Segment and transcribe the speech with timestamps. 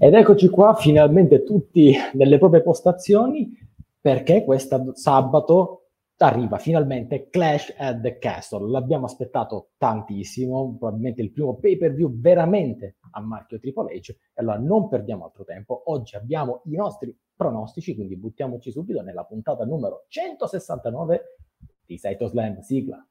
[0.00, 3.50] Ed eccoci qua, finalmente tutti nelle proprie postazioni,
[4.00, 8.70] perché questo sabato arriva finalmente Clash at the Castle.
[8.70, 14.10] L'abbiamo aspettato tantissimo, probabilmente il primo pay per view veramente a marchio Triple H.
[14.10, 15.82] E allora non perdiamo altro tempo.
[15.86, 21.22] Oggi abbiamo i nostri pronostici, quindi buttiamoci subito nella puntata numero 169
[21.84, 22.60] di Saito Slam.
[22.60, 23.04] Sigla.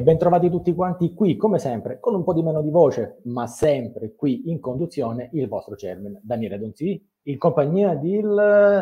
[0.00, 3.46] E bentrovati tutti quanti qui, come sempre, con un po' di meno di voce, ma
[3.46, 8.18] sempre qui in conduzione, il vostro chairman, Daniele Donzi, in compagnia di,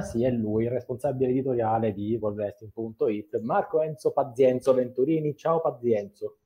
[0.08, 5.34] sì, è lui, il responsabile editoriale di Volvesting.it, Marco Enzo Pazienzo Venturini.
[5.34, 6.36] Ciao Pazienzo.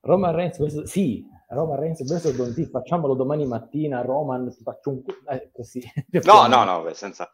[0.00, 5.02] Roman Reigns, questo, sì, Roman Reigns versus Donzi, facciamolo domani mattina, Roman, ti faccio un...
[5.28, 5.80] Eh, così.
[6.24, 7.30] No, no, no, senza...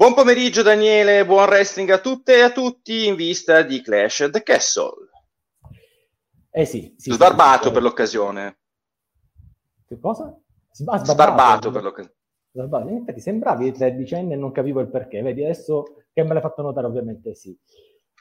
[0.00, 4.42] Buon pomeriggio Daniele, buon wrestling a tutte e a tutti in vista di Clash the
[4.42, 5.10] Castle.
[6.50, 6.94] Eh sì.
[6.96, 8.60] sì sbarbato sì, per l'occasione.
[9.86, 10.24] Che cosa?
[10.24, 10.40] Ah,
[10.72, 12.16] sbarbato, sbarbato per l'occasione.
[12.50, 12.88] Sbarbato.
[12.88, 15.20] In effetti sembravi tredicenne e non capivo il perché.
[15.20, 17.54] Vedi, adesso che me l'hai fatto notare ovviamente sì.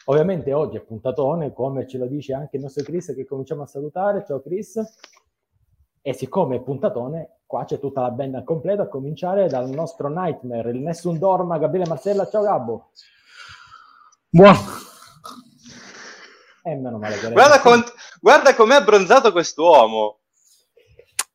[0.07, 3.67] Ovviamente oggi è puntatone, come ce lo dice anche il nostro Chris che cominciamo a
[3.67, 4.25] salutare.
[4.27, 4.83] Ciao Chris.
[6.01, 10.69] E siccome è puntatone, qua c'è tutta la band completa, a cominciare dal nostro Nightmare,
[10.69, 12.29] il Nessun Dorma, Gabriele Marcella.
[12.29, 12.91] Ciao Gabbo.
[14.29, 14.55] Buon.
[16.61, 17.83] Eh, meno male guarda, con,
[18.21, 20.19] guarda com'è abbronzato quest'uomo.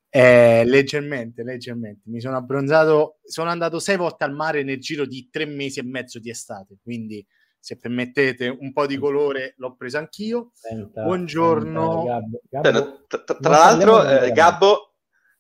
[0.08, 2.02] Eh, leggermente, leggermente.
[2.04, 5.82] Mi sono abbronzato, sono andato sei volte al mare nel giro di tre mesi e
[5.82, 7.26] mezzo di estate, quindi
[7.58, 10.52] se permettete un po' di colore l'ho preso anch'io.
[10.52, 12.04] Senta, Buongiorno.
[12.04, 12.40] Senta, Gabbo.
[12.48, 13.04] Gabbo.
[13.08, 14.93] Tra, tra, tra l'altro, eh, Gabbo,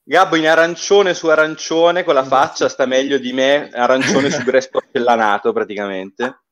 [0.06, 4.68] Gabbo in arancione su arancione con la faccia sta meglio di me, arancione su gress
[4.68, 6.42] porcellanato praticamente.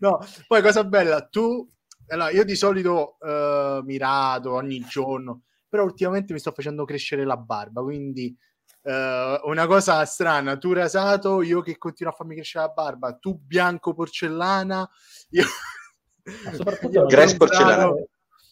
[0.00, 0.18] No,
[0.48, 1.68] poi cosa bella, tu,
[2.08, 7.24] allora, io di solito uh, mi rado ogni giorno, però ultimamente mi sto facendo crescere
[7.24, 8.36] la barba, quindi
[8.82, 8.90] uh,
[9.48, 13.94] una cosa strana, tu rasato, io che continuo a farmi crescere la barba, tu bianco
[13.94, 14.88] porcellana,
[15.30, 15.44] io...
[16.52, 18.08] Soprattutto gress porcellanato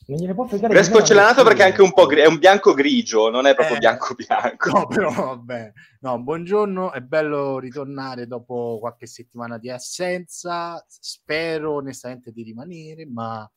[0.06, 2.75] non gliene può fregare Fresco porcellanato perché è anche un po' gri- è un bianco
[2.75, 4.70] grigio, non è proprio eh, bianco bianco.
[4.70, 5.72] No, però vabbè.
[6.00, 10.84] No, buongiorno, è bello ritornare dopo qualche settimana di assenza.
[10.87, 13.50] Spero onestamente di rimanere, ma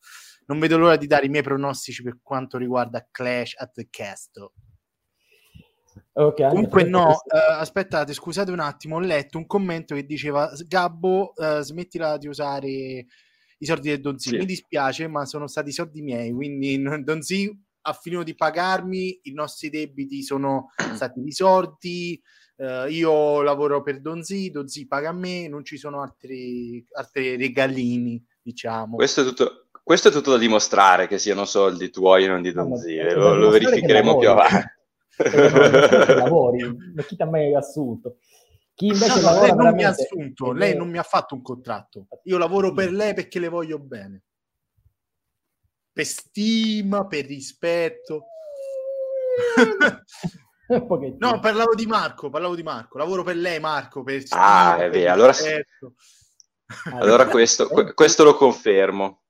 [0.46, 4.50] non vedo l'ora di dare i miei pronostici per quanto riguarda Clash at the Castle.
[6.12, 11.32] Okay, Comunque no, uh, aspettate, scusate un attimo, ho letto un commento che diceva Gabbo,
[11.36, 13.06] uh, smettila di usare
[13.58, 14.30] i soldi del Donzi.
[14.30, 14.36] Sì.
[14.36, 17.50] Mi dispiace, ma sono stati i soldi miei, quindi Donzi
[17.82, 22.20] ha finito di pagarmi, i nostri debiti sono stati risolti,
[22.56, 28.22] uh, io lavoro per Donzi, Donzi paga a me, non ci sono altri, altri regalini,
[28.42, 28.96] diciamo.
[28.96, 29.62] Questo è tutto...
[29.88, 33.34] Questo è tutto da dimostrare che siano soldi tuoi e non di Donzi, no, lo,
[33.36, 34.68] lo verificheremo più avanti.
[36.14, 36.62] lavori,
[36.94, 38.18] ma chi ti ha mai assunto?
[38.78, 41.42] Chi invece no, no, lei non mi ha assunto, lei non mi ha fatto un
[41.42, 42.06] contratto.
[42.22, 44.22] Io lavoro per lei perché le voglio bene.
[45.92, 48.26] Per stima, per rispetto.
[51.18, 52.98] no, parlavo di Marco, parlavo di Marco.
[52.98, 55.32] Lavoro per lei, Marco, per stima, Ah, è vero, allora,
[56.92, 59.22] allora questo, questo lo confermo.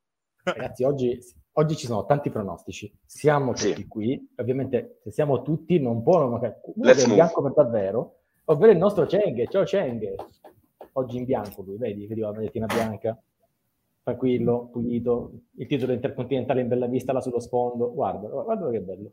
[0.42, 1.19] Ragazzi, oggi,
[1.53, 2.94] oggi ci sono tanti pronostici.
[3.06, 3.86] Siamo tutti sì.
[3.86, 4.28] qui.
[4.36, 8.18] Ovviamente, se siamo tutti, non può magari è bianco per davvero
[8.50, 9.48] ovvero il nostro Cheng.
[9.48, 10.14] Ciao Cheng,
[10.92, 13.19] oggi in bianco lui, vedi, vedi la magliettina bianca,
[14.03, 19.12] tranquillo, pulito, il titolo intercontinentale in bella vista là sullo sfondo, guarda, guarda che bello.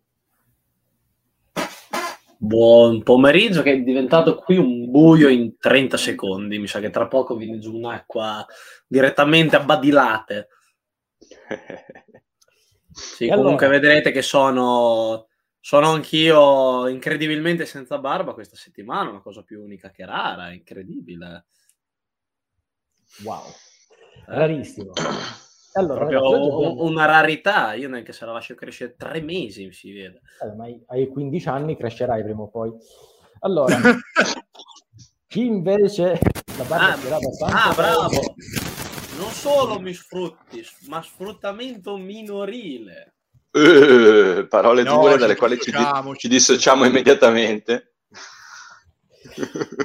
[2.37, 7.07] Buon pomeriggio che è diventato qui un buio in 30 secondi, mi sa che tra
[7.07, 8.45] poco viene giù un'acqua
[8.87, 10.47] direttamente a badilate.
[12.95, 13.81] Sì, e comunque allora...
[13.81, 15.27] vedrete che sono
[15.65, 21.45] sono anch'io incredibilmente senza barba questa settimana, una cosa più unica che rara, incredibile.
[23.23, 24.23] Wow, eh?
[24.27, 24.91] rarissimo.
[25.73, 30.21] Allora, Proprio una rarità, io neanche se la lascio crescere tre mesi si vede.
[30.43, 32.71] Eh, ma hai 15 anni, crescerai prima o poi.
[33.39, 33.75] Allora,
[35.25, 36.19] chi invece
[36.59, 37.63] la barba ah, ce abbastanza...
[37.63, 38.35] Ah, bravo!
[39.17, 43.14] Non solo mi sfrutti, ma sfruttamento minorile.
[43.55, 45.71] Uh, parole no, dure dalle quali ci,
[46.17, 47.93] ci dissociamo immediatamente.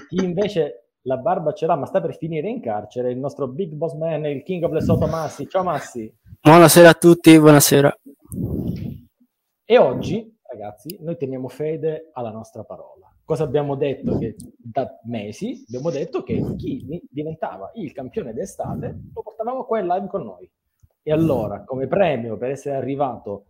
[0.08, 3.72] Chi invece la barba ce l'ha, ma sta per finire in carcere, il nostro big
[3.75, 5.49] boss man, il king of the Soto Massi.
[5.49, 6.12] Ciao Massi.
[6.40, 7.96] Buonasera a tutti, buonasera.
[9.64, 13.08] E oggi, ragazzi, noi teniamo fede alla nostra parola.
[13.25, 14.19] Cosa abbiamo detto?
[14.19, 19.87] Che da mesi abbiamo detto che chi diventava il campione d'estate lo portavamo qua in
[19.87, 20.50] live con noi.
[21.02, 23.47] E allora, come premio per essere arrivato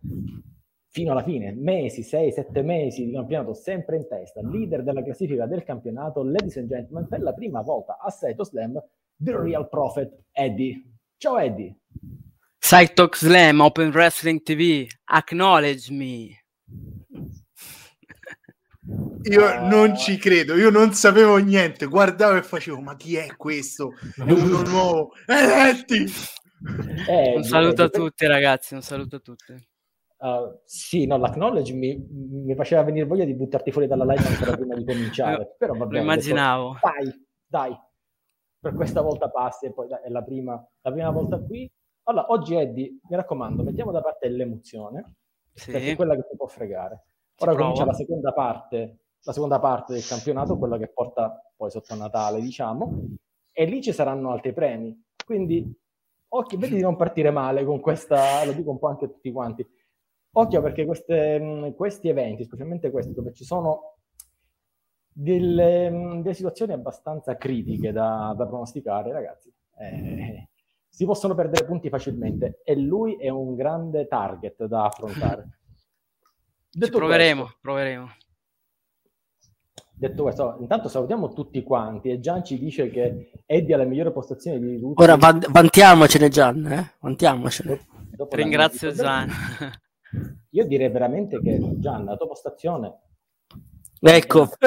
[0.89, 5.63] fino alla fine, mesi, 6-7 mesi di campionato sempre in testa, leader della classifica del
[5.63, 8.81] campionato, ladies and gentlemen, per la prima volta a Saito Slam,
[9.15, 10.81] The Real Prophet Eddie.
[11.17, 11.75] Ciao Eddie!
[12.57, 16.29] Saito Slam, Open Wrestling TV, acknowledge me.
[19.23, 23.93] Io non ci credo, io non sapevo niente, guardavo e facevo, ma chi è questo?
[24.15, 26.07] È uno nuovo, Eddie!
[27.07, 29.69] Eh, un saluto a tutti ragazzi, un saluto a tutti.
[30.17, 34.55] Uh, sì, no, l'acknowledge mi, mi, faceva venire voglia di buttarti fuori dalla live ancora
[34.55, 35.55] prima di cominciare.
[35.57, 36.73] però vabbè, Lo immaginavo.
[36.73, 37.79] Detto, dai, dai,
[38.59, 41.69] per questa volta passi e poi dai, è la prima, la prima volta qui.
[42.03, 45.15] Allora, oggi Eddie, mi raccomando, mettiamo da parte l'emozione,
[45.53, 45.71] sì.
[45.71, 47.05] perché è quella che ti può fregare.
[47.39, 51.95] Ora comincia la seconda parte, la seconda parte del campionato, quella che porta poi sotto
[51.95, 53.07] Natale, diciamo,
[53.51, 55.03] e lì ci saranno altri premi.
[55.25, 55.80] Quindi
[56.33, 59.31] occhio, vedi di non partire male con questa, lo dico un po' anche a tutti
[59.31, 59.67] quanti,
[60.33, 63.95] occhio perché queste, questi eventi, specialmente questi dove ci sono
[65.13, 70.49] delle, delle situazioni abbastanza critiche da, da pronosticare, ragazzi, eh,
[70.87, 75.59] si possono perdere punti facilmente e lui è un grande target da affrontare.
[76.69, 78.09] Detto proveremo, questo, proveremo.
[80.01, 84.11] Detto questo, intanto salutiamo tutti quanti e Gian ci dice che Eddie ha la migliore
[84.11, 84.99] postazione di tutti.
[84.99, 86.93] Ora van- vantiamocene Gian, eh?
[87.01, 87.85] vantiamocene.
[88.15, 89.29] Dopo Ringrazio Gian.
[90.49, 92.99] Io direi veramente che Gian, la tua postazione...
[93.99, 94.49] Ecco.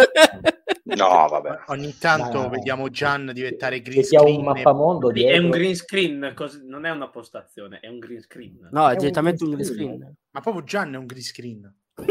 [0.84, 1.62] No, vabbè.
[1.68, 4.36] Ogni tanto no, vediamo Gian diventare green screen.
[4.36, 5.32] un mappamondo e...
[5.32, 8.68] È un green screen, cos- non è una postazione, è un green screen.
[8.70, 9.94] No, è, è direttamente un green screen.
[9.96, 10.14] screen.
[10.30, 11.74] Ma proprio Gian è un green screen.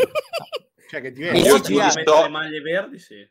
[0.93, 1.47] Cioè che diverso.
[1.47, 2.21] Io ti disso...
[2.21, 3.27] le maglie verdi, sì.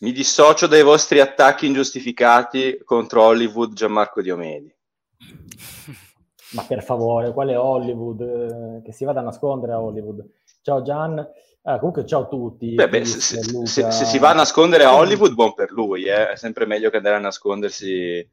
[0.00, 4.70] Mi dissocio dai vostri attacchi ingiustificati contro Hollywood Gianmarco Diomedi.
[6.52, 8.82] Ma per favore, quale Hollywood?
[8.82, 10.22] Che si vada a nascondere a Hollywood.
[10.60, 11.26] Ciao Gian.
[11.62, 12.74] Ah, comunque ciao a tutti.
[12.74, 16.04] Beh, beh, se, se, se, si va a nascondere a Hollywood, buon per lui.
[16.04, 16.32] Eh?
[16.32, 18.30] È sempre meglio che andare a nascondersi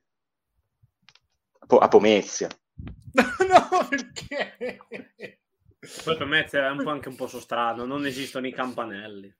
[1.59, 2.49] a, po- a Pomezia.
[3.15, 5.37] no, perché?
[6.03, 9.33] Poi per me è un po' anche un po' strano, non esistono i campanelli.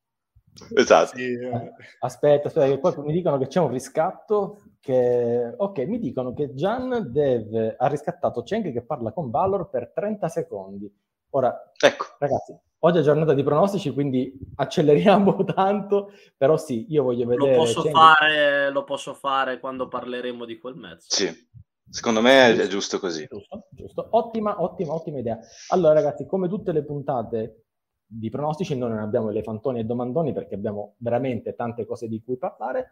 [0.76, 1.18] Esatto.
[1.18, 1.34] Sì.
[1.34, 1.74] Eh.
[2.00, 5.54] Aspetta, aspetta, poi mi dicono che c'è un riscatto che...
[5.58, 7.76] Ok, mi dicono che Gian deve...
[7.78, 10.92] ha riscattato Cheng che parla con Valor per 30 secondi.
[11.32, 12.06] Ora, ecco.
[12.18, 17.56] ragazzi, oggi è giornata di pronostici, quindi acceleriamo tanto, però sì, io voglio vedere...
[17.56, 21.08] Lo posso, fare, lo posso fare quando parleremo di quel mezzo.
[21.10, 21.48] Sì.
[21.90, 23.26] Secondo me è giusto così.
[23.30, 24.08] Giusto, giusto.
[24.12, 25.40] Ottima, ottima, ottima idea.
[25.70, 27.64] Allora, ragazzi, come tutte le puntate
[28.06, 32.38] di pronostici, noi non abbiamo elefantoni e domandoni perché abbiamo veramente tante cose di cui
[32.38, 32.92] parlare.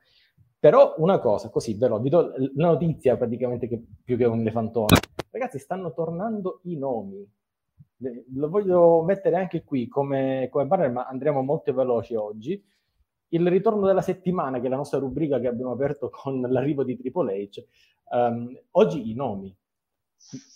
[0.60, 4.40] Però una cosa, così ve lo vi do la notizia praticamente che, più che un
[4.40, 4.98] elefantone.
[5.30, 7.26] Ragazzi, stanno tornando i nomi.
[8.34, 12.64] Lo voglio mettere anche qui come, come banner, ma andremo molto veloci oggi
[13.30, 16.96] il ritorno della settimana, che è la nostra rubrica che abbiamo aperto con l'arrivo di
[16.96, 17.66] Triple H.
[18.10, 19.56] Um, oggi i nomi.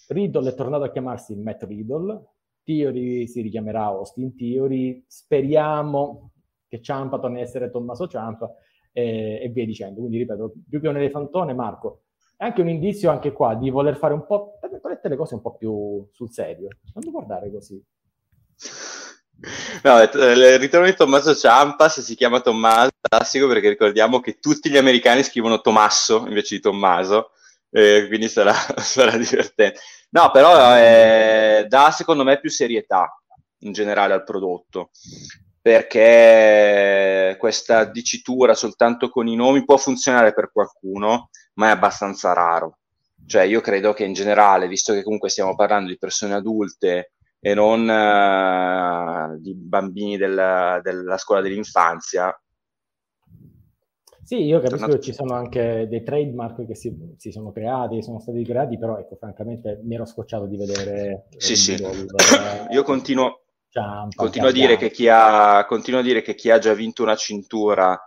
[0.08, 2.26] Riddle è tornato a chiamarsi Matt Riddle,
[2.64, 6.32] Theory si richiamerà Austin Theory, speriamo
[6.68, 8.50] che Ciampa torni a essere Tommaso Ciampa
[8.92, 10.00] e, e via dicendo.
[10.00, 12.04] Quindi ripeto, più che un elefantone, Marco,
[12.38, 14.60] è anche un indizio anche qua di voler fare un po',
[15.02, 16.70] le cose un po' più sul serio.
[16.94, 17.84] Non guardare così.
[19.84, 24.70] No, il ritorno di Tommaso Ciampa, se si chiama Tommaso, classico perché ricordiamo che tutti
[24.70, 27.32] gli americani scrivono Tommaso invece di Tommaso,
[27.72, 29.80] eh, quindi sarà, sarà, divertente.
[30.12, 33.10] No, però eh, dà secondo me più serietà
[33.60, 34.92] in generale al prodotto,
[35.62, 42.78] perché questa dicitura soltanto con i nomi può funzionare per qualcuno, ma è abbastanza raro.
[43.26, 47.12] Cioè io credo che in generale, visto che comunque stiamo parlando di persone adulte,
[47.44, 52.32] e non uh, di bambini del, della scuola dell'infanzia.
[54.24, 58.20] Sì, io capisco che ci sono anche dei trademark che si, si, sono creati, sono
[58.20, 61.28] stati creati, però ecco, francamente mi ero scocciato di vedere...
[61.38, 61.74] Sì, sì.
[61.74, 62.06] Il,
[62.72, 66.60] io continuo, Ciampa, continuo, a dire che chi ha, continuo a dire che chi ha
[66.60, 68.00] già vinto una cintura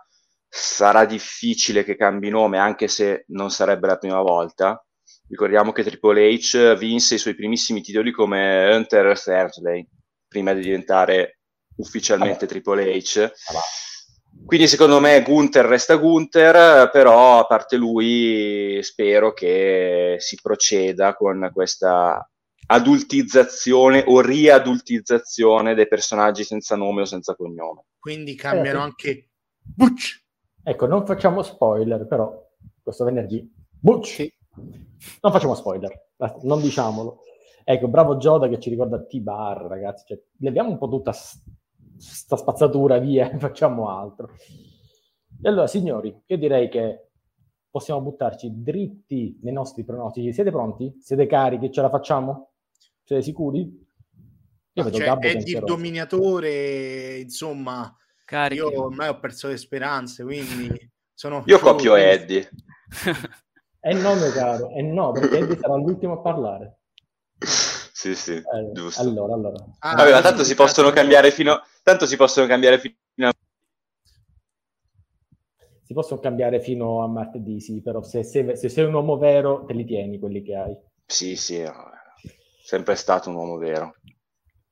[0.47, 4.79] sarà difficile che cambi nome, anche se non sarebbe la prima volta
[5.27, 9.87] Ricordiamo che Triple H vinse i suoi primissimi titoli come Hunter Thursday,
[10.27, 11.39] prima di diventare
[11.77, 13.31] ufficialmente Triple H.
[14.43, 21.49] Quindi secondo me Gunther resta Gunther, però a parte lui spero che si proceda con
[21.53, 22.27] questa
[22.67, 27.85] adultizzazione o riadultizzazione dei personaggi senza nome o senza cognome.
[27.99, 28.85] Quindi cambiano Eh, sì.
[28.87, 29.29] anche
[29.61, 30.23] Butch.
[30.63, 32.43] Ecco, non facciamo spoiler, però
[32.81, 33.51] questo venerdì.
[33.79, 34.27] Butch!
[35.21, 36.09] Non facciamo spoiler,
[36.43, 37.21] non diciamolo.
[37.63, 40.05] Ecco, bravo Gioda che ci ricorda T-Bar, ragazzi.
[40.07, 41.13] Cioè, leviamo un po' tutta
[41.97, 44.31] sta spazzatura via e facciamo altro.
[45.41, 47.09] E allora, signori, io direi che
[47.69, 50.31] possiamo buttarci dritti nei nostri pronostici.
[50.33, 50.97] Siete pronti?
[51.01, 51.71] Siete carichi?
[51.71, 52.51] Ce la facciamo?
[53.03, 53.83] Siete sicuri?
[54.77, 58.61] Io vedo Cioè, Gabbo è il dominatore, insomma, Carichi.
[58.61, 60.69] io ormai ho perso le speranze, quindi
[61.13, 61.43] sono...
[61.45, 62.49] Io copio Eddie.
[63.79, 66.79] Eh no, mio caro, eh no, perché Eddie sarà l'ultimo a parlare.
[67.39, 69.01] sì, sì, Eh, giusto.
[69.01, 69.63] allora, allora.
[69.79, 72.95] Ah, Vabbè, ma tanto si possono cambiare fino tanto si possono cambiare fino
[73.29, 73.33] a
[75.83, 79.63] Si possono cambiare fino a martedì, sì, però se, se- se sei un uomo vero
[79.63, 80.77] te li tieni quelli che hai.
[81.07, 81.71] Sì, sì, è
[82.63, 83.95] sempre stato un uomo vero.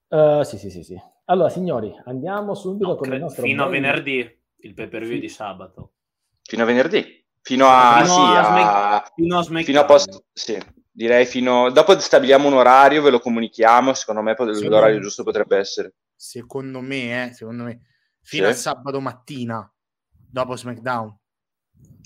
[0.08, 0.98] Eh, sì, sì, sì, sì.
[1.26, 3.44] Allora, signori, andiamo subito No, con cre- il nostro...
[3.46, 5.20] fino a venerdì, il pay per view Sì.
[5.20, 5.94] di sabato.
[6.42, 7.26] Fino a venerdì.
[7.42, 9.66] Fino a Fino sì, a a- Smack- Fino a SmackDown.
[9.66, 10.58] fino a post sì,
[10.92, 15.94] direi fino dopo stabiliamo un orario, ve lo comunichiamo, secondo me l'orario giusto potrebbe essere
[16.28, 17.82] Secondo me, eh, secondo me,
[18.22, 18.52] fino Sì.
[18.52, 19.70] a sabato mattina,
[20.08, 21.14] dopo SmackDown.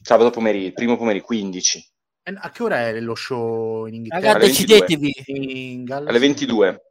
[0.02, 1.92] sabato pomeriggio, primo pomeriggio 15
[2.24, 4.34] E a che ora è lo show in Inghilterra?
[4.34, 4.80] Raga, alle 22.
[4.88, 5.72] decidetevi.
[5.74, 6.10] In Galles?
[6.10, 6.82] alle 22.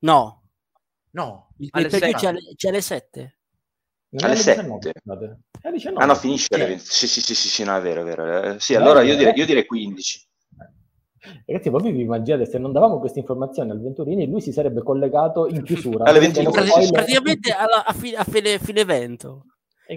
[0.00, 0.42] No,
[1.12, 3.38] No, il Alle c'è alle, c'è alle 7.
[4.10, 5.00] Non alle 19, sette.
[5.00, 5.38] scusate.
[5.60, 6.02] È alle 19.
[6.02, 6.68] Ah no, finisce alle Sì.
[6.70, 6.84] 20.
[6.84, 8.42] Sì, sì, sì, sì, sì, no, è vero, è vero.
[8.54, 9.16] Eh, sì, Eh, allora io eh.
[9.16, 10.27] direi, io direi 15.
[11.46, 15.46] Ragazzi, voi vi immaginate se non davamo queste informazioni al Venturini, lui si sarebbe collegato
[15.48, 16.04] in chiusura.
[16.04, 16.42] Alle Avendo 22.
[16.42, 19.42] uno Prati- spoiler- praticamente alla- a, fine, a fine, fine evento.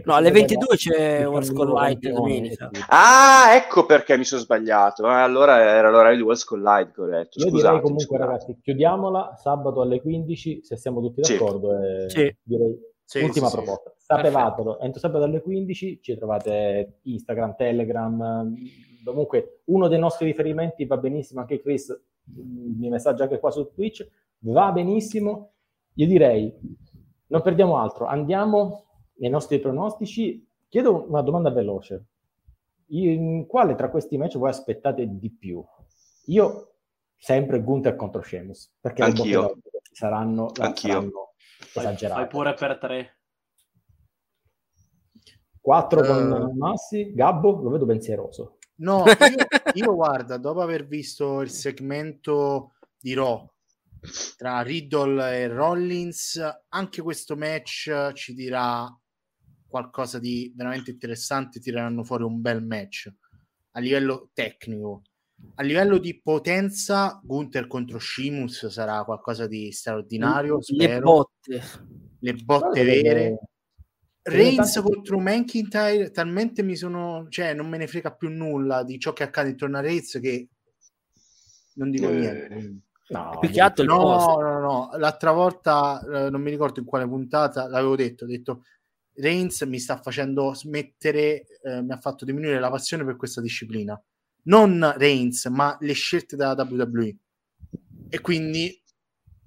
[0.05, 2.69] No, alle così 22 c'è World School Light domenica.
[2.87, 5.05] Ah, ecco perché mi sono sbagliato.
[5.05, 7.39] Eh, allora era l'orario di World Collide che ho detto.
[7.39, 11.33] Io direi Scusate, comunque, ragazzi, chiudiamola sabato alle 15, se siamo tutti Sì.
[11.33, 11.77] d'accordo.
[11.77, 12.33] e Sì.
[12.41, 12.73] Direi
[13.03, 13.63] Sì, ultima sì, sì.
[13.63, 13.93] proposta.
[13.97, 18.53] Sapevatelo, entro sabato alle 15 ci trovate Instagram, Telegram,
[19.03, 21.89] comunque uno dei nostri riferimenti va benissimo, anche Chris
[22.29, 24.07] mm, mi messaggia anche qua su Twitch,
[24.39, 25.51] va benissimo.
[25.95, 26.53] Io direi,
[27.27, 30.45] non perdiamo altro, andiamo nei nostri pronostici.
[30.67, 32.05] Chiedo una domanda veloce.
[32.93, 35.63] In quale tra questi match voi aspettate di più?
[36.25, 36.73] Io
[37.17, 39.57] sempre Gunther contro Sheamus, perché Anch'io.
[39.91, 40.89] saranno, Anch'io.
[40.91, 42.19] saranno Fai, esagerate.
[42.21, 43.15] fai pure per tre.
[45.61, 46.07] 4 Eh.
[46.07, 48.57] con Massi, Gabbo, lo vedo pensieroso.
[48.81, 53.47] No, io, io, guarda, dopo aver visto il segmento di Raw
[54.35, 58.87] tra Riddle e Rollins, anche questo match ci dirà
[59.67, 63.09] qualcosa di veramente interessante, tireranno fuori un bel match
[63.71, 65.03] a livello tecnico.
[65.55, 71.01] A livello di potenza, Gunther contro Sheamus sarà qualcosa di straordinario, Le spero.
[71.01, 71.61] botte.
[72.19, 73.39] Le botte vere.
[74.23, 78.83] Sono Reigns tanti- contro McIntyre talmente mi sono cioè non me ne frega più nulla
[78.83, 80.47] di ciò che accade intorno a Reigns che
[81.75, 82.75] non dico Eh, niente.
[83.11, 84.39] No, Più che altro no posto.
[84.41, 84.89] no no.
[84.97, 88.63] L'altra volta eh, non mi ricordo in quale puntata l'avevo detto ho detto
[89.15, 94.01] Reigns mi sta facendo smettere eh, mi ha fatto diminuire la passione per questa disciplina.
[94.43, 97.15] Non Reigns ma le scelte della WWE
[98.09, 98.80] e quindi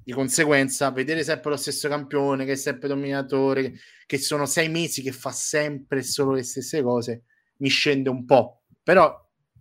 [0.04, 3.72] di conseguenza vedere sempre lo stesso campione che è sempre dominatore
[4.06, 7.24] che sono sei mesi che fa sempre solo le stesse cose
[7.58, 9.12] mi scende un po' però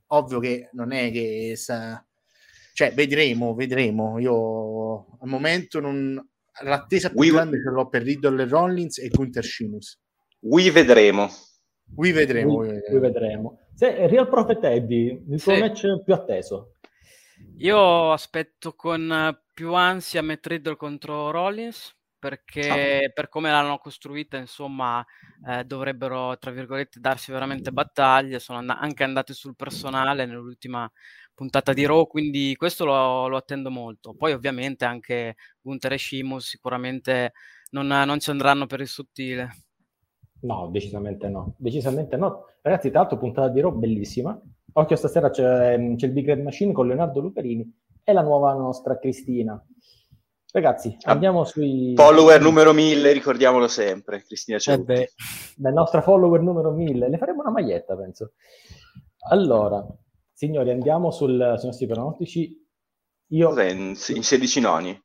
[0.07, 2.05] ovvio che non è che sa...
[2.73, 6.21] cioè vedremo vedremo io al momento non
[6.63, 9.45] l'attesa più We- grande ce l'ho per Riddle e Rollins e Gunther
[10.41, 11.29] We vedremo.
[11.95, 13.00] qui vedremo, Qui, vedremo.
[13.00, 13.59] vedremo.
[13.73, 15.59] Se, Real Prophet Eddie, il tuo Sì.
[15.59, 16.73] match più atteso.
[17.59, 24.38] Io aspetto con eh, più ansia Matt Riddle contro Rollins perché per come l'hanno costruita,
[24.38, 25.05] insomma,
[25.45, 28.39] eh, dovrebbero, tra virgolette, darsi veramente battaglie.
[28.39, 30.89] Sono and- anche andati sul personale nell'ultima
[31.33, 34.13] puntata di Raw, quindi questo lo, lo attendo molto.
[34.13, 37.33] Poi, ovviamente, anche Gunther e Sheamus sicuramente
[37.72, 39.50] non, non ci andranno per il sottile.
[40.43, 41.55] No, decisamente no.
[41.57, 42.45] Decisamente no.
[42.62, 44.39] Ragazzi, tra l'altro, puntata di Raw bellissima.
[44.75, 47.69] Occhio, stasera c'è, c'è il Big Red Machine con Leonardo Luperini
[48.03, 49.62] e la nuova nostra Cristina.
[50.51, 51.93] Ragazzi, Ah, andiamo sui...
[51.95, 54.22] Follower numero 1000, ricordiamolo sempre.
[54.24, 54.86] Cristina Eh Cerutti.
[54.93, 55.12] beh,
[55.57, 57.10] La nostra follower numero 1000.
[57.10, 58.33] Le faremo una maglietta, penso.
[59.29, 59.83] Allora,
[60.31, 62.62] signori, andiamo sul- sui nostri pronostici.
[63.29, 63.48] Io...
[63.48, 63.69] Cos'è?
[63.72, 65.03] In, in 16 noni.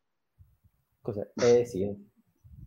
[1.01, 1.31] Cos'è?
[1.35, 2.07] Eh sì.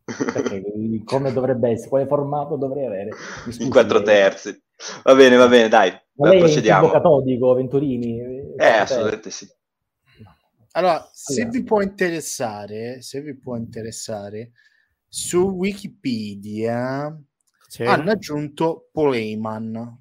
[0.03, 0.63] Perché,
[1.05, 1.89] come dovrebbe essere?
[1.89, 3.09] Quale formato dovrei avere?
[3.11, 4.63] Mi In scusi, quattro lei- terzi.
[5.03, 6.81] Va bene, va bene, dai, Ma lei è procediamo.
[6.87, 8.19] tipo catodico, Venturini?
[8.57, 9.47] Eh, assolutamente sì.
[10.73, 11.57] Allora, se Allora.
[11.57, 14.51] vi può interessare, se vi può interessare,
[15.07, 17.13] su Wikipedia
[17.67, 17.83] Sì.
[17.83, 19.99] hanno aggiunto Poleman.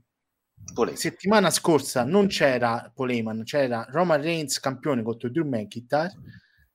[0.72, 6.12] Pole- Settimana scorsa non c'era Poleman, c'era Roman Reigns campione contro Drew McIntyre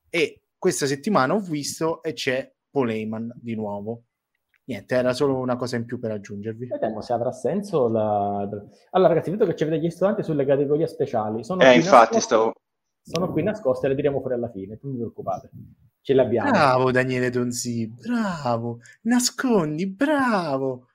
[0.09, 4.03] e questa settimana ho visto e c'è Poleman di nuovo.
[4.65, 6.65] Niente, era solo una cosa in più per aggiungervi.
[6.65, 8.39] Vediamo se avrà senso la...
[8.89, 11.43] Allora ragazzi, vedo che ci avete gli studianti sulle categorie speciali.
[11.43, 12.53] Sono Eh, infatti, stavo...
[13.07, 15.51] Sono qui nascoste, le diremo fuori alla fine, non vi preoccupate.
[16.01, 16.49] Ce le abbiamo.
[16.49, 20.87] Bravo Daniele Donzi, bravo, nascondi, bravo,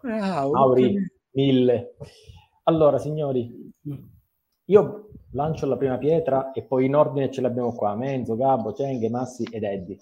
[0.00, 0.52] bravo.
[0.52, 0.96] Mauri,
[1.32, 1.96] mille.
[2.62, 3.72] Allora, signori,
[4.66, 7.96] io lancio la prima pietra e poi in ordine ce l'abbiamo qua.
[7.96, 9.98] Menzo, Gabbo, Cenghe, Massi ed Eddie.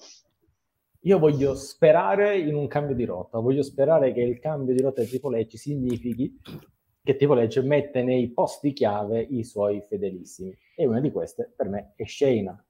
[1.00, 3.38] Io voglio sperare in un cambio di rotta.
[3.38, 6.38] Voglio sperare che il cambio di rotta di Triple H significhi
[7.04, 10.56] che Triple H mette nei posti chiave i suoi fedelissimi.
[10.74, 12.64] E una di queste, per me, è Shayna.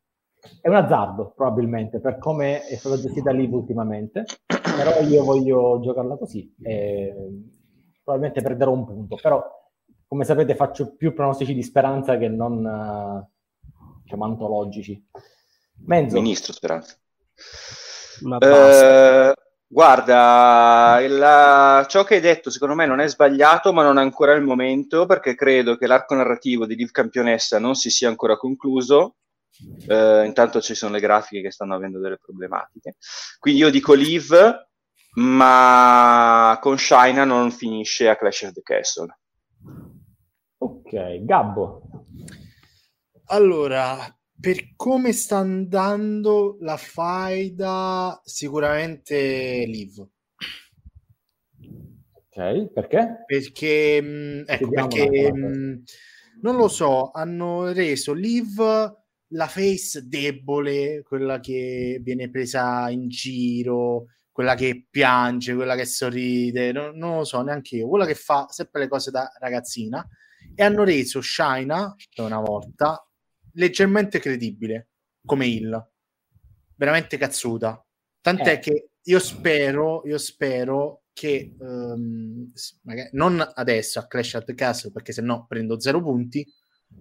[0.60, 6.16] È un azzardo, probabilmente, per come è stata gestita lì ultimamente, però io voglio giocarla
[6.16, 6.52] così.
[6.60, 7.14] E
[8.02, 9.42] probabilmente perderò un punto, però
[10.06, 13.30] come sapete faccio più pronostici di speranza che non eh,
[14.02, 15.08] diciamo antologici.
[15.86, 16.96] Menzo, Ministro Speranza.
[18.22, 19.30] Ma basta.
[19.30, 19.33] Eh,
[19.74, 24.32] guarda, il- ciò che hai detto secondo me non è sbagliato, ma non è ancora
[24.34, 29.16] il momento perché credo che l'arco narrativo di Liv campionessa non si sia ancora concluso.
[29.88, 32.96] Eh, intanto ci sono le grafiche che stanno avendo delle problematiche.
[33.40, 34.32] Quindi io dico Liv,
[35.14, 39.18] ma con Shaina non finisce a Clash of the Castle.
[40.58, 41.82] ok, Gabbo,
[43.26, 43.96] Allora,
[44.44, 50.06] per come sta andando la faida, sicuramente Liv.
[52.12, 53.22] ok, perché?
[53.24, 55.82] Perché, mh, ecco, perché mh,
[56.42, 58.58] non lo so, hanno reso Liv
[59.28, 66.70] la face debole, quella che viene presa in giro, quella che piange, quella che sorride,
[66.70, 70.06] non, non lo so neanche io, quella che fa sempre le cose da ragazzina
[70.54, 73.08] e hanno reso Shaina per una volta
[73.54, 74.88] leggermente credibile
[75.24, 75.90] come Hill,
[76.76, 77.84] veramente cazzuta.
[78.20, 78.58] Tant'è Eh.
[78.58, 81.54] che io spero, io spero che
[82.82, 86.46] magari- non adesso a Clash at the Castle perché sennò prendo zero punti,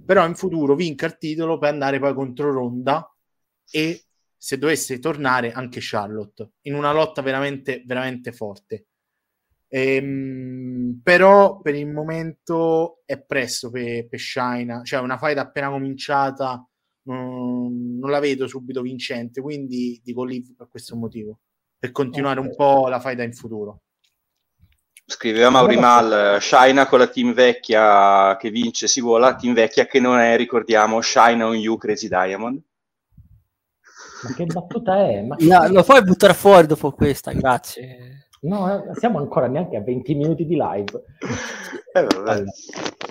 [0.06, 3.08] però in futuro vinca il titolo per andare poi contro Ronda
[3.70, 4.04] e
[4.38, 8.88] se dovesse tornare anche Charlotte in una lotta veramente veramente forte.
[9.76, 16.64] Ehm, però per il momento è presto per, per Shaina, cioè una fight appena cominciata
[17.06, 21.40] non, non la vedo subito vincente, quindi dico Liv per questo motivo,
[21.80, 22.56] per continuare un Ok.
[22.56, 23.82] po' la fight in futuro.
[25.06, 30.00] Scriveva Mauri Mal, Shaina con la team vecchia che vince si vola, team vecchia che
[30.00, 32.62] non è, ricordiamo, Shaina on You Crazy Diamond.
[34.22, 35.22] Ma che battuta è?
[35.24, 38.23] Ma No, lo puoi buttare fuori dopo questa, grazie.
[38.43, 41.03] No, eh, siamo ancora neanche a 20 minuti di live.
[41.93, 41.99] Eh.
[41.99, 42.38] Allora,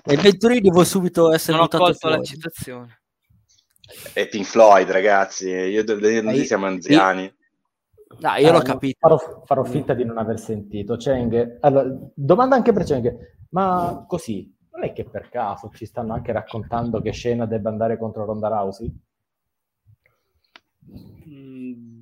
[0.05, 3.01] E Venturini devo subito essere Non ho colto la citazione.
[4.13, 7.33] È Pink Floyd, ragazzi, io noi io- siamo anziani.
[8.19, 8.99] No, io l'ho eh, capito.
[9.01, 10.97] Farò, farò finta di non aver sentito.
[10.97, 13.17] Cheng, allora, domanda anche per Cheng,
[13.51, 17.99] ma così, non è che per caso ci stanno anche raccontando che Shayna debba andare
[17.99, 18.93] contro Ronda Rousey?
[21.29, 22.02] Mm,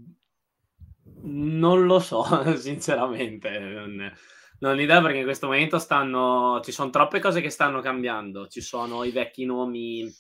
[1.61, 2.25] Non lo so,
[2.57, 3.59] sinceramente.
[3.59, 4.13] Non,
[4.61, 6.61] non ho idea perché in questo momento stanno.
[6.65, 8.49] Ci sono troppe cose che stanno cambiando.
[8.49, 10.11] Ci sono i vecchi nomi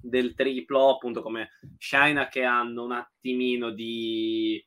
[0.00, 4.64] del triplo, appunto come Shaina, che hanno un attimino di,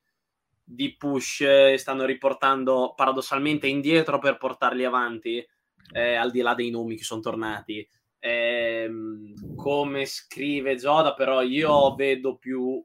[0.63, 5.43] di push stanno riportando paradossalmente indietro per portarli avanti,
[5.91, 7.87] eh, al di là dei nomi che sono tornati.
[8.19, 12.81] Ehm, come scrive Zoda, però io vedo più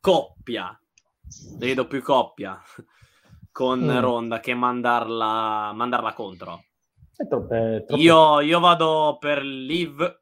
[0.00, 0.79] coppia,
[1.56, 2.60] vedo più coppia
[3.52, 3.98] con Mm.
[4.00, 6.64] Ronda che mandarla, mandarla contro.
[7.16, 10.20] È troppo- Io, io vado per Liv,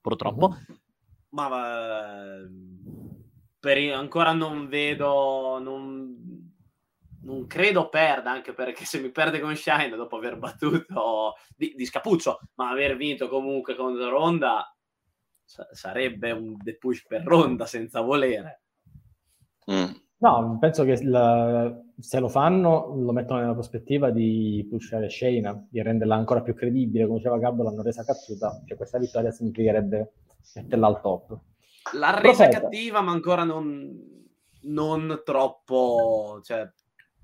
[0.00, 0.78] purtroppo, Mhm.
[1.30, 2.36] ma va-
[3.58, 6.52] per, ancora non vedo, non,
[7.22, 11.84] non credo perda, anche perché se mi perde con Shine dopo aver battuto di, di
[11.84, 14.72] Scapuccio, ma aver vinto comunque con Ronda
[15.42, 18.62] sa- sarebbe un de push per Ronda senza volere.
[19.68, 19.90] Mm.
[20.18, 25.82] No, penso che la- se lo fanno lo mettono nella prospettiva di pushare Shayna, di
[25.82, 30.12] renderla ancora più credibile, come diceva Gabbo, l'hanno resa cazzuta, cioè questa vittoria significherebbe
[30.54, 31.38] metterla al top.
[31.92, 32.60] L'ha resa Profeta.
[32.60, 33.94] cattiva, ma ancora non,
[34.62, 36.70] non troppo, cioè,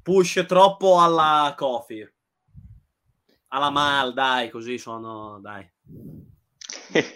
[0.02, 2.12] push troppo alla coffee.
[3.48, 5.68] Alla mal, dai, così sono, dai.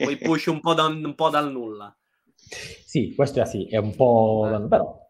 [0.02, 1.94] Poi push un po', da, un po' dal nulla.
[2.34, 4.50] Sì, questo è sì, è un po'...
[4.52, 4.68] Eh.
[4.68, 5.04] però...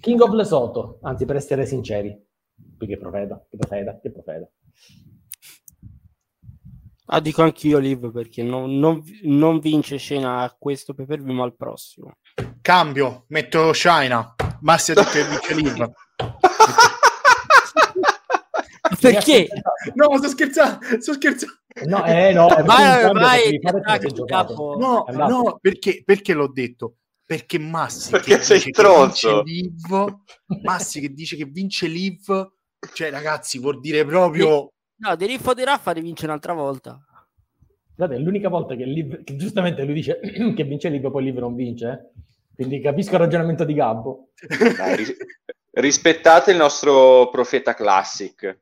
[0.00, 2.16] King of Lesotho, anzi per essere sinceri,
[2.76, 4.48] qui che profeta, che profeta, che profeta.
[7.06, 11.44] Ah, dico anch'io Liv perché non, non- non vince scena a questo per view ma
[11.44, 12.12] al prossimo.
[12.62, 14.34] Cambio, metto China.
[14.60, 15.92] Massi ha detto che vince Liv.
[19.00, 19.48] Perché?
[19.94, 21.54] No, sto scherzando, sto scherzando.
[21.86, 24.48] No, eh, no, è Vai, un cambio vai, che devi fare attacchi, perché hai giocato.
[24.54, 24.76] capo.
[24.78, 25.32] No, È andato.
[25.32, 26.96] no, perché, perché l'ho detto?
[27.26, 29.42] Perché Massi Perché che sei dice che stronzo.
[29.42, 30.14] vince Liv,
[30.62, 32.50] Massi che dice che vince Liv,
[32.92, 37.00] cioè ragazzi vuol dire proprio No, di Riffo di Raffa rivince un'altra volta.
[37.96, 40.20] Guardate, è l'unica volta che, Liv, che giustamente lui dice
[40.54, 41.88] che vince Liv, poi Liv non vince.
[41.88, 42.22] eh.
[42.54, 44.30] Quindi capisco il ragionamento di Gabbo.
[44.76, 45.16] Dai, ris-
[45.72, 48.60] rispettate il nostro profeta classic.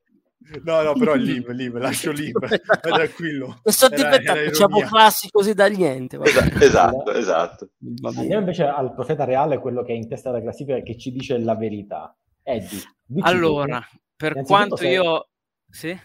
[0.64, 2.34] No, no, però è Liv, Liv, lascio Liv,
[2.80, 3.58] tranquillo.
[3.62, 6.18] Questo Era- diventa era diciamo classi così da niente.
[6.22, 7.70] esatto, esatto.
[7.78, 8.18] Bene.
[8.20, 11.38] Andiamo invece al profeta reale, quello che è in testa alla classifica che ci dice
[11.38, 12.14] la verità.
[12.42, 12.80] Eddie,
[13.20, 13.96] Allora, tu.
[14.16, 15.28] per quanto se- io...
[15.68, 15.96] Sì?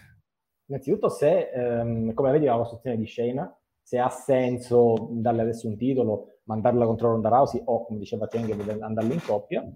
[0.66, 5.76] Innanzitutto, se ehm, come vedi la costruzione di Shayna, se ha senso darle adesso un
[5.76, 9.66] titolo, mandarla contro Ronda Rousey o, come diceva Cheng, andarla in coppia.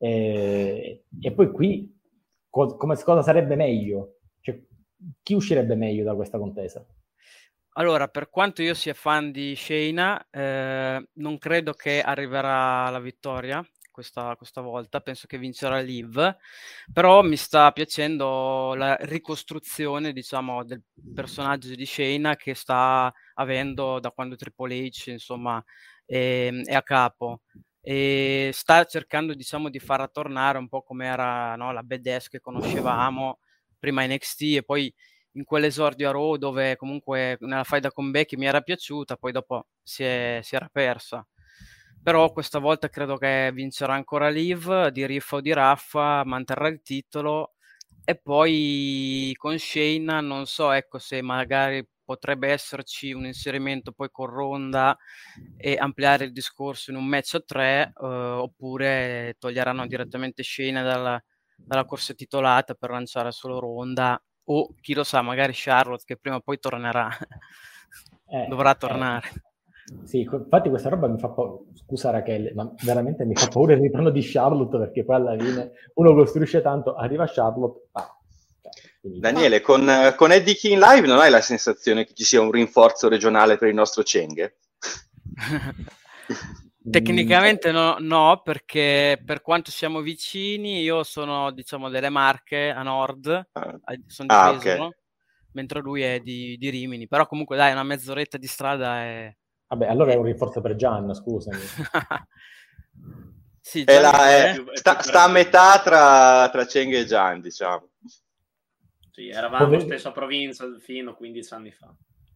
[0.00, 1.97] E, e poi qui
[2.48, 4.18] co- come, cosa sarebbe meglio?
[4.40, 4.60] Cioè,
[5.22, 6.84] chi uscirebbe meglio da questa contesa?
[7.74, 13.64] Allora, per quanto io sia fan di Shayna, eh, non credo che arriverà la vittoria
[13.98, 16.36] questa, questa volta, penso che vincerà Liv,
[16.92, 20.82] però mi sta piacendo la ricostruzione, diciamo, del
[21.14, 25.62] personaggio di Shayna che sta avendo da quando Triple H, insomma,
[26.04, 27.42] è, è a capo
[27.80, 32.40] e sta cercando, diciamo, di farla tornare un po' come era no, la badass che
[32.40, 33.38] conoscevamo
[33.78, 34.92] prima NXT e poi
[35.32, 39.66] in quell'esordio a Raw dove comunque nella faida con Becky mi era piaciuta, poi dopo
[39.82, 41.26] si, è- si era persa.
[42.02, 46.80] Però questa volta credo che vincerà ancora Liv, di Riffa o di Raffa, manterrà il
[46.82, 47.54] titolo
[48.04, 54.28] e poi con Shayna non so ecco se magari potrebbe esserci un inserimento poi con
[54.28, 54.96] Ronda
[55.58, 61.22] e ampliare il discorso in un match a tre eh, oppure toglieranno direttamente Shayna dalla,
[61.54, 66.36] dalla corsa titolata per lanciare solo Ronda o chi lo sa magari Charlotte che prima
[66.36, 67.08] o poi tornerà
[68.30, 69.28] Eh, dovrà eh, tornare
[70.04, 73.72] Sì, que- infatti questa roba mi fa paura, scusa Rachele, ma veramente mi fa paura
[73.72, 78.17] il ritorno di Charlotte perché poi alla fine uno costruisce tanto, arriva Charlotte, ah.
[79.16, 82.50] Daniele, con, eh, con Eddie King Live non hai la sensazione che ci sia un
[82.50, 84.52] rinforzo regionale per il nostro Cheng?
[86.90, 93.26] Tecnicamente no, no, perché per quanto siamo vicini, io sono diciamo delle Marche a nord,
[93.54, 94.94] Ah, a- sono di Ah, Pesaro, ok.
[95.52, 99.36] mentre lui è di, di Rimini, però comunque dai, una mezz'oretta di strada è...
[99.68, 101.58] Vabbè, allora è un rinforzo per Gian, scusami.
[103.60, 107.40] sì, È già la- è- è- sta, sta a metà tra, tra Cheng e Gian,
[107.40, 107.87] diciamo.
[109.18, 111.92] Sì, eravamo Come- stessa provincia fino a 15 anni fa,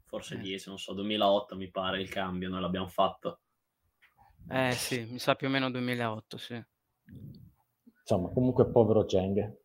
[0.06, 3.42] forse 10, non so, 2008 mi pare il cambio, noi l'abbiamo fatto.
[4.50, 6.60] Eh sì, mi sa più o meno 2008, sì.
[8.00, 9.58] Insomma, comunque povero Cheng.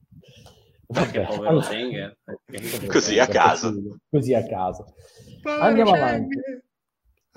[0.86, 1.66] Perché povero allora-
[2.46, 3.74] Cheng, Così a caso.
[3.74, 4.94] sì, Così a caso.
[5.42, 6.36] Povero Andiamo Cheng, avanti.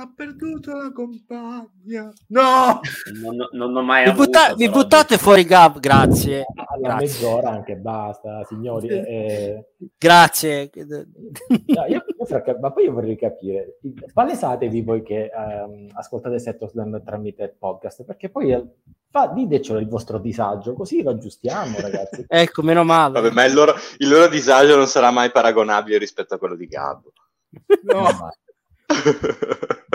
[0.01, 2.11] Ha perduto la compagna.
[2.29, 2.81] No!
[3.21, 6.47] non, non ho mai Vi, avuto, butta- vi buttate fuori Gab, grazie.
[6.55, 7.07] Alla Grazie.
[7.07, 8.89] mezz'ora anche basta, signori.
[8.89, 9.67] eh,
[9.99, 10.71] Grazie.
[10.75, 13.79] No, io- io ma poi io vorrei capire,
[14.15, 18.65] palesatevi voi che ehm, ascoltate Set of Slam tramite podcast, perché poi eh,
[19.11, 22.25] fa, ditecelo il vostro disagio, così lo aggiustiamo, ragazzi.
[22.27, 23.21] ecco, meno male.
[23.21, 26.67] Vabbè, ma il loro, il loro disagio non sarà mai paragonabile rispetto a quello di
[26.67, 27.13] Gabbo.
[27.83, 28.01] No!
[28.03, 28.35] Ma-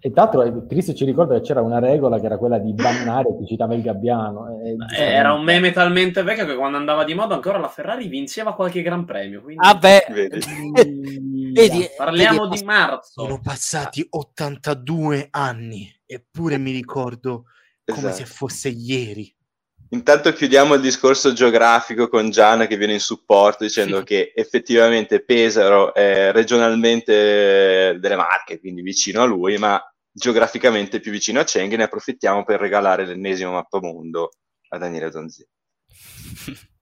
[0.00, 2.74] E tra l'altro eh, Cristo ci ricorda che c'era una regola che era quella di
[2.74, 4.60] bannare chi citava il gabbiano.
[4.62, 8.06] e- Eh, Era un meme talmente vecchio che quando andava di moda ancora la Ferrari
[8.08, 9.40] vinceva qualche gran premio.
[9.42, 9.64] Quindi...
[9.64, 10.40] Vabbè, Vedi?
[11.52, 13.22] vedi, Parliamo vedi, di marzo.
[13.22, 17.44] Sono passati 82 anni, eppure mi ricordo
[17.84, 18.14] come Esatto.
[18.14, 19.33] se fosse ieri.
[19.94, 25.94] Intanto chiudiamo il discorso geografico con Gian che viene in supporto dicendo che effettivamente Pesaro
[25.94, 29.80] è regionalmente delle Marche, quindi vicino a lui, ma
[30.10, 31.72] geograficamente più vicino a Cheng.
[31.76, 34.30] Ne approfittiamo per regalare l'ennesimo mappamondo
[34.70, 35.46] a Daniele Donzi.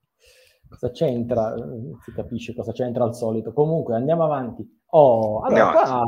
[0.71, 1.55] Cosa c'entra?
[1.55, 1.61] Eh,
[2.03, 3.53] Si capisce cosa c'entra al solito.
[3.53, 4.67] Comunque andiamo avanti.
[4.95, 6.03] Oh, allora, qua,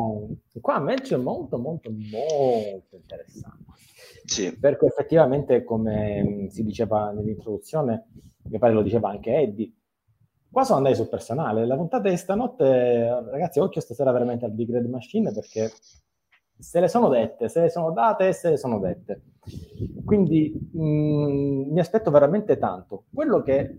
[0.58, 3.64] qua match è molto, molto, molto interessante.
[4.24, 4.58] Sì.
[4.58, 8.06] Perché effettivamente, come si diceva nell'introduzione,
[8.44, 9.72] mi pare lo diceva anche Eddie,
[10.50, 11.66] qua sono andati sul personale.
[11.66, 15.70] La puntata di stanotte, ragazzi, occhio stasera veramente al Big Red Machine perché
[16.56, 19.22] se le sono dette, se le sono date, se le sono dette.
[20.04, 23.04] Quindi mh, mm, mi aspetto veramente tanto.
[23.12, 23.78] Quello che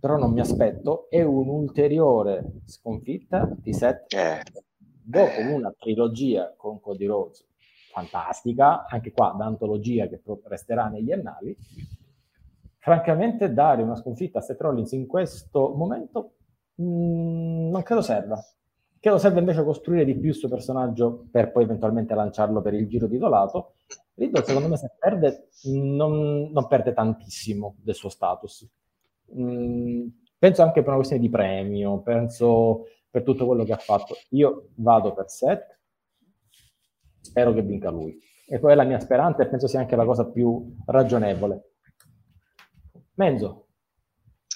[0.00, 4.42] però non mi aspetto è un'ulteriore sconfitta di Seth eh.
[4.78, 7.44] dopo una trilogia con Cody Rhodes
[7.90, 11.56] fantastica, anche qua d'antologia che resterà negli annali.
[12.78, 16.32] Francamente, dare una sconfitta a Seth Rollins in questo momento
[16.76, 18.42] mh, mm, non credo serva.
[19.00, 22.88] Credo serve invece costruire di più il suo personaggio per poi eventualmente lanciarlo per il
[22.88, 23.74] giro titolato.
[24.14, 28.68] Riddle, secondo me, se perde, non, non perde tantissimo del suo status.
[29.38, 34.16] Mm, penso anche per una questione di premio, penso per tutto quello che ha fatto.
[34.30, 35.77] Io vado per Seth,
[37.28, 38.18] spero che vinca lui.
[38.46, 41.72] E poi è la mia speranza e penso sia anche la cosa più ragionevole.
[43.14, 43.66] Menzo.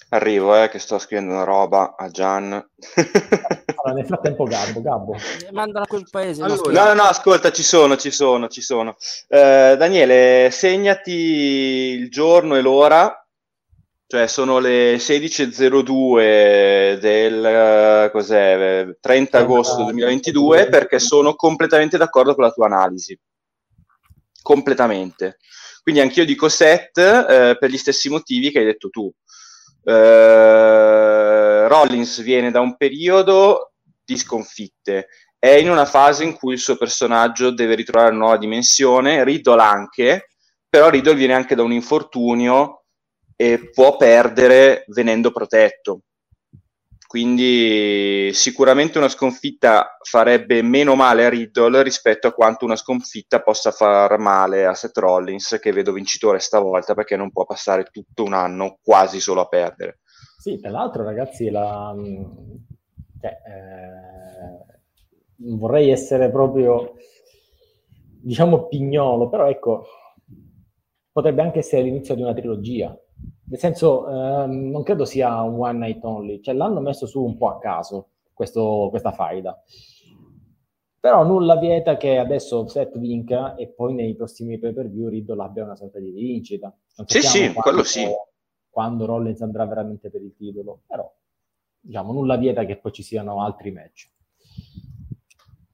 [0.09, 2.53] Arrivo, eh, che sto scrivendo una roba a Gian.
[2.53, 5.15] allora, nel frattempo Gabbo, Gabbo.
[5.15, 6.43] Eh, mandala a quel paese.
[6.43, 8.97] Allora, no, no, no, ascolta, ci sono, ci sono, ci sono.
[9.29, 13.22] Uh, Daniele, segnati il giorno e l'ora,
[14.13, 22.51] cioè sono le 16.02 del cos'è, 30 agosto 2022, perché sono completamente d'accordo con la
[22.51, 23.19] tua analisi.
[24.43, 25.39] Completamente.
[25.83, 29.11] Quindi anch'io dico set eh, per gli stessi motivi che hai detto tu
[29.85, 33.73] eh, Rollins viene da un periodo
[34.05, 38.37] di sconfitte, è in una fase in cui il suo personaggio deve ritrovare una nuova
[38.37, 40.29] dimensione, Riddle anche,
[40.69, 42.82] però Riddle viene anche da un infortunio
[43.37, 46.03] e può perdere venendo protetto.
[47.13, 53.71] Quindi sicuramente una sconfitta farebbe meno male a Riddle rispetto a quanto una sconfitta possa
[53.71, 58.33] far male a Seth Rollins, che vedo vincitore stavolta perché non può passare tutto un
[58.33, 59.99] anno quasi solo a perdere.
[60.39, 61.95] Sì, tra l'altro ragazzi, la...
[63.21, 64.81] cioè, eh...
[65.37, 66.95] vorrei essere proprio,
[68.23, 69.85] diciamo, pignolo, però ecco,
[71.13, 72.97] potrebbe anche essere l'inizio di una trilogia
[73.53, 77.37] nel senso, ehm, non credo sia un one night only, cioè l'hanno messo su un
[77.37, 79.63] po' a caso questo, questa faida.
[80.99, 85.43] Però nulla vieta che adesso Seth vinca e poi nei prossimi pay per view Riddle
[85.43, 86.75] abbia una sorta di vincita.
[87.05, 88.07] Sì, sì, quando, quello sì.
[88.71, 91.13] Quando Rollins andrà veramente per il titolo, però
[91.79, 94.11] diciamo nulla vieta che poi ci siano altri match.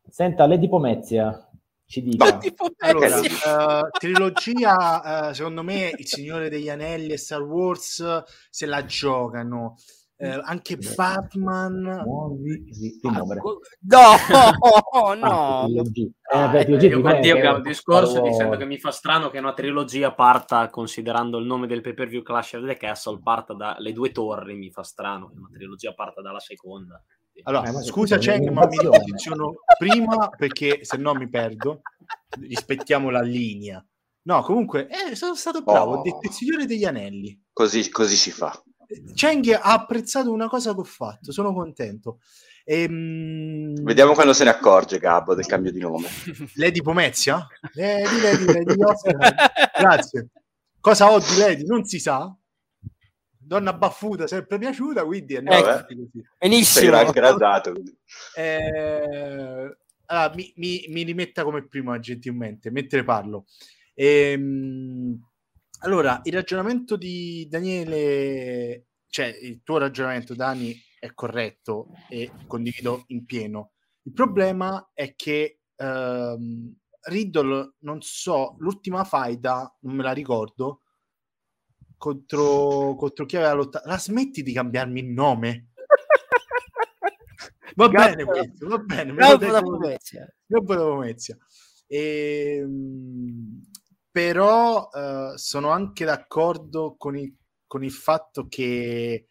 [0.09, 1.48] Senta, Lady Pomezia,
[1.89, 2.39] ci dica.
[2.79, 8.85] Allora, uh, trilogia, uh, secondo me, Il Signore degli Anelli e Star Wars se la
[8.85, 9.77] giocano.
[10.21, 12.03] Uh, anche Batman.
[12.05, 12.65] Muovi,
[13.03, 13.25] ah, no
[15.21, 15.69] no.
[16.33, 20.13] Ah, eh, eh, io condivido un discorso dicendo che mi fa strano che una trilogia
[20.13, 24.11] parta considerando il nome del pay per view Clash of the Castle parta dalle due
[24.11, 27.01] torri mi fa strano che una trilogia parta dalla seconda
[27.43, 31.83] allora, eh, scusa Cheng, ma mi posiziono prima perché se no mi perdo.
[32.41, 33.85] Rispettiamo la linea.
[34.23, 35.93] No, comunque, eh, sono stato bravo.
[35.93, 35.99] Oh.
[35.99, 37.41] Ho detto il Signore degli Anelli.
[37.53, 38.63] Così, così si fa.
[39.15, 42.19] Cheng ha apprezzato una cosa che ho fatto, sono contento.
[42.65, 43.83] Ehm...
[43.83, 46.09] Vediamo quando se ne accorge Gabbo del cambio di nome.
[46.57, 47.47] Lady Pomezia?
[47.73, 48.75] Lady, Lady, Lady,
[49.79, 50.29] Grazie.
[50.81, 51.65] Cosa ho di Lady?
[51.65, 52.35] Non si sa
[53.49, 56.23] donna baffuta sempre piaciuta, quindi è ecco, così.
[56.39, 56.85] Benissimo.
[58.37, 63.47] Eh, allora, mi, mi, mi, rimetta come prima, gentilmente, mentre parlo.
[63.95, 65.19] Ehm,
[65.81, 73.25] allora, il ragionamento di Daniele, cioè il tuo ragionamento, Dani, è corretto e condivido in
[73.25, 73.73] pieno.
[74.03, 80.83] Il problema è che ehm, Riddle, non so, l'ultima faida, non me la ricordo,
[81.99, 83.89] contro, contro chi aveva lottato.
[83.89, 85.73] La smetti di cambiarmi il nome?
[87.75, 89.13] Va bene questo, va bene.
[89.13, 89.31] Me
[90.47, 91.37] lo Pomezia.
[91.87, 92.67] E,
[94.11, 97.35] però uh, sono anche d'accordo con il,
[97.67, 99.27] con il fatto che eh,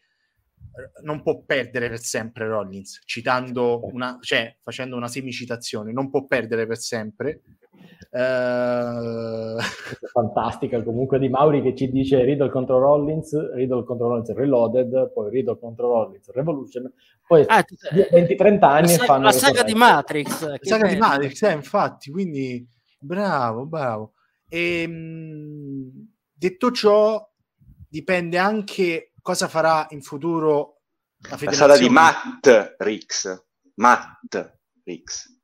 [1.02, 6.66] non può perdere per sempre Rollins, citando una, cioè facendo una semicitazione, non può perdere
[6.66, 7.42] per sempre
[8.10, 9.60] Uh...
[10.12, 15.30] Fantastica comunque di Mauri che ci dice Riddle contro Rollins, Riddle contro Rollins Reloaded, poi
[15.30, 16.90] Riddle contro Rollins Revolution,
[17.26, 20.48] poi ah, 20-30 anni la, fanno la saga di Matrix.
[20.48, 20.94] La saga bello.
[20.94, 22.66] di Matrix, eh, infatti, quindi
[22.98, 24.12] bravo, bravo.
[24.48, 27.30] E, ehm, detto ciò,
[27.88, 30.80] dipende anche cosa farà in futuro
[31.28, 32.76] la, la saga di Matt
[34.84, 35.37] Rix.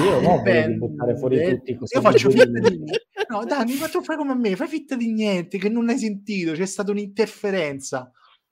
[0.00, 1.94] Io non voglio buttare fuori tutti così.
[1.94, 2.82] Io faccio finta di
[3.28, 6.52] No, Dani, faccio fare come a me, fai finta di niente, che non hai sentito,
[6.52, 8.10] c'è stata un'interferenza.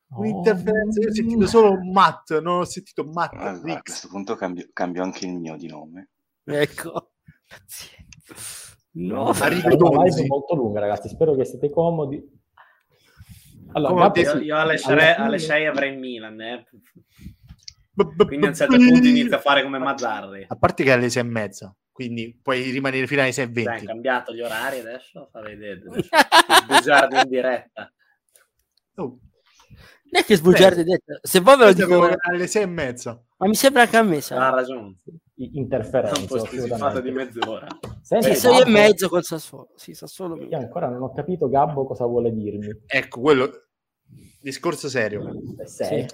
[0.08, 4.68] Un'interferenza, io ho sentito solo Matt, non ho sentito Matt Allora, a questo punto cambio,
[4.72, 6.08] cambio anche il mio di nome.
[6.44, 7.12] Ecco.
[8.92, 11.08] No, Arriva È molto lunga, ragazzi.
[11.08, 12.20] Spero che siete comodi.
[13.72, 16.40] Allora, Gabbo, detto, sì, Io, io alle, alla 6, fine- alle 6 avrei il Milan,
[16.40, 16.66] eh.
[17.94, 20.46] Quindi a un certo punto inizia a fare come Mazzarri.
[20.48, 23.48] A parte che è alle sei e mezza, quindi puoi rimanere fino alle sei e
[23.50, 23.80] Dai, venti.
[23.80, 25.28] hai cambiato gli orari adesso?
[25.30, 25.82] Fa vedere.
[25.86, 26.08] adesso.
[26.68, 27.92] Bugiardi in diretta.
[28.96, 29.18] Oh,
[30.12, 31.18] non è che sbugiardi detto.
[31.22, 33.22] Se vuoi ve lo dico, alle sei e mezza.
[33.36, 34.96] ma mi sembra che a me Ha ragione.
[35.34, 36.26] i- È un interferenze.
[36.26, 37.66] posticipato di mezz'ora.
[38.02, 39.68] Senti, Sì, sei e Gabbo, mezzo col Sassuolo.
[39.76, 40.36] Sì, Sassuolo.
[40.42, 42.68] Io ancora non ho capito Gabbo cosa vuole dirmi.
[42.86, 43.50] Ecco, quello
[44.40, 45.32] discorso serio.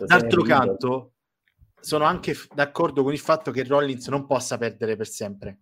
[0.06, 1.12] D'altro canto,
[1.86, 5.58] sono anche f- d'accordo con il fatto che Rollins non possa perdere per sempre.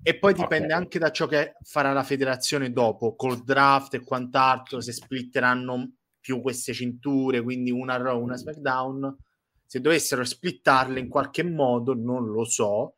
[0.00, 0.80] E poi dipende Ok.
[0.80, 6.40] anche da ciò che farà la federazione dopo, col draft e quant'altro, se splitteranno più
[6.40, 9.16] queste cinture, quindi una Raw, una SmackDown.
[9.64, 12.94] Se dovessero splittarle in qualche modo, non lo so.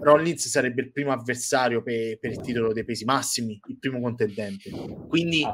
[0.00, 4.70] Rollins sarebbe il primo avversario pe- per il titolo dei pesi massimi, il primo contendente.
[5.08, 5.44] Quindi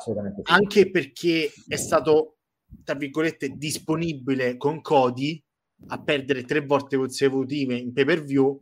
[0.43, 2.37] anche perché è stato,
[2.85, 5.42] tra virgolette, disponibile con Cody
[5.89, 8.59] a perdere tre volte consecutive in pay per view,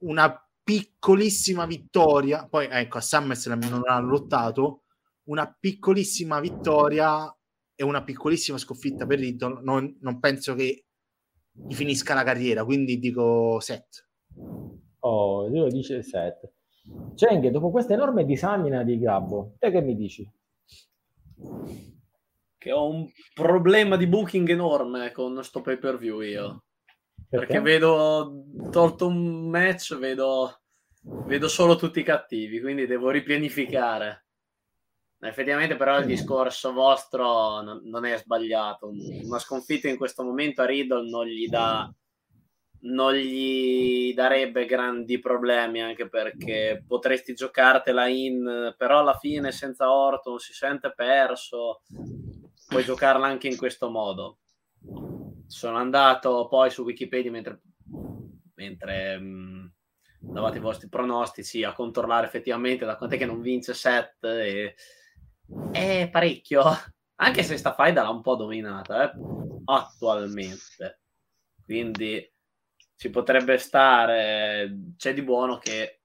[0.00, 4.82] una piccolissima vittoria, poi ecco a SummerSlam non ha lottato,
[5.24, 7.34] una piccolissima vittoria
[7.74, 10.84] e una piccolissima sconfitta per Riddle, non, non penso che
[11.52, 14.08] gli finisca la carriera, quindi dico set.
[15.00, 16.52] Oh, io dice 7.
[17.14, 20.28] Cenghe, dopo questa enorme disamina di Gabbo, te che mi dici?
[22.58, 26.64] Che ho un problema di booking enorme con sto pay per view io.
[27.28, 30.60] Perché vedo tolto un match, vedo,
[31.26, 34.26] vedo solo tutti i cattivi, quindi devo ripianificare.
[35.20, 38.90] Effettivamente, però, il discorso vostro non, non è sbagliato.
[39.24, 41.92] Una sconfitta in questo momento a Riddle non gli dà
[42.80, 50.38] non gli darebbe grandi problemi anche perché potresti giocartela in però alla fine senza Orton
[50.38, 51.82] si sente perso
[52.68, 54.38] puoi giocarla anche in questo modo.
[55.46, 57.62] Sono andato poi su Wikipedia mentre,
[58.54, 59.72] mentre mh,
[60.20, 64.74] davate i vostri pronostici a controllare effettivamente da quant'è che non vince set e
[65.72, 66.62] è parecchio.
[67.20, 69.18] Anche se sta faida l'ha un po' dominata eh,
[69.64, 71.00] attualmente.
[71.64, 72.32] Quindi
[72.96, 76.00] ci potrebbe stare c'è di buono che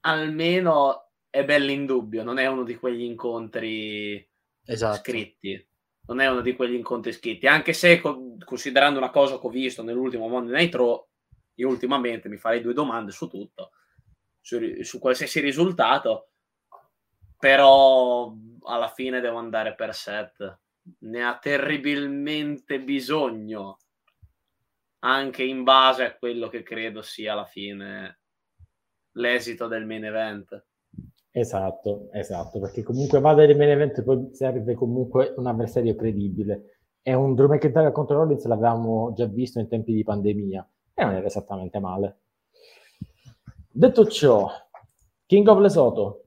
[0.00, 4.27] almeno è bello in dubbio non è uno di quegli incontri
[4.68, 4.98] Esatto.
[4.98, 5.66] scritti.
[6.08, 7.46] Non è uno di quegli incontri scritti.
[7.46, 11.06] Anche se co- considerando una cosa che ho visto nell'ultimo Monday Night Raw
[11.54, 13.72] io ultimamente mi farei due domande su tutto
[14.40, 16.30] su, su qualsiasi risultato
[17.36, 20.60] però alla fine devo andare per set.
[21.00, 23.78] Ne ha terribilmente bisogno
[25.00, 28.20] anche in base a quello che credo sia alla fine
[29.12, 30.66] l'esito del main event
[31.38, 36.80] Esatto, esatto, perché comunque va del main event poi serve comunque un avversario credibile.
[37.00, 41.14] E un Drew McIntyre contro Rollins l'avevamo già visto in tempi di pandemia e non
[41.14, 42.18] era esattamente male.
[43.70, 44.50] Detto ciò,
[45.26, 46.24] King of Lesotho,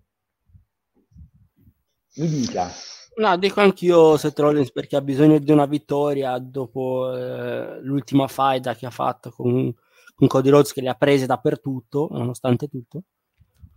[2.15, 2.69] mi dica.
[3.17, 8.75] No, dico anch'io Seth Rollins perché ha bisogno di una vittoria dopo eh, l'ultima faida
[8.75, 9.73] che ha fatto con,
[10.15, 13.03] con Cody Rhodes che le ha prese dappertutto, nonostante tutto.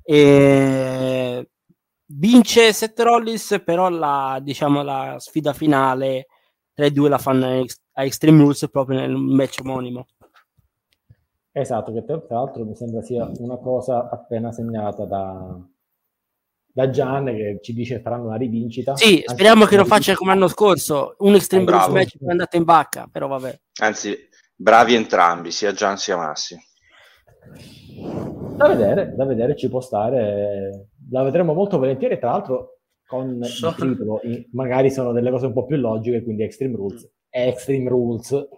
[0.06, 1.48] E
[2.06, 6.26] vince Seth Rollins, però la, diciamo, la sfida finale
[6.74, 10.06] tra i due la fanno a Ex- a Extreme Rules proprio nel match omonimo.
[11.52, 15.56] Esatto, che tra l'altro mi sembra sia una cosa appena segnata da,
[16.66, 18.96] da Gian che ci dice faranno una rivincita.
[18.96, 21.98] Sì, speriamo che lo faccia come l'anno scorso, un Extreme Eh, Rules bravo.
[21.98, 23.60] match è andato in bacca, però vabbè.
[23.82, 26.58] Anzi, bravi entrambi, sia Gian sia Massi.
[28.56, 30.88] Da vedere, da vedere, ci può stare.
[31.10, 34.20] La vedremo molto volentieri, tra l'altro con So- il titolo.
[34.52, 37.10] Magari sono delle cose un po' più logiche, quindi Extreme Rules.
[37.28, 38.48] È Extreme Rules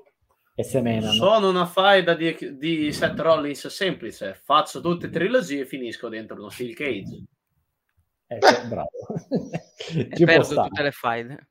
[0.55, 1.13] e semenano.
[1.13, 4.41] Sono una faida di, di Seth Rollins semplice.
[4.43, 7.25] Faccio tutte trilogie e finisco dentro uno Steel Cage.
[8.27, 8.89] Ecco, bravo.
[9.89, 10.69] E perdo stare.
[10.69, 11.49] tutte le faide.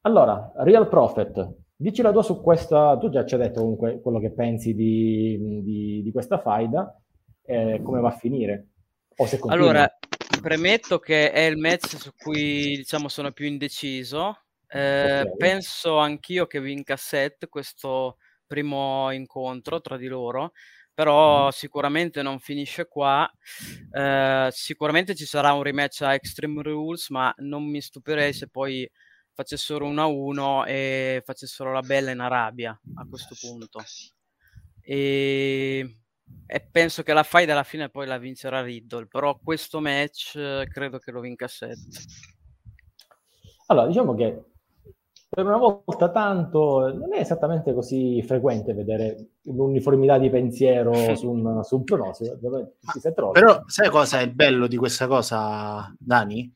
[0.00, 4.20] Allora, Real Prophet, dici la tua su questa, tu già ci hai detto comunque quello
[4.20, 6.96] che pensi di, di- di questa faida,
[7.44, 8.68] eh, come va a finire?
[9.16, 9.68] O se continua.
[9.68, 9.98] Allora,
[10.40, 14.38] premetto che è il match su cui diciamo sono più indeciso.
[14.68, 15.36] Eh, Ok.
[15.36, 18.16] Penso anch'io che vinca set questo
[18.46, 20.52] primo incontro tra di loro,
[20.94, 23.30] però sicuramente non finisce qua.
[23.90, 28.90] Eh, sicuramente ci sarà un rematch a Extreme Rules, ma non mi stupirei se poi
[29.34, 33.80] facessero 1-1 e facessero la bella in Arabia a questo punto.
[34.80, 35.98] E,
[36.46, 40.68] e penso che la fight alla fine poi la vincerà Riddle, però questo match eh,
[40.70, 42.04] credo che lo vinca Seth.
[43.66, 44.44] Allora, diciamo che
[45.34, 51.64] per una volta tanto non è esattamente così frequente vedere un'uniformità di pensiero su un,
[51.64, 52.38] su un pronostico.
[53.32, 56.54] Però sai cosa è il bello di questa cosa, Dani?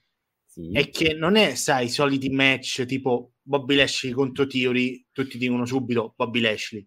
[0.57, 0.71] Sì.
[0.73, 5.67] È che non è, sai, i soliti match tipo Bobby Lashley contro Theory, tutti dicono
[5.67, 6.87] subito Bobby Lashley,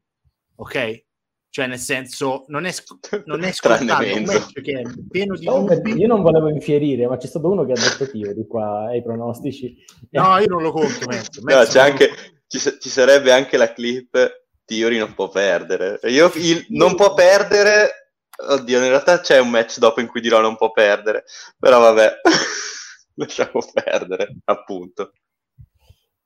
[0.55, 1.05] ok?
[1.51, 5.45] Cioè, nel senso, non è, sc- non è scontato un match che è pieno di
[5.45, 5.93] dubbi.
[5.93, 9.75] Io non volevo infierire, ma c'è stato uno che ha detto di qua ai pronostici.
[10.11, 11.41] No, io non lo conto, Menzo.
[11.41, 12.09] No, Menzo c'è non- anche,
[12.47, 15.99] ci, sa- ci sarebbe anche la clip Theory non può perdere.
[16.05, 18.13] Io il non può perdere,
[18.49, 21.23] oddio, in realtà c'è un match dopo in cui dirò non può perdere,
[21.59, 22.21] però vabbè,
[23.19, 25.11] lasciamo perdere, appunto.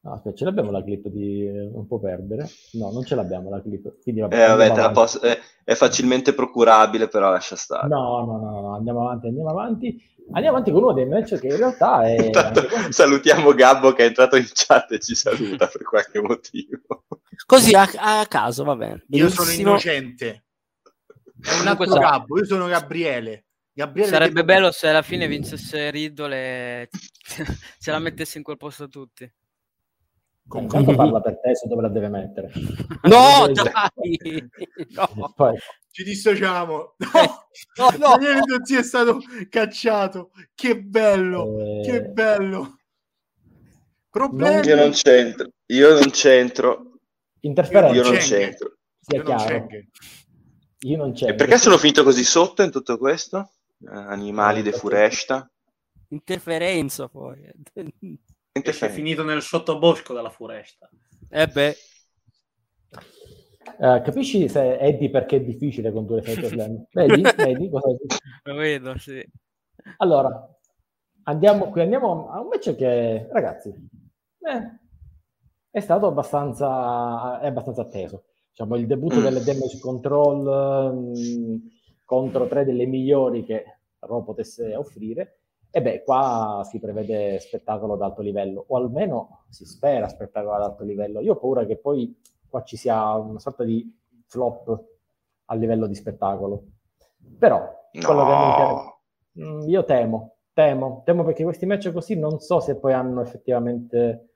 [0.05, 2.45] No, aspetta, ce l'abbiamo la clip di eh, Non può perdere?
[2.73, 4.01] No, non ce l'abbiamo la clip.
[4.01, 7.87] Quindi vabbè, Eh, vabbè, la posso- è, è facilmente procurabile, però lascia stare.
[7.87, 10.11] No, no, no, no, andiamo avanti, andiamo avanti.
[10.31, 12.15] Andiamo avanti con uno dei match che in realtà è...
[12.27, 17.05] Intanto quello- salutiamo Gabbo che è entrato in chat e ci saluta per qualche motivo.
[17.45, 19.05] Così a, a caso, va bene.
[19.09, 20.43] Io sono innocente.
[21.41, 23.45] È un altro sa- Gabbo, io sono Gabriele.
[23.75, 26.89] Gabriele Sarebbe De- bello se alla fine vincesse Riddle e
[27.79, 29.23] ce la mettesse in quel posto tutti.
[29.23, 32.51] Eh, Intanto parla per te su dove la deve mettere.
[33.03, 34.49] No, dai!
[34.91, 35.57] No, Poi,
[35.89, 36.95] Ci dissociamo.
[36.97, 37.09] No,
[37.77, 38.17] no, no.
[38.17, 39.19] Daniele Dozzi è stato
[39.49, 40.31] cacciato.
[40.53, 42.77] Che bello, eh, che bello.
[44.09, 44.67] Problemi.
[44.67, 46.99] Io non c'entro, io non c'entro,
[47.39, 48.77] interferenza, io non c'entro.
[48.99, 49.53] sia Io non chiaro.
[49.55, 49.89] Schengen.
[50.81, 51.29] Io non c'è.
[51.29, 53.52] E perché sono finito così sotto in tutto questo?
[53.83, 55.49] Eh, animali de furesta.
[56.09, 57.39] Interferenza poi.
[58.55, 60.87] Niente È finito nel sottobosco della foresta.
[61.29, 61.75] Eh beh,
[63.79, 66.85] Eh, capisci se Eddie perché è difficile condurre Fight Slam?
[66.91, 67.21] Vedi?
[67.35, 67.87] Vedi cosa
[68.43, 69.25] Lo vedo, sì.
[69.97, 70.47] Allora,
[71.23, 74.79] andiamo, qui andiamo a un match che, ragazzi, eh,
[75.71, 78.25] è stato abbastanza, è abbastanza atteso.
[78.51, 79.23] Diciamo, il debutto Mm.
[79.23, 81.61] delle damage control mh,
[82.05, 83.63] contro tre delle migliori che
[83.99, 85.37] Raw potesse offrire.
[85.71, 90.61] E beh, qua si prevede spettacolo ad alto livello, o almeno si spera spettacolo ad
[90.61, 91.19] alto livello.
[91.21, 92.15] Io ho paura che poi
[92.47, 93.91] qua ci sia una sorta di
[94.27, 94.83] flop
[95.45, 96.63] a livello di spettacolo.
[97.39, 98.91] Però, No,
[99.39, 104.29] Mm, io temo, temo, temo perché questi match così non so se poi hanno effettivamente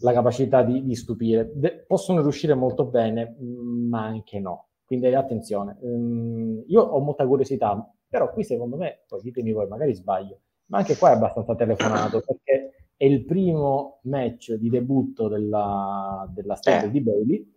[0.00, 1.50] la capacità di, di stupire.
[1.54, 4.65] De- possono riuscire molto bene, ma anche no.
[4.86, 5.76] Quindi attenzione.
[5.84, 10.78] Mm, io ho molta curiosità, però qui secondo me, poi ditemi voi, magari sbaglio, ma
[10.78, 16.84] anche qua è abbastanza telefonato perché è il primo match di debutto della, della storia
[16.84, 16.90] Eh.
[16.90, 17.54] di Bailey,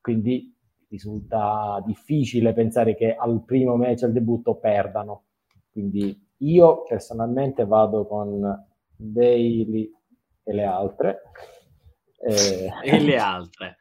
[0.00, 0.54] quindi
[0.90, 5.24] risulta difficile pensare che al primo match, al debutto, perdano.
[5.70, 9.90] Quindi io personalmente vado con Bailey
[10.44, 11.22] e le altre.
[12.20, 13.76] Eh, E le altre.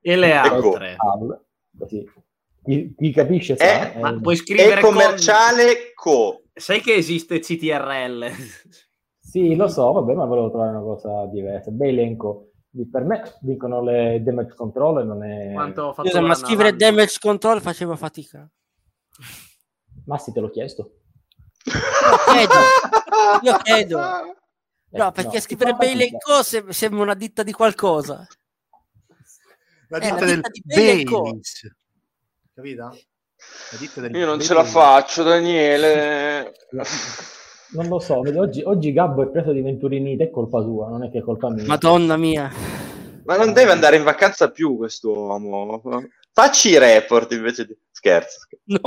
[0.00, 0.54] E le Ecco.
[0.72, 0.96] altre.
[0.98, 1.44] al-
[1.78, 2.10] così.
[2.64, 3.92] Chi, chi capisce sa.
[3.92, 6.42] Eh, Ma eh, puoi E scrivere con- commerciale co.
[6.54, 8.26] Sai che esiste CTRL?
[9.32, 11.70] Sì, lo so, vabbè, ma volevo trovare una cosa diversa.
[11.70, 11.90] Beh,
[12.90, 15.52] Per me vincono le damage control e non è...
[15.54, 18.46] Quanto fatto scusa, ma scrivere damage control faceva fatica.
[20.04, 20.96] Massi te l'ho chiesto.
[21.62, 22.52] chiedo.
[23.42, 23.98] Io chiedo.
[23.98, 24.36] Eh,
[24.98, 26.34] No, perché no, scrivere si fa Bailey fatica.
[26.34, 28.26] Co se- sembra una ditta di qualcosa.
[29.92, 31.22] La Eh, ditta la del ditta Co.
[31.22, 31.74] Baileys.
[32.54, 32.82] Capito?
[32.82, 36.54] La ditta del Io non ce la faccio, Daniele.
[37.72, 41.10] Non lo so, oggi, oggi Gabbo è preso di Venturinite, è colpa tua, non è
[41.10, 41.66] che è colpa mia.
[41.66, 42.50] Madonna mia.
[43.24, 45.82] Ma non deve andare in vacanza più quest'uomo.
[46.32, 47.76] Facci i report invece di...
[47.90, 48.48] Scherzo.
[48.64, 48.78] No.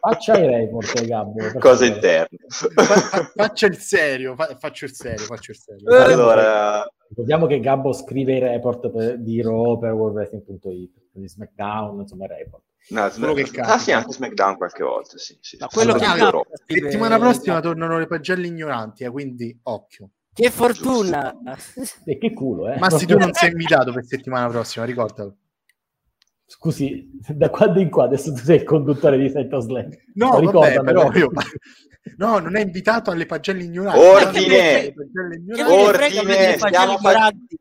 [0.00, 1.58] Faccia i report, Gabbo.
[1.58, 2.38] Cose interne.
[2.48, 5.90] Fa- fa- faccia il serio, fa- faccio il serio, faccio il serio.
[6.02, 12.24] Allora, Ricordiamo che Gabbo scrive i report per- di Raw per WorldWrestling.it, di SmackDown, insomma,
[12.24, 12.62] i report.
[12.88, 15.36] no, Quello che ah sì, anche SmackDown qualche volta, sì.
[15.40, 15.56] sì.
[15.60, 20.08] Ma quello che scrive- Settimana prossima tornano le pagelle ignoranti, eh, quindi occhio.
[20.32, 21.36] Che fortuna.
[22.06, 22.78] E che culo, eh?
[22.78, 25.36] Massi, tu non sei invitato per settimana prossima, ricordalo.
[26.52, 29.88] Scusi, da quando in qua adesso tu sei il conduttore di Set of Slam.
[30.14, 31.30] No, vabbè, però io...
[32.18, 33.98] No, non è invitato alle pagelle ignoranti.
[33.98, 34.92] Ordine!
[34.92, 37.58] Pagelle Ordine, stiamo ignoranti.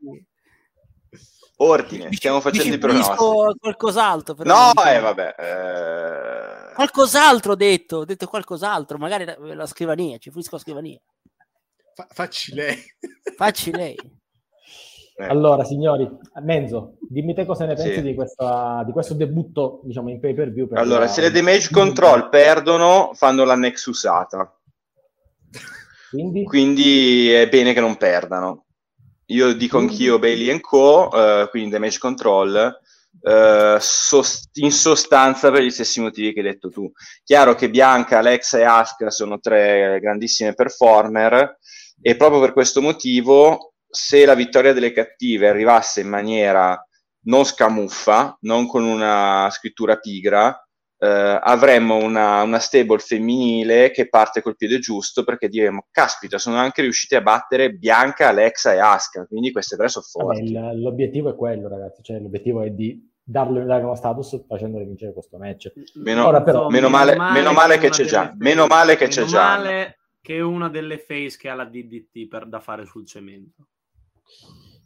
[1.58, 3.18] Ordine, stiamo facendo i pronostici.
[3.60, 4.34] qualcos'altro.
[4.34, 5.36] Però No, eh, vabbè.
[5.38, 11.00] eh, Qualcos'altro ho detto, ho detto qualcos'altro, magari la, la scrivania, ci fluisco la scrivania.
[11.94, 12.78] Fa- facci lei.
[13.36, 13.96] Facci lei.
[15.22, 15.28] Eh.
[15.28, 16.10] Allora, signori,
[16.44, 18.02] Menzo, dimmi te cosa ne pensi Sì.
[18.02, 20.68] di, questa- di questo debutto, diciamo, in pay per view.
[20.68, 24.56] per Allora, la- se le damage control perdono, fanno la Nexusata.
[26.10, 28.66] Quindi, Quindi è bene che non perdano.
[29.28, 32.80] Io dico anch'io Bailey Co, eh, quindi damage control,
[33.22, 36.92] eh, sos- in sostanza per gli stessi motivi che hai detto tu.
[37.24, 41.58] Chiaro che Bianca, Alexa e Asuka sono tre grandissime performer
[42.02, 46.82] e proprio per questo motivo, se la vittoria delle cattive arrivasse in maniera
[47.24, 50.60] non scamuffa, non con una scrittura pigra,
[50.98, 56.58] eh, avremmo una, una stable femminile che parte col piede giusto perché diremo, caspita, sono
[56.58, 60.52] anche riusciti a battere Bianca, Alexa e Asuka, quindi queste tre sono vabbè, forti.
[60.52, 65.14] il- l'obiettivo è quello, ragazzi, cioè l'obiettivo è di darle dare uno status facendole vincere
[65.14, 65.72] questo match.
[65.96, 69.20] Meno, Ora però- meno male, meno male che una c'è già, meno male che c'è
[69.22, 69.42] meno già.
[69.44, 73.68] male che una delle face che ha la DDT per, da fare sul cemento.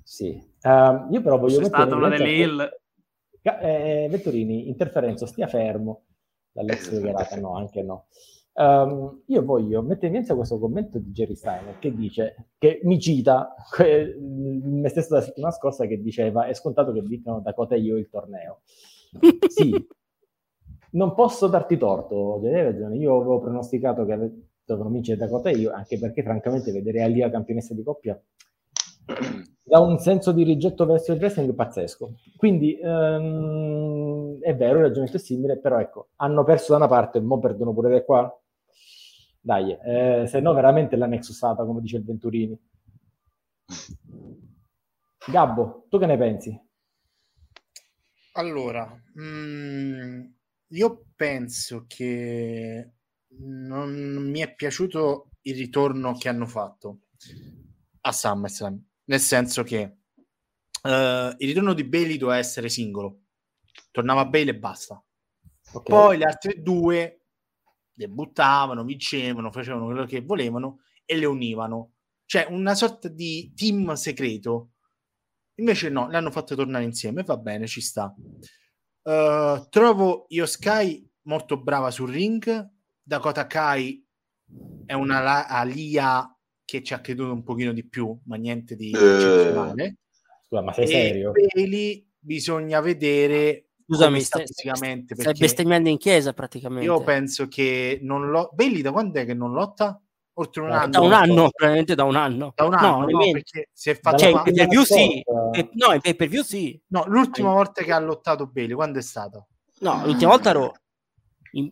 [0.03, 0.41] Sì.
[0.61, 2.69] Ehm, io però voglio C'è mettere stata una delle hill.
[3.41, 6.03] eh, Vettorini, interferenza, stia fermo.
[6.51, 8.07] Dall'ex Eh, Verata, no, anche no.
[8.53, 12.99] Ehm, io voglio mettere in evidenza questo commento di Jerry Steiner che dice, che mi
[12.99, 17.79] cita que- me stesso la settimana scorsa che diceva è scontato che vincano Dakota e
[17.79, 18.61] io il torneo.
[19.49, 19.73] Sì,
[20.91, 22.95] non posso darti torto, hai ragione.
[22.97, 24.15] Io avevo pronosticato che
[24.63, 28.19] dovevano vincere Dakota e io, anche perché francamente vedere Alia campionessa di coppia
[29.63, 32.15] dà un senso di rigetto verso il wrestling pazzesco.
[32.37, 37.19] Quindi ehm, è vero, il ragionamento è simile, però ecco, hanno perso da una parte,
[37.19, 38.41] mo perdono pure da qua.
[39.41, 42.59] Dai, eh, se no veramente la Nexusata, come dice il Venturini.
[45.27, 46.59] Gabbo, tu che ne pensi?
[48.33, 50.23] Allora, mm,
[50.67, 52.91] io penso che
[53.37, 56.99] non mi è piaciuto il ritorno che hanno fatto
[58.01, 59.97] a SummerSlam, nel senso che
[60.83, 63.21] eh, il ritorno di Bailey doveva essere singolo,
[63.91, 65.03] tornava Bailey e basta.
[65.73, 65.89] Ok.
[65.89, 67.25] Poi le altre due
[67.93, 71.93] debuttavano, vincevano, facevano quello che volevano e le univano.
[72.25, 74.71] Cioè una sorta di team segreto.
[75.55, 78.13] Invece no, le hanno fatte tornare insieme, va bene, ci sta.
[79.03, 82.71] Uh, trovo Io Sky molto brava sul ring.
[83.01, 84.03] Dakota Kai
[84.85, 86.34] è una la- Alia
[86.65, 88.97] che ci ha creduto un pochino di più, ma niente di Eh.
[88.97, 89.97] eccezionale.
[90.47, 91.31] Scusa, ma sei E serio?
[91.31, 95.13] Bailey bisogna vedere Scusami, come sta stai, fisicamente.
[95.13, 96.85] stai perché bestemmiando in chiesa praticamente.
[96.85, 98.49] io penso che non lo...
[98.53, 99.99] Bailey da quando è che non lotta?
[100.37, 100.89] Oltre un Da- anno?
[100.91, 102.51] da un anno, probabilmente da un anno.
[102.55, 105.23] Da un anno, no, no, perché si è fatto Cioè, in pay per view sì.
[105.73, 106.81] No, in pay per view sì.
[106.87, 109.47] No, l'ultima volta che ha lottato Bailey, quando è stato?
[109.79, 110.73] No, l'ultima volta ero...
[111.51, 111.71] in-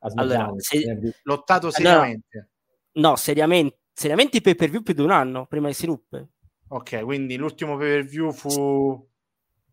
[0.00, 1.14] Allora, se-.
[1.22, 2.48] Lottato Allora- seriamente.
[2.92, 3.78] No, seriamente.
[3.98, 6.32] Seriamente i pay per view più di un anno prima che si ruppe.
[6.68, 9.08] Ok, quindi l'ultimo pay per view fu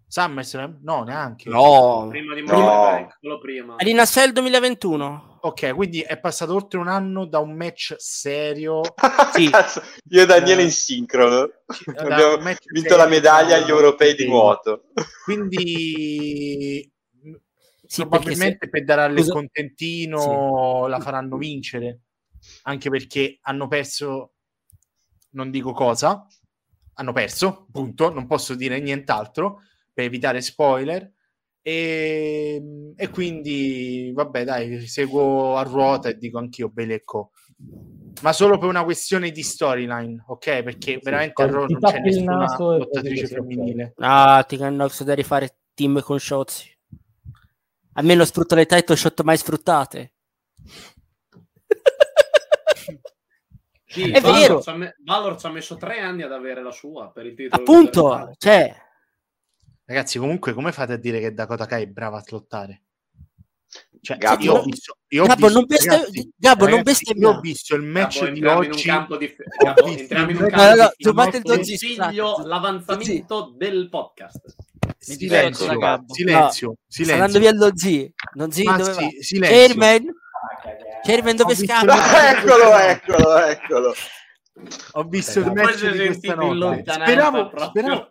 [0.08, 0.80] SummerSlam?
[0.82, 1.50] No, neanche.
[1.50, 2.08] No.
[2.10, 2.58] Prima di No.
[2.58, 3.76] Money quello prima.
[3.78, 5.40] Arena Cell 2021.
[5.42, 8.80] Ok, quindi è passato oltre un anno da un match serio.
[9.34, 9.50] Sì.
[9.50, 11.50] Cazzo, io e Daniele Eh, in sincrono
[11.94, 12.38] da abbiamo
[12.72, 14.86] vinto la serio medaglia agli europei di nuoto.
[15.26, 16.90] Quindi
[17.86, 22.04] Sì, probabilmente per dare al contentino la faranno vincere
[22.64, 24.34] anche perché hanno perso
[25.32, 26.28] non dico cosa
[26.96, 29.62] hanno perso punto non posso dire nient'altro
[29.94, 31.12] per evitare spoiler.
[31.66, 32.62] E,
[32.94, 37.32] e quindi vabbè dai seguo a ruota e dico anch'io Belecco
[38.22, 40.62] ma solo per una questione di storyline ok?
[40.62, 43.94] Perché veramente a Raw non c'è nessuna lottatrice femminile.
[43.98, 46.70] Ah, ti Nox da rifare team con Shotzi.
[47.94, 50.14] Almeno sfrutta le title shot mai sfruttate.
[53.94, 54.62] Sì, È Valor vero.
[54.62, 57.36] ci ha me- Valor ci ha messo tre anni ad avere la sua per il
[57.36, 57.62] titolo.
[57.62, 58.76] Appunto, cioè,
[59.86, 62.84] Ragazzi, comunque, come fate a dire che Dakota Kai è brava a lottare?
[64.02, 64.44] Cioè, Gabbo.
[64.44, 67.30] io ho visto, io ho Gabbo, visto- non bestem- ragazzi, Gabbo, non ragazzi, bestemmia.
[67.30, 68.82] Io ho visto il match Gabbo, di oggi.
[68.84, 69.08] di ho
[69.64, 70.94] Gabbo, entriamo in un campo
[71.38, 74.56] di consiglio l'avanzamento del podcast.
[74.98, 75.66] Silenzio,
[76.08, 77.14] silenzio, silenzio.
[77.24, 78.10] andando via lo Z.
[78.36, 79.08] Non Z dove va?
[79.20, 80.14] silenzio.
[81.04, 81.96] Chairman dove scappa?
[82.38, 83.94] eccolo, eccolo, eccolo.
[84.94, 86.92] Ho visto il match di questa notte.
[86.92, 88.10] Speravo, speravo,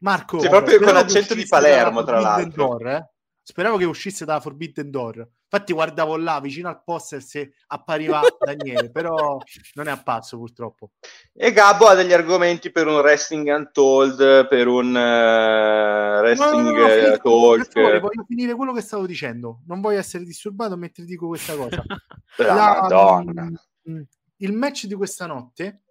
[0.00, 2.66] Marco, Sì, proprio con l'accento di Palermo, tra l'altro.
[2.66, 3.10] Door, eh.
[3.42, 5.28] Speravo che uscisse dalla Forbidden Door.
[5.56, 9.38] Infatti guardavo là vicino al poster se appariva Daniele, però
[9.72, 10.90] non è apparso purtroppo.
[11.32, 16.86] E Gabbo ha degli argomenti per un Wrestling Untold, per un uh, Wrestling no, no,
[16.86, 17.72] no, uh, Talk.
[17.72, 19.62] Favore, voglio finire quello che stavo dicendo.
[19.66, 21.82] Non voglio essere disturbato mentre dico questa cosa.
[22.36, 23.44] La, La Madonna.
[23.44, 24.02] Mh, mm,
[24.40, 25.84] il match di questa notte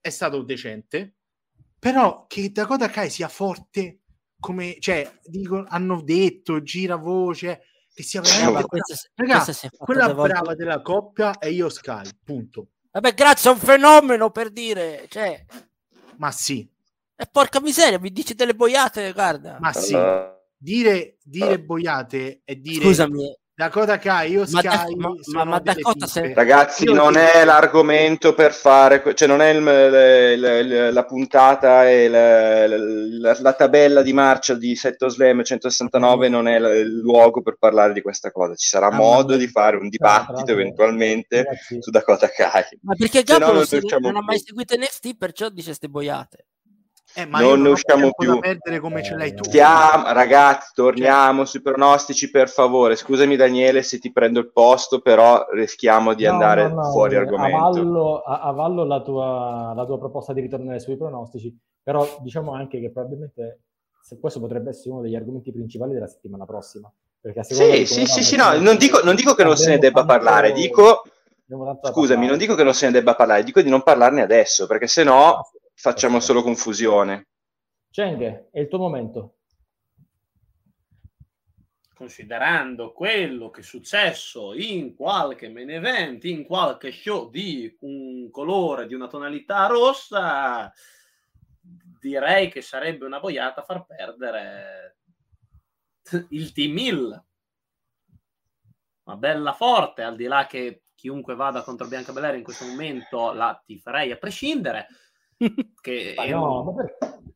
[0.00, 1.16] è stato decente,
[1.78, 3.98] però che Dakota Kai sia forte
[4.40, 7.62] come, cioè, dico, hanno detto, gira voce,
[7.94, 8.66] che sia veramente...
[8.66, 12.70] Questa, Raga, questa quella brava della coppia è io Sky, punto.
[12.90, 15.44] Vabbè, grazie, è un fenomeno per dire, cioè...
[16.16, 16.68] Ma sì.
[17.16, 19.58] E porca miseria, mi dici delle boiate, guarda.
[19.60, 19.96] Ma sì.
[20.56, 22.84] Dire, dire boiate e dire...
[22.84, 26.34] Scusami, Dakota Kai, io Ma, da, Sky, ma, ma, ma Dakota se...
[26.34, 30.90] Ragazzi, Io non dico- è l'argomento per fare, cioè non è il- le- le- le-
[30.90, 36.56] la puntata e la, la- la tabella di marcia di Setto Slam 169 non è
[36.58, 38.56] il luogo per parlare di questa cosa.
[38.56, 42.64] Ci sarà Ah, modo ma- di fare un dibattito l'altro, eventualmente ragazzi, su Dakota Kai.
[42.82, 45.74] Ma perché Se no Gabbo non non, si- non ha mai seguito NXT, perciò dice
[45.74, 46.46] ste boiate.
[47.16, 48.34] Eh, ma Non ne usciamo più.
[48.34, 49.44] da perdere come ce l'hai tu.
[49.44, 52.96] Stiamo, ragazzi, torniamo sui pronostici per favore.
[52.96, 57.14] Scusami Daniele se ti prendo il posto, però rischiamo di No, andare no, no, fuori
[57.14, 57.56] eh, argomento.
[57.56, 62.80] Avallo, a- avallo la, tua, la tua proposta di ritornare sui pronostici, però diciamo anche
[62.80, 63.60] che probabilmente
[64.02, 66.92] se questo potrebbe essere uno degli argomenti principali della settimana prossima.
[67.20, 69.70] Perché a seconda Sì, sì, sì, sì, no, non dico, non dico che non se
[69.70, 71.04] ne debba tanto- parlare, dico,
[71.46, 72.26] scusami, parlare.
[72.26, 75.04] non dico che non se ne debba parlare, dico di non parlarne adesso, perché se
[75.04, 77.28] no Ah, sì, facciamo solo confusione.
[77.90, 79.36] Cheng, è il tuo momento.
[81.94, 88.86] considerando quello che è successo in qualche main event, in qualche show di un colore,
[88.86, 90.70] di una tonalità rossa,
[91.60, 94.98] direi che sarebbe una boiata far perdere
[96.30, 97.24] il Team Hill.
[99.04, 103.32] Una bella forte, al di là che chiunque vada contro Bianca Belair in questo momento
[103.32, 104.88] la tiferei a prescindere.
[105.80, 106.86] Che Ma no, un-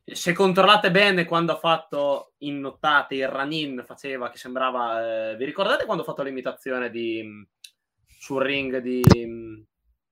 [0.05, 5.45] se controllate bene quando ha fatto in nottate il Ranin faceva che sembrava eh, vi
[5.45, 7.47] ricordate quando ha fatto l'imitazione di mh,
[8.19, 9.65] sul ring di, mh,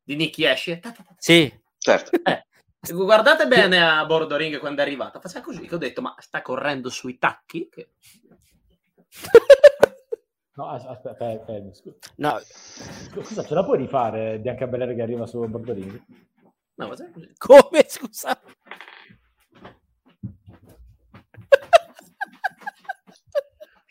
[0.02, 0.44] di Nicky
[0.80, 0.94] ta.
[1.16, 2.10] Sì, Certo.
[2.92, 6.42] guardate bene a bordo ring quando è arrivata faceva così che ho detto ma sta
[6.42, 7.88] correndo sui tacchi Che-
[10.56, 11.96] No, as- aspetta, fermi, fermi, scusa.
[12.16, 16.02] no, Scusa, ce la puoi rifare Bianca Belair che arriva su bordo ring?
[16.76, 17.32] No, faceva così.
[17.36, 18.40] come, scusa?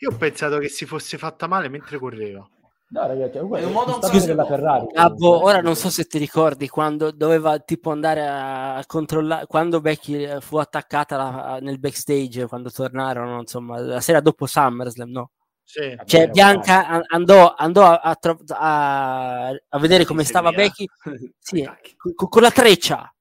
[0.00, 2.46] Io ho pensato che si fosse fatta male mentre correva.
[2.88, 4.44] No, ragazzi, È un modo un della.
[4.44, 4.86] Ferrari.
[4.92, 10.22] Gabbo, ora non so se ti ricordi quando doveva tipo andare a controllare quando Becky
[10.22, 15.30] eh, fu attaccata la- nel backstage quando tornarono, insomma, la sera dopo SummerSlam, no?
[15.68, 15.96] Sì.
[16.04, 20.52] Cioè, Bianca an- andò, andò a, a tro- a- a vedere come Sì, stava.
[20.52, 20.86] Becky
[21.38, 21.96] sì, Tacchi.
[21.96, 23.12] co- con la treccia.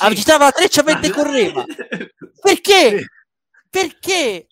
[0.00, 1.64] Agitava la treccia mentre correva.
[2.40, 3.04] Perché?
[3.68, 4.46] Perché?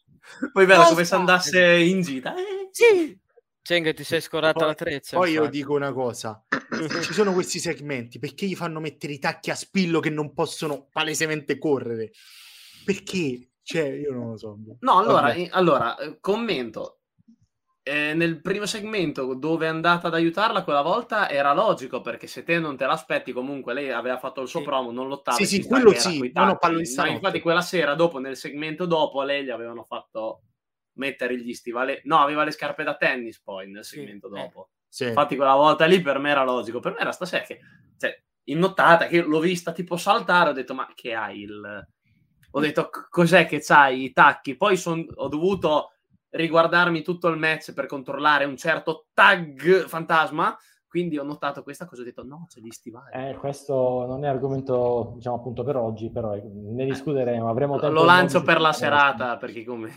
[0.53, 0.89] poi Cosa?
[0.89, 3.19] come se andasse in gita Eh, Sì.
[3.63, 5.17] Cheng, ti sei scorata Poi- la treccia.
[5.17, 5.57] Poi io infatti.
[5.57, 6.45] dico una cosa:
[7.03, 10.87] ci sono questi segmenti perché gli fanno mettere i tacchi a spillo che non possono
[10.93, 12.11] palesemente correre?
[12.85, 13.49] Perché?
[13.63, 14.57] Cioè, io non lo so.
[14.81, 17.01] No, allora, allora eh, commento.
[17.89, 22.43] Eh, nel primo segmento dove è andata ad aiutarla quella volta era logico perché se
[22.43, 24.65] te non te l'aspetti comunque lei aveva fatto il suo Sì.
[24.67, 26.59] promo non lottava Sì, sì, quello sì, no,
[26.97, 30.43] Ma infatti quella sera dopo nel segmento dopo lei gli avevano fatto
[30.95, 34.31] mettere gli stivali no aveva le scarpe da tennis poi nel Sì, segmento eh.
[34.31, 35.05] dopo Sì.
[35.05, 37.61] infatti quella volta lì per me era logico per me era stasera che
[37.99, 41.87] cioè, in nottata che l'ho vista tipo saltare ho detto ma che hai il
[42.51, 45.93] ho detto "C- cos'è che c'hai i tacchi poi son- ho dovuto
[46.37, 50.57] riguardarmi tutto il match per controllare un certo tag fantasma
[50.97, 54.29] quindi ho notato questa cosa ho detto no c'è gli stivali Eh, questo non è
[54.29, 57.51] argomento, diciamo appunto per oggi, però eh, ne discuteremo.
[57.51, 59.93] Avremo tempo lo lancio per la serata perché come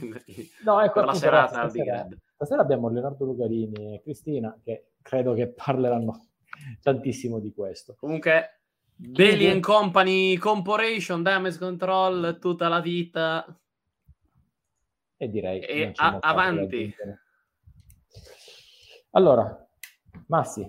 [0.66, 2.18] No, ecco, per la serata al Big stasera, Red.
[2.36, 6.26] stasera abbiamo Leonardo Lucarini e Cristina che credo che parleranno
[6.84, 7.96] tantissimo di questo.
[7.98, 8.64] comunque
[8.96, 13.46] Bailey and Company Corporation Damage Control tutta la vita
[15.22, 16.96] E direi E a- avanti.
[19.12, 19.68] Allora,
[20.28, 20.66] Massi,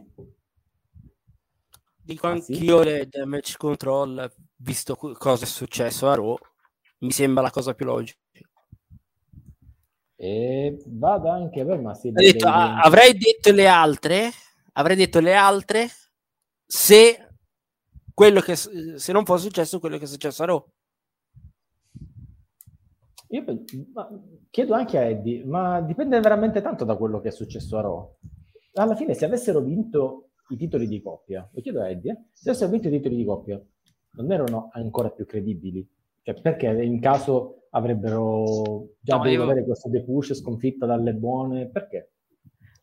[2.02, 2.52] Dico sì?
[2.54, 6.36] anch'io le damage control, visto co- cosa è successo a Raw,
[7.00, 8.18] mi sembra la cosa più logica.
[10.16, 12.08] e vada anche per Massi.
[12.08, 14.30] Ho detto, ah, avrei detto le altre,
[14.72, 15.88] avrei detto le altre
[16.66, 17.28] se
[18.12, 20.66] quello che se non fosse successo quello che è successo a Raw.
[23.32, 23.44] Io
[24.50, 28.16] chiedo anche a Eddie, ma dipende veramente tanto da quello che è successo a Raw.
[28.74, 32.50] alla fine se avessero vinto i titoli di coppia, lo chiedo a Eddie, eh, se
[32.50, 33.62] avessero vinto i titoli di coppia,
[34.14, 35.88] non erano ancora più credibili?
[36.22, 39.42] Cioè, perché in caso avrebbero già no, dovuto io...
[39.42, 41.68] avere questo depush sconfitta dalle buone?
[41.68, 42.09] Perché?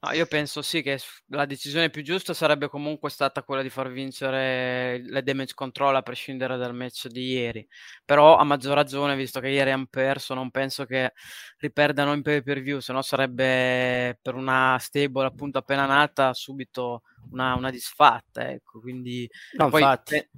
[0.07, 3.91] No, io penso sì che la decisione più giusta sarebbe comunque stata quella di far
[3.91, 7.67] vincere le damage control a prescindere dal match di ieri.
[8.05, 11.11] Però a maggior ragione, visto che ieri hanno perso, non penso che
[11.57, 17.01] riperdano in pay per view, se no sarebbe per una stable appunto appena nata subito
[17.31, 18.49] una, una disfatta.
[18.49, 18.79] Ecco.
[18.79, 20.29] Quindi no, poi pe-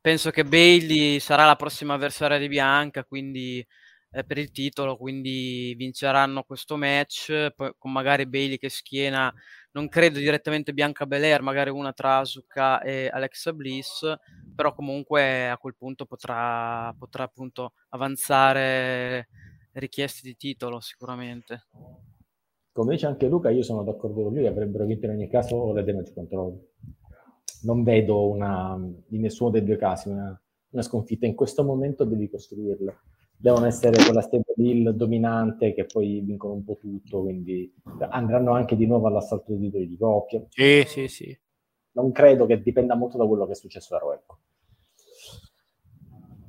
[0.00, 3.64] penso che Bailey sarà la prossima avversaria di Bianca, quindi
[4.12, 9.32] eh, per il titolo, quindi vinceranno questo match poi, con magari Bailey che schiena,
[9.72, 14.14] non credo direttamente Bianca Belair, magari una tra Asuka e Alexa Bliss,
[14.54, 19.28] però comunque a quel punto potrà, potrà appunto avanzare
[19.72, 21.66] richieste di titolo sicuramente.
[22.72, 25.84] Come dice anche Luca, io sono d'accordo con lui, avrebbero vinto in ogni caso le
[25.84, 26.58] damage control.
[27.62, 28.74] Non vedo una,
[29.08, 30.38] in nessuno dei due casi una,
[30.70, 31.26] una sconfitta.
[31.26, 32.94] In questo momento devi costruirla
[33.42, 37.74] devono essere quella stable deal dominante che poi vincono un po' tutto, quindi
[38.10, 40.44] andranno anche di nuovo all'assalto dei titoli di coppia.
[40.48, 41.40] Sì, sì, sì.
[41.94, 44.12] Non credo che dipenda molto da quello che è successo a Raw.
[44.12, 44.38] Ecco.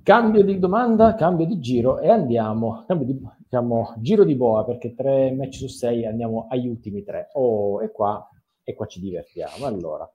[0.04, 4.94] Cambio di domanda, cambio di giro e andiamo, cambio di, diciamo, giro di boa perché
[4.94, 7.30] tre match su sei andiamo agli ultimi tre.
[7.34, 8.30] Oh, e qua,
[8.62, 9.66] e qua ci divertiamo.
[9.66, 10.08] Allora,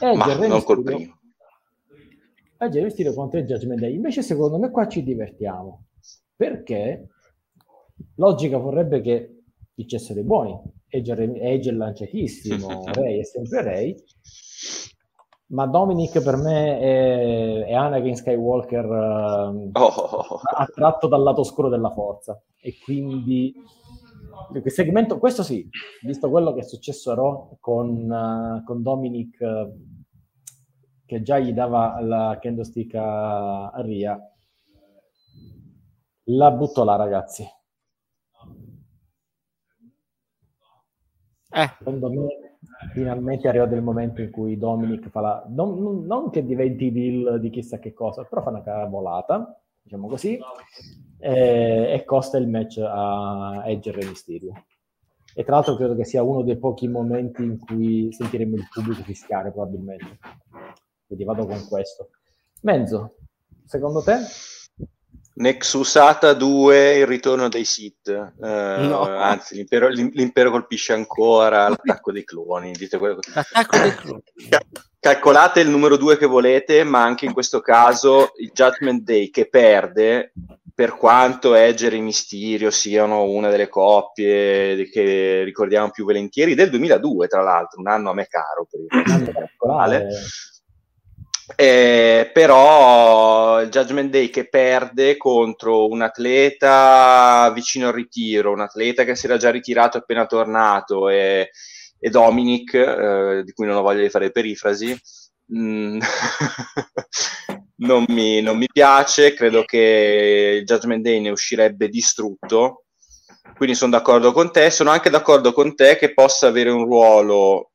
[0.00, 1.18] Edge, Ma non col primo.
[2.56, 3.94] Edge Mysterio contro Judgment Day.
[3.94, 5.86] Invece secondo me qua ci divertiamo
[6.38, 7.08] perché
[8.14, 9.42] logica vorrebbe che
[9.74, 10.56] dicessero i buoni.
[10.86, 13.94] Edge è lanciatissimo, Ray è sempre Ray,
[15.48, 20.40] ma Dominic per me è, è Anakin Skywalker uh, oh.
[20.56, 23.52] attratto dal lato oscuro della forza e quindi
[24.54, 25.68] il segmento, questo sì,
[26.06, 29.76] visto quello che è successo a Raw con, uh, con Dominic uh,
[31.04, 34.18] che già gli dava la candlestick a, a Ria
[36.28, 37.46] la butto là, ragazzi.
[41.50, 41.74] Eh.
[41.78, 42.26] Secondo me
[42.92, 45.44] finalmente arriva il momento in cui Dominic fa la...
[45.48, 50.38] Non, non che diventi deal di chissà che cosa, però fa una cavolata, diciamo così,
[51.18, 54.52] e, e costa il match a Edge e Mysterio.
[55.34, 59.02] E tra l'altro credo che sia uno dei pochi momenti in cui sentiremo il pubblico
[59.02, 60.18] fischiare probabilmente.
[61.06, 62.10] Quindi vado con questo.
[62.62, 63.16] Menzo,
[63.64, 64.16] secondo te?
[65.38, 68.08] Nexusata 2, il ritorno dei Sith.
[68.08, 69.02] Eh, no.
[69.02, 72.72] Anzi, l'impero, l'impero, colpisce ancora l'attacco dei cloni.
[72.72, 73.20] Dite quello.
[73.32, 74.22] L'attacco dei cloni.
[75.00, 79.48] Calcolate il numero 2 che volete, ma anche in questo caso il Judgment Day che
[79.48, 80.32] perde,
[80.74, 87.28] per quanto Edge e Mysterio siano una delle coppie che ricordiamo più volentieri, del 2002,
[87.28, 88.88] tra l'altro, un anno a me caro per il
[89.34, 89.48] resto
[91.56, 99.04] eh, però il Judgment Day che perde contro un atleta vicino al ritiro, un atleta
[99.04, 101.50] che si era già ritirato appena tornato e,
[101.98, 104.96] e Dominic, eh, di cui non ho voglia di fare perifrasi,
[105.56, 106.00] mm,
[107.76, 112.84] non, mi, non mi piace, credo che il Judgment Day ne uscirebbe distrutto,
[113.56, 117.67] quindi sono d'accordo con te, sono anche d'accordo con te che possa avere un ruolo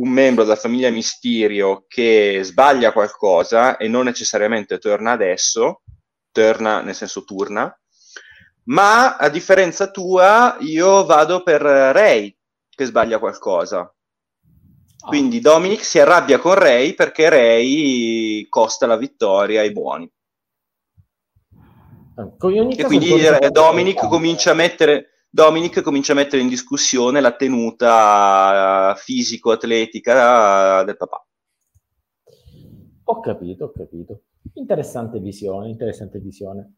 [0.00, 5.82] un membro della famiglia Mysterio che sbaglia qualcosa e non necessariamente torna adesso,
[6.32, 7.74] torna nel senso turna,
[8.64, 12.34] ma a differenza tua io vado per Ray
[12.68, 13.94] che sbaglia qualcosa.
[15.06, 15.40] Quindi oh.
[15.40, 20.10] Dominic si arrabbia con Ray perché Ray costa la vittoria ai buoni.
[22.76, 23.08] E quindi
[23.50, 31.24] Dominic comincia a mettere Dominic comincia a mettere in discussione la tenuta fisico-atletica del papà.
[33.04, 34.22] Ho capito, ho capito.
[34.54, 36.74] Interessante visione, interessante visione.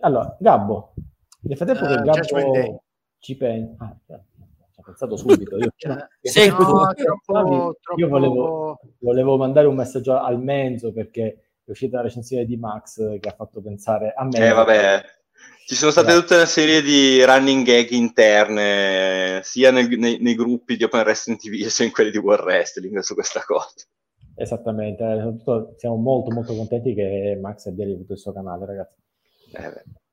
[0.00, 0.92] Allora, Gabbo,
[1.40, 2.84] nel frattempo uh, che Gabbo
[3.18, 3.84] ci pensa...
[3.84, 5.56] Ah, ci ha pensato subito.
[5.56, 5.72] Io,
[6.20, 12.02] sì, no, troppo, io volevo, volevo, mandare un messaggio al Menzo perché è uscita la
[12.02, 14.48] recensione di Max che ha fatto pensare a me.
[14.48, 15.02] Eh, vabbè,
[15.66, 20.76] ci sono state tutta una serie di running gag interne, sia nel, nei, nei, gruppi
[20.76, 23.74] di Open Wrestling TV sia in quelli di World Wrestling su questa cosa.
[24.36, 25.04] Esattamente,
[25.76, 28.96] siamo molto molto contenti che Max abbia riavuto il suo canale, ragazzi.
[29.52, 30.04] Eh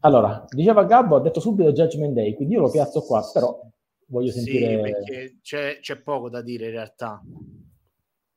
[0.00, 3.60] allora, diceva Gabbo, ha detto subito Judgment Day, quindi io lo piazzo qua, però
[4.06, 4.76] voglio sentire...
[4.76, 7.20] Sì, perché c'è, c'è poco da dire in realtà,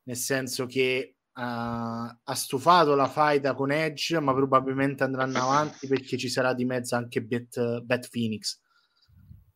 [0.04, 6.30] nel senso che ha stufato la faida con Edge, ma probabilmente andranno avanti perché ci
[6.30, 8.60] sarà di mezzo anche Bet, Bet Phoenix.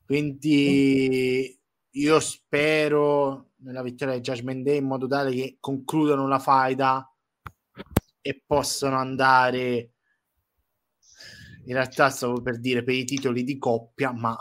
[0.04, 1.60] Quindi
[1.92, 7.10] io spero nella vittoria di Judgment Day in modo tale che concludano la faida
[8.22, 9.92] e possano andare
[11.66, 14.38] in realtà stavo per dire per i titoli di coppia ma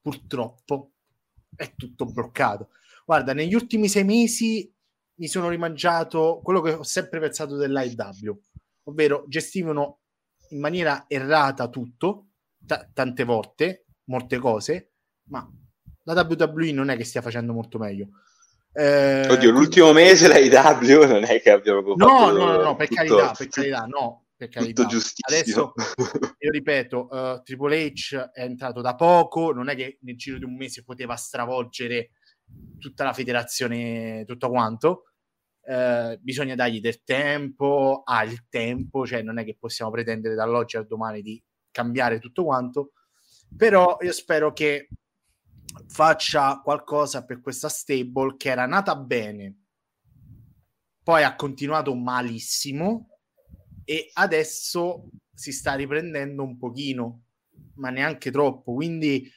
[0.00, 0.92] purtroppo
[1.54, 2.70] è tutto bloccato
[3.04, 4.72] guarda negli ultimi sei mesi
[5.20, 8.40] mi sono rimangiato quello che ho sempre pensato dell'AEW
[8.84, 10.00] ovvero gestivano
[10.48, 14.92] in maniera errata tutto t- tante volte molte cose
[15.28, 15.48] ma
[16.04, 18.08] la WWE non è che stia facendo molto meglio.
[18.72, 22.88] Eh, Oddio, l'ultimo mese la IW non è che abbiamo no, no, no, no, per
[22.88, 24.86] tutto, carità, per carità, no, per carità.
[25.26, 25.72] Adesso,
[26.38, 30.44] io ripeto, uh, Triple H è entrato da poco, non è che nel giro di
[30.44, 32.10] un mese poteva stravolgere
[32.78, 35.09] tutta la federazione, tutto quanto.
[35.70, 40.76] Uh, bisogna dargli del tempo, ha il tempo, cioè non è che possiamo pretendere dall'oggi
[40.76, 41.40] al domani di
[41.70, 42.90] cambiare tutto quanto,
[43.56, 44.88] però io spero che
[45.86, 49.66] faccia qualcosa per questa stable che era nata bene,
[51.04, 53.20] poi ha continuato malissimo
[53.84, 57.26] e adesso si sta riprendendo un pochino,
[57.74, 58.74] ma neanche troppo.
[58.74, 59.30] Quindi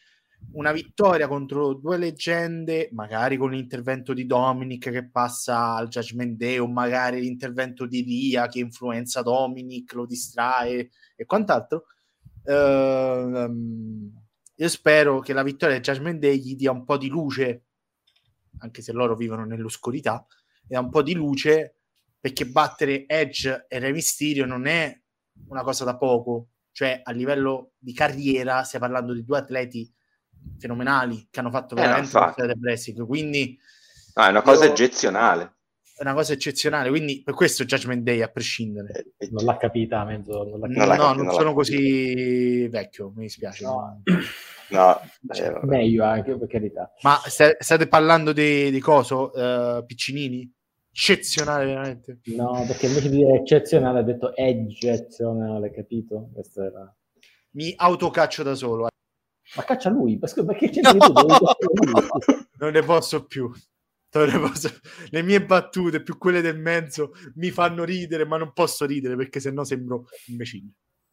[0.51, 6.57] una vittoria contro due leggende, magari con l'intervento di Dominic che passa al Judgment Day,
[6.57, 11.85] o magari l'intervento di Ria che influenza Dominic, lo distrae e quant'altro.
[12.43, 14.11] Uh,
[14.55, 17.65] io spero che la vittoria del Judgment Day gli dia un po' di luce,
[18.59, 20.25] anche se loro vivono nell'oscurità,
[20.67, 21.77] e un po' di luce
[22.19, 24.97] perché battere Edge e Re Mysterio non è
[25.47, 29.91] una cosa da poco, cioè a livello di carriera stiamo parlando di due atleti
[30.57, 33.57] fenomenali che hanno fatto eh, veramente eh, del wrestling, quindi
[34.13, 34.71] ah, è una cosa io...
[34.71, 35.55] eccezionale
[35.95, 39.13] è una cosa eccezionale, quindi per questo Judgment Day a prescindere.
[39.17, 40.95] Eh, non l'ha capita, mezzo, non l'ha capita.
[40.95, 41.53] No, non, non sono capita.
[41.53, 43.63] così vecchio, mi dispiace.
[43.63, 44.01] No,
[44.69, 46.91] no cioè, meglio anche per carità.
[47.03, 50.51] Ma st- state parlando di, di coso, uh, piccinini?
[50.91, 52.19] Eccezionale veramente.
[52.35, 56.29] No, perché invece di dire eccezionale ha detto eccezionale, capito?
[56.33, 56.95] Questo era...
[57.51, 58.87] Mi autocaccio da solo.
[59.55, 60.93] Ma caccia lui, perché c'è no,
[62.59, 63.51] non ne posso più.
[65.09, 69.39] Le mie battute più quelle del mezzo mi fanno ridere, ma non posso ridere perché
[69.39, 70.71] sennò sembro imbecille.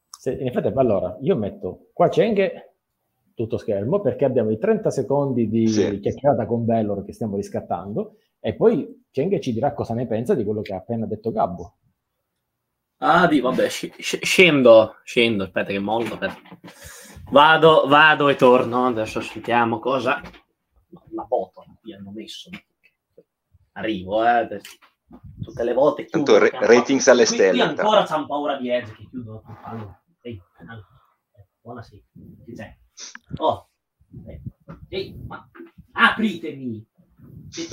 [0.08, 2.74] Se, in effetti, allora io metto qua Cenghe
[3.34, 5.98] tutto schermo perché abbiamo i 30 secondi di sì.
[5.98, 10.44] chiacchierata con Bellor che stiamo riscattando e poi Cenghe ci dirà cosa ne pensa di
[10.44, 11.76] quello che ha appena detto Gabbo.
[12.98, 16.38] Ah, di vabbè, sc- scendo, scendo, aspetta che molto, aspetta.
[17.30, 20.20] Vado, vado e torno, adesso sentiamo cosa
[21.12, 22.50] la foto mi hanno messo
[23.72, 24.60] arrivo, eh.
[25.42, 26.38] Tutte le volte chiudo.
[26.38, 27.50] Tanto ra- ratings alle qui, stelle.
[27.50, 29.42] Qui ancora c'hanno paura di Edge che chiudo.
[29.62, 30.86] Allora, ehi, allora.
[31.62, 32.02] Buonasera.
[32.44, 32.76] Chi c'è?
[33.38, 33.68] Oh.
[34.88, 35.48] Ehi, ma
[35.92, 36.86] apritemi.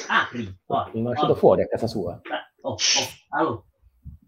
[0.08, 0.60] Apri.
[0.66, 1.36] Oh, mi lasciato oh.
[1.36, 2.20] fuori a casa sua.
[2.62, 2.78] Oh, oh.
[3.30, 3.64] Allora.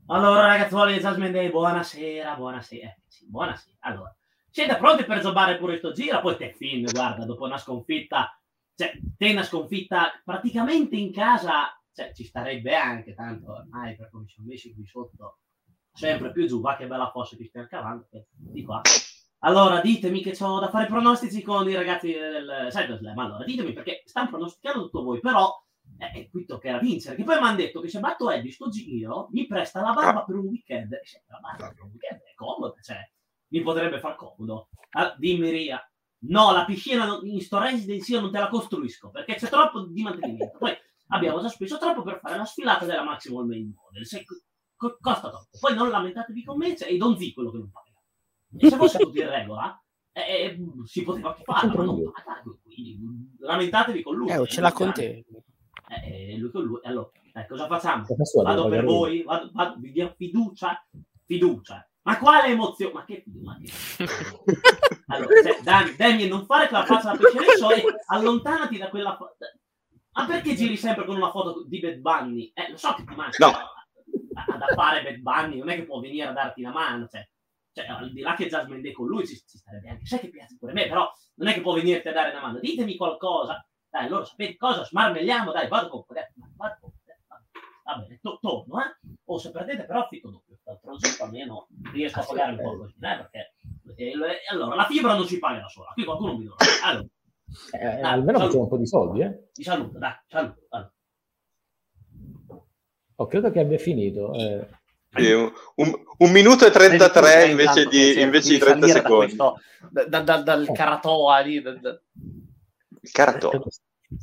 [0.07, 2.88] allora, ragazzuoli di Jasmine Day, buonasera, buonasera.
[2.88, 3.77] Eh, sì, buonasera.
[3.80, 4.15] Allora,
[4.50, 6.22] siete pronti per zombare pure sto giro?
[6.22, 8.34] Poi te fin, guarda, dopo una sconfitta
[8.80, 14.26] cioè, te una sconfitta praticamente in casa, cioè, ci starebbe anche, tanto ormai per come
[14.30, 15.39] sono messi qui sotto,
[15.91, 18.80] sempre più giù, va che bella fossa che stiamo cavando, di qua.
[19.39, 23.20] Allora, ditemi che ho da fare pronostici con i ragazzi del Cyberslam.
[23.20, 25.54] Allora, ditemi perché stanno pronosticando tutto voi, però
[25.97, 27.18] eh, è qui toccherà vincere.
[27.18, 30.24] Che poi mi hanno detto che se batto Eddie sto giro, mi presta la barba
[30.24, 30.97] per un weekend.
[31.28, 32.97] La barba per un weekend è comoda, cioè,
[33.50, 34.70] mi potrebbe far comodo.
[34.91, 35.84] Ah, dimmi, Ria,
[36.22, 40.02] No, la piscina in sto residence io non te la costruisco perché c'è troppo di
[40.02, 40.58] mantenimento.
[40.58, 40.76] Poi
[41.08, 44.06] abbiamo già speso troppo per fare la sfilata della Maximal Main Model.
[44.06, 45.58] Se, co- costa troppo.
[45.58, 47.88] Poi non lamentatevi con me, cioè, è Don Z quello che non paga.
[48.58, 49.82] E se fosse tutto in regola,
[50.12, 52.43] eh, eh, si poteva anche fare, ma non paga.
[52.64, 53.00] Quindi
[53.39, 54.30] lamentatevi con lui.
[54.30, 55.26] Eh, ce l'ha con te.
[56.04, 56.80] Eh, lui con lui.
[56.84, 58.06] Allora, eh, cosa facciamo?
[58.43, 60.86] Vado per voi, vado, vado, vi diamo fiducia,
[61.26, 61.89] fiducia.
[62.02, 62.93] Ma quale emozione?
[62.93, 63.72] Ma che ma che...
[65.08, 69.16] allora, cioè, Dani, Damien, non fare quella faccia da pesce nel sole, allontanati da quella
[69.16, 69.36] foto.
[70.14, 72.52] Ma perché giri sempre con una foto di Bad Bunny?
[72.54, 73.52] Eh, lo so che ti manca no.
[74.58, 77.28] da fare Bad Bunny, non è che può venire a darti la mano, cioè,
[77.72, 80.30] cioè al di là che Jasmine Day con lui ci, ci starebbe anche, sai che
[80.30, 82.95] piace pure a me, però non è che può venirti a dare una mano, ditemi
[82.95, 86.04] qualcosa, dai, allora sapete cosa, smarmelliamo, dai, vado con
[86.56, 86.91] vado con
[87.89, 88.97] va bene, to- torno, eh?
[89.26, 93.51] O se perdete però affitto doppio, d'altro almeno riesco a pagare un po' così, eh?
[93.84, 94.15] Perché eh,
[94.51, 96.72] allora la fibra non si paga da sola, qui qualcuno mi dovrebbe.
[96.84, 97.07] Allora,
[97.72, 99.49] eh, dai, almeno facciamo un po' di soldi, eh?
[99.51, 100.65] Ti saluto, dai, saluto.
[100.70, 100.93] Allora.
[103.15, 104.34] Oh, credo che abbia finito.
[104.34, 104.67] Eh.
[105.11, 105.51] Sì, un,
[106.17, 109.36] un, minuto e 33 invece di, invece di 30 secondi.
[109.36, 111.61] Da questo, da, da, dal Caratoa lì.
[111.61, 113.59] Da, Il Caratoa.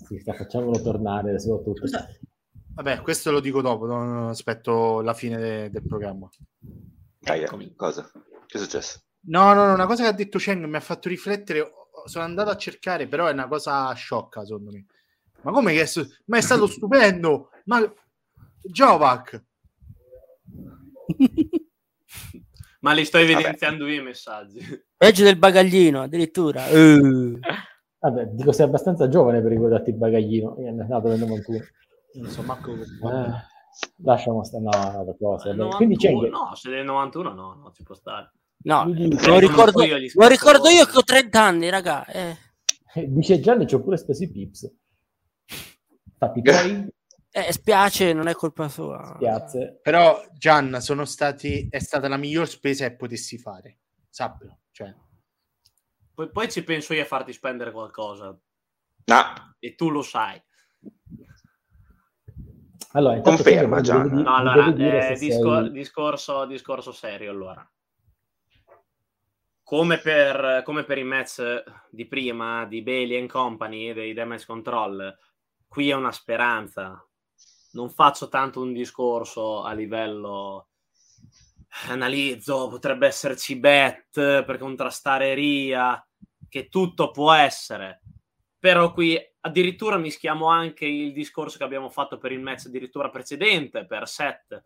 [0.06, 1.86] Sì, sta, facciamolo tornare soprattutto.
[2.76, 6.28] Vabbè, questo lo dico dopo, non aspetto la fine de- del programma.
[7.18, 7.74] Dai, Eccomi.
[7.74, 8.02] cosa?
[8.46, 9.00] Che è successo?
[9.28, 11.66] No, no, no, una cosa che ha detto Cheng mi ha fatto riflettere.
[12.04, 14.84] Sono andato a cercare, però è una cosa sciocca, secondo me.
[15.42, 17.48] Ma come che è, su- ma è stato stupendo?
[17.64, 17.80] Ma
[18.60, 19.42] Jovac,
[22.80, 24.60] Ma li sto evidenziando io i messaggi.
[24.96, 26.66] Peggio del bagaglino, addirittura.
[26.68, 27.38] Eh.
[27.98, 30.56] Vabbè, dico sei abbastanza giovane per ricordarti il bagaglino.
[30.56, 31.58] È nato nel 91.
[32.42, 33.30] Manco Eh,
[33.98, 35.50] lasciamo stare no, no, per cose.
[35.50, 38.32] Eh, Quindi c'è 91, no, se del 91 no, no, ci può stare.
[38.64, 42.04] No, dico- lo ricordo, io lo ricordo io che ho 30 anni, raga.
[42.06, 42.36] Eh,
[43.08, 44.74] dice Gianni, ci ho pure speso i pips.
[46.18, 46.88] Fatti tuoi,
[47.30, 49.12] eh, spiace, non è colpa sua.
[49.16, 49.78] spiazze.
[49.82, 53.80] Però, Gian, sono stati, è stata la miglior spesa che potessi fare.
[54.08, 54.60] Sappilo.
[54.70, 54.94] Cioè,
[56.14, 58.34] Poi, poi ci penso io a farti spendere qualcosa
[59.08, 60.42] No, e tu lo sai.
[62.96, 64.08] Allora, Conferma, Gian.
[64.08, 67.70] devi- No, allora, eh, discor- sei- discorso, discorso serio allora.
[69.62, 75.14] Come per, come per i match di prima, di Bailey and Company, dei Damage Control,
[75.68, 77.04] qui è una speranza.
[77.72, 80.68] Non faccio tanto un discorso a livello
[81.88, 84.08] analizzo, potrebbe esserci bet
[84.44, 86.02] per contrastare Ria,
[86.48, 88.00] che tutto può essere.
[88.58, 93.86] Però qui addirittura mischiamo anche il discorso che abbiamo fatto per il match addirittura precedente,
[93.86, 94.64] per set.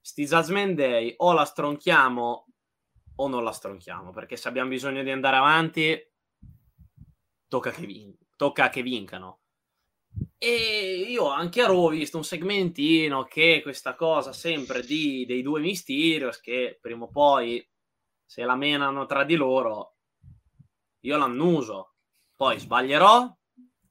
[0.00, 2.46] Sti Judgment Day o la stronchiamo
[3.18, 6.10] o non la stronchiamo, perché se abbiamo bisogno di andare avanti
[7.48, 9.40] tocca che, vin- tocca che vincano.
[10.38, 15.42] E io anche a Raw ho visto un segmentino che questa cosa sempre di, dei
[15.42, 17.66] due Mysterios che prima o poi
[18.24, 19.96] se la menano tra di loro
[21.00, 21.94] io l'annuso.
[22.34, 23.34] Poi sbaglierò.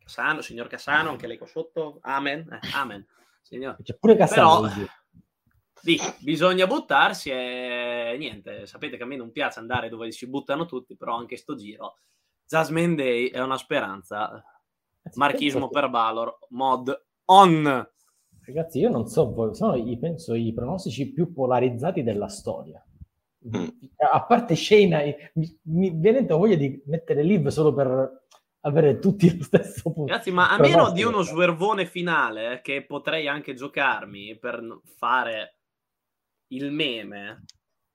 [0.06, 1.98] Cassano, signor Cassano, anche lei qua sotto.
[2.02, 2.48] Amen.
[2.52, 3.06] Eh, amen.
[3.42, 3.78] Signor.
[3.82, 4.70] C'è pure Cassano.
[4.70, 4.86] Però-.
[5.82, 10.66] Lì bisogna buttarsi e niente, sapete che a me non piace andare dove si buttano
[10.66, 11.98] tutti, però anche sto giro.
[12.48, 14.44] Jasmine Day è una speranza.
[15.04, 17.88] Anzi, Marchismo per Valor, mod on.
[18.46, 22.84] Ragazzi, io non so voi, sono i, penso i pronostici più polarizzati della storia.
[23.56, 23.68] Mm.
[24.12, 28.25] A parte Shane, mi, mi viene voglia di mettere Liv solo per
[28.66, 30.12] avere tutti lo stesso punto.
[30.12, 35.60] Ragazzi, ma a meno di uno swervone finale eh, che potrei anche giocarmi per fare
[36.48, 37.46] il meme,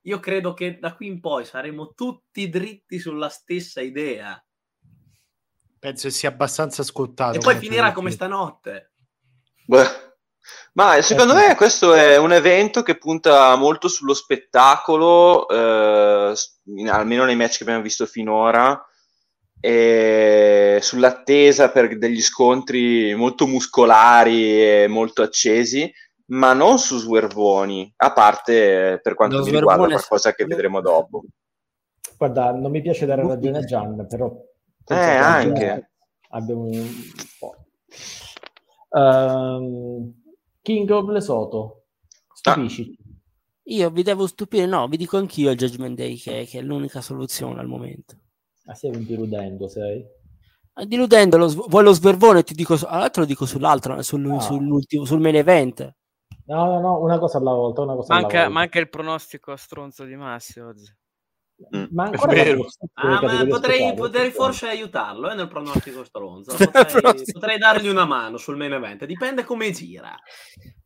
[0.01, 4.43] io credo che da qui in poi saremo tutti dritti sulla stessa idea.
[5.77, 7.37] penso sia abbastanza scontato.
[7.37, 8.93] E poi finirà come stanotte.
[9.65, 10.09] Beh,
[10.73, 16.33] Ma secondo me questo è un evento che punta molto sullo spettacolo, eh,
[16.89, 18.85] almeno nei match che abbiamo visto finora,
[19.61, 25.89] e sull'attesa per degli scontri molto muscolari e molto accesi,
[26.31, 30.81] ma non su swervoni, a parte eh, per quanto Lo mi riguarda qualcosa che vedremo
[30.81, 31.23] dopo.
[32.17, 34.35] Guarda, non mi piace dare ragione a Gian, però...
[34.87, 35.91] Eh, anche.
[36.29, 36.89] Abbiamo un
[37.37, 37.55] po'.
[38.97, 40.21] Ehm,
[40.61, 41.83] King of Lesotho,
[42.33, 42.97] stupisci.
[43.65, 47.01] Io vi devo stupire, no, vi dico anch'io il Judgment Day che, che è l'unica
[47.01, 48.20] soluzione al momento.
[48.65, 50.05] Ah, stai deludendo, sei?
[50.73, 52.43] Ah, Diludendo, lo, vuoi lo svervone?
[52.43, 54.39] Ti dico, all'altro dico sull'altro, sul, Ah.
[54.39, 55.93] sull'ultimo, sul main event.
[56.45, 58.53] No, no, no, una cosa alla volta, una cosa alla Manca, volta.
[58.53, 60.95] manca il pronostico stronzo di Massi oggi.
[61.91, 62.41] Ma ancora
[62.93, 66.55] Ah, ma potrei, potrei forse aiutarlo eh, nel pronostico stronzo.
[66.71, 69.05] Potrei, potrei dargli una mano sul main event.
[69.05, 70.15] Dipende come gira.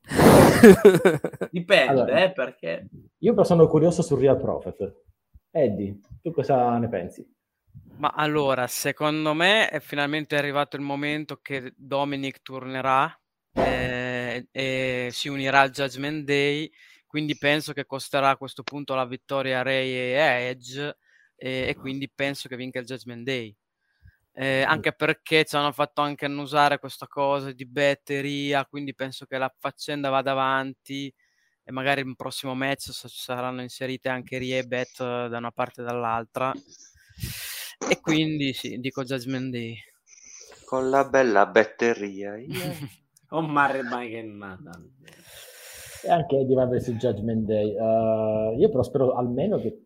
[1.50, 2.24] Dipende, Allora.
[2.24, 5.04] eh, perché Io però sono curioso sul Real Prophet.
[5.52, 7.26] Eddie, tu cosa ne pensi?
[7.98, 13.18] Ma allora, secondo me è finalmente arrivato il momento che Dominic tornerà
[13.54, 16.70] eh, e si unirà al Judgment Day,
[17.08, 20.12] quindi penso che costerà a questo punto la vittoria a Ray e
[20.50, 20.98] Edge
[21.38, 23.56] e, e quindi penso che vinca il Judgment Day.
[24.34, 29.38] Eh, anche perché ci hanno fatto anche annusare questa cosa di batteria, quindi penso che
[29.38, 31.14] la faccenda vada avanti
[31.64, 35.38] e magari in un prossimo match sa- saranno inserite anche Rie e Bet eh, da
[35.38, 36.52] una parte e dall'altra.
[37.90, 39.76] E quindi sì, dico Judgment Day.
[40.66, 42.36] Con la bella batteria.
[42.36, 42.74] yeah.
[43.30, 44.70] Oh, mare mai che nada.
[46.04, 47.72] E anche Eddie va verso il Judgment Day.
[47.76, 49.82] Eh, io però spero almeno che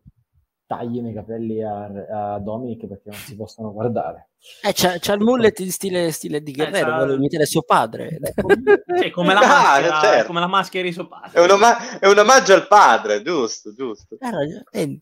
[0.66, 4.28] taglino i capelli a, a Dominic perché non si possono guardare.
[4.62, 8.18] Eh, c'ha, c'ha il mullet in stile, stile di Guerrero, c'ha- vuole imitare suo padre.
[9.00, 9.46] Sì, come la Ah,
[9.80, 10.26] maschera, certo.
[10.26, 11.40] come la maschera di suo padre.
[11.40, 14.16] È un, oma- è un omaggio al padre, giusto, giusto.
[14.20, 15.00] Eh, ragione- eh,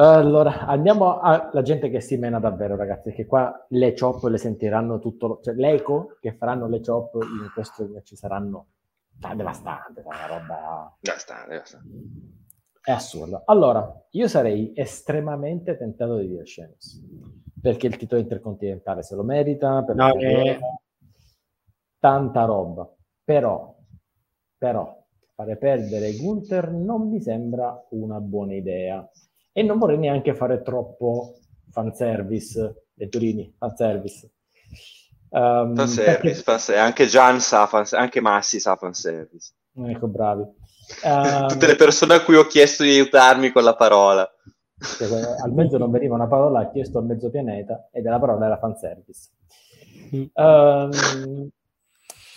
[0.00, 5.00] Allora, andiamo alla gente che si mena davvero, ragazzi, che qua le chop le sentiranno
[5.00, 8.66] tutto, cioè l'eco che faranno le chop in questo ci saranno
[9.18, 10.96] cioè, devastante, una roba...
[11.00, 11.88] Devastante, devastante.
[12.80, 13.42] È assurdo.
[13.46, 17.02] Allora, io sarei estremamente tentato di dire Sheamus,
[17.60, 20.58] perché il titolo intercontinentale se lo merita, perché No, eh.
[21.98, 22.88] tanta roba.
[23.24, 23.76] Però,
[24.56, 29.06] però, fare perdere Gunther non mi sembra una buona idea.
[29.58, 31.34] E non vorrei neanche fare troppo
[31.70, 34.30] fanservice, Letturini, fanservice.
[35.30, 36.84] Um, Fanservice, perché- fanservice.
[36.86, 39.52] Anche Gian sa, fanservice, anche Massi sa fanservice.
[39.74, 40.44] Ecco, bravi.
[41.04, 44.26] Ehm, Tutte le persone a cui ho chiesto di aiutarmi con la parola.
[44.78, 45.08] Cioè,
[45.42, 48.58] al mezzo non veniva una parola, ha chiesto al mezzo pianeta e della parola era
[48.58, 49.28] fanservice.
[50.32, 51.48] Ehm,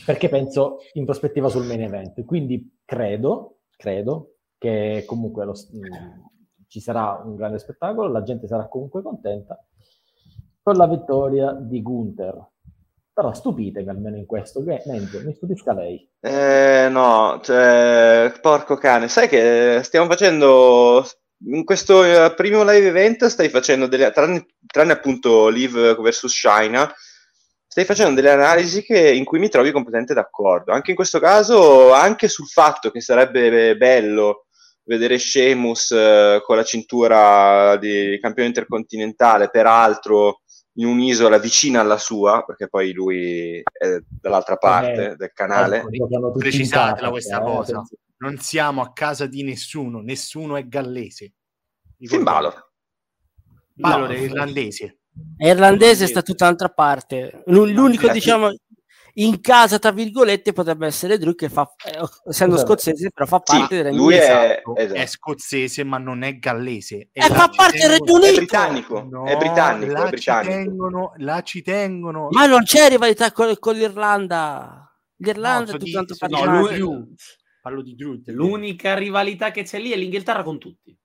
[0.05, 2.26] perché penso in prospettiva sul main event.
[2.26, 5.55] Quindi credo, credo che comunque lo-
[6.72, 9.61] ci sarà un grande spettacolo, la gente sarà comunque contenta
[10.63, 12.47] con la vittoria di Gunther.
[13.13, 16.09] Però stupitemi almeno in questo, Menzo, mi stupisca lei.
[16.22, 21.05] Eh, no, cioè, porco cane, sai che stiamo facendo
[21.47, 26.89] in questo eh, primo live event stai facendo delle tranne, tranne appunto Live vs China,
[27.67, 30.72] stai facendo delle analisi che- in cui mi trovi completamente d'accordo.
[30.72, 34.45] Anche in questo caso, anche sul fatto che sarebbe bello
[34.84, 40.42] vedere Sheamus eh, con la cintura di campione intercontinentale, peraltro
[40.76, 45.84] in un'isola vicina alla sua, perché poi lui è dall'altra parte Eh, del canale.
[45.90, 47.84] Ecco, Precisatela questa eh, cosa.
[48.18, 51.34] Non siamo a casa di nessuno, nessuno è gallese.
[52.00, 52.70] Finn Balor.
[53.74, 55.00] Balor No, è irlandese.
[55.36, 57.44] È irlandese sta tutta un'altra parte.
[57.48, 58.56] L'u- L'unico, diciamo,
[59.16, 61.99] in casa, tra virgolette, potrebbe essere Drew che fa, eh,
[62.30, 62.72] essendo Esatto.
[62.72, 64.26] scozzese, però fa Sì, parte del Regno lui Unito.
[64.32, 64.99] è, Esatto.
[64.99, 67.09] È scozzese, ma non è gallese.
[67.12, 68.34] E fa là ci parte del Regno È Unito.
[68.38, 70.51] britannico, No, è britannico, là è britannico.
[70.53, 72.28] Ci tengono, là ci tengono.
[72.32, 74.86] Ma non c'è rivalità con, con l'Irlanda.
[75.18, 76.28] L'Irlanda No, è di parte.
[76.30, 77.14] No, lui- Drew.
[77.62, 78.20] Parlo di Drew.
[78.28, 80.97] L'unica rivalità che c'è lì è l'Inghilterra con tutti.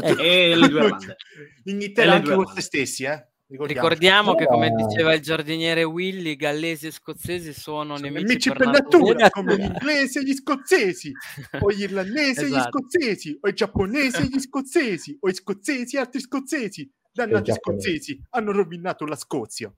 [0.00, 1.16] Eh, E le due Irlande.
[1.64, 3.28] L'Inghilterra anche con se stessi, eh?
[3.52, 3.88] Ricordiamo.
[3.88, 8.58] Ricordiamo che, come diceva il giardiniere Willy, gallesi e scozzesi sono Sono nemici, nemici per
[8.58, 9.04] per natura.
[9.12, 11.12] natura, come gli inglesi e gli scozzesi,
[11.60, 12.78] o gli irlandesi e gli Esatto.
[12.78, 16.90] scozzesi, o i giapponesi e gli scozzesi, o i scozzesi e altri scozzesi.
[17.12, 19.70] Dannati scozzesi hanno rovinato la Scozia.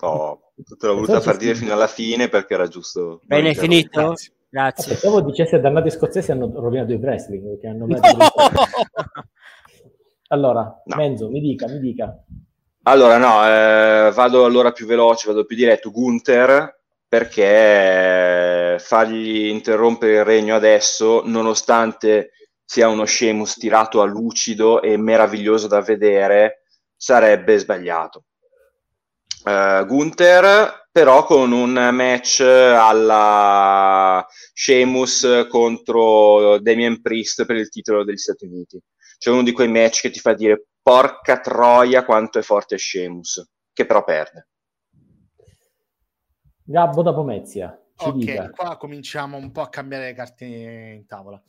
[0.00, 3.20] Oh, te l'ho voluta far dire fino alla fine perché era giusto.
[3.24, 4.00] Bene, è finito?
[4.00, 4.32] Grazie.
[4.48, 4.88] Grazie.
[4.94, 7.44] Pensavo dicesse dannati scozzesi hanno rovinato il wrestling.
[7.50, 7.96] Perché hanno No!
[10.28, 10.96] Allora, No.
[10.96, 12.16] Menzo, mi dica, mi dica.
[12.86, 15.90] Allora, no, eh, vado allora più veloce, vado più diretto.
[15.90, 22.32] Gunther, perché fargli interrompere il regno adesso, nonostante
[22.62, 26.64] sia uno Sheamus tirato a lucido e meraviglioso da vedere,
[26.94, 28.24] sarebbe sbagliato.
[29.46, 38.18] Eh, Gunther, però, con un match alla Sheamus contro Damien Priest per il titolo degli
[38.18, 38.78] Stati Uniti.
[39.16, 43.50] C'è uno di quei match che ti fa dire porca troia quanto è forte Sheamus,
[43.72, 44.48] che però perde.
[46.62, 48.50] Gabbo da Pomezia, ci Ok, dica.
[48.50, 51.42] qua cominciamo un po' a cambiare le carte in tavola.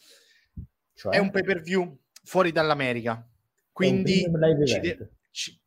[0.93, 3.27] Cioè, È un pay per view fuori dall'America,
[3.73, 4.97] quindi premium live ci event.
[4.97, 5.59] de- ci-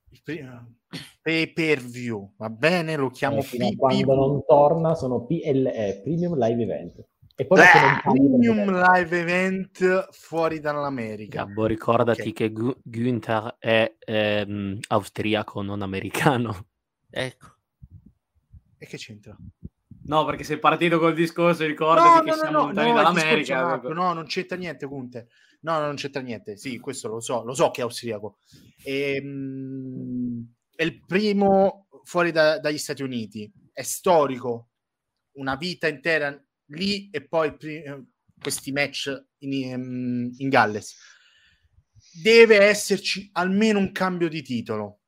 [1.21, 2.97] pay per view, va bene?
[2.97, 7.07] Lo chiamo Eh, quando non torna sono PLE, Premium Live Event.
[7.41, 11.45] E poi Eh, per Premium live event fuori dall'America.
[11.45, 12.33] Gabbo, ricordati Ok.
[12.33, 16.67] che Gu- Günther è ehm, austriaco, non americano.
[17.11, 17.47] Ecco.
[18.77, 19.37] E che c'entra?
[20.07, 22.95] No, perché sei partito col discorso, No, ricordati che no, no, siamo no, lontani no,
[22.97, 23.77] dall'America.
[23.77, 25.29] no, non c'entra niente, Conte.
[25.61, 26.57] No, no, non c'entra niente.
[26.57, 28.39] Sì, questo lo so, lo so che è austriaco.
[28.83, 33.49] Ehm, è il primo fuori da- dagli Stati Uniti.
[33.73, 34.71] È storico,
[35.37, 36.37] una vita intera
[36.69, 38.05] lì e poi eh,
[38.41, 40.97] questi match in, ehm, in Galles.
[42.23, 45.01] Deve esserci almeno un cambio di titolo.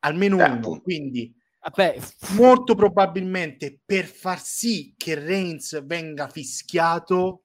[0.00, 0.54] Almeno Eh, uno.
[0.54, 0.82] appunto.
[0.82, 1.98] Quindi Vabbè,
[2.36, 7.44] molto probabilmente per far sì che Reigns venga fischiato,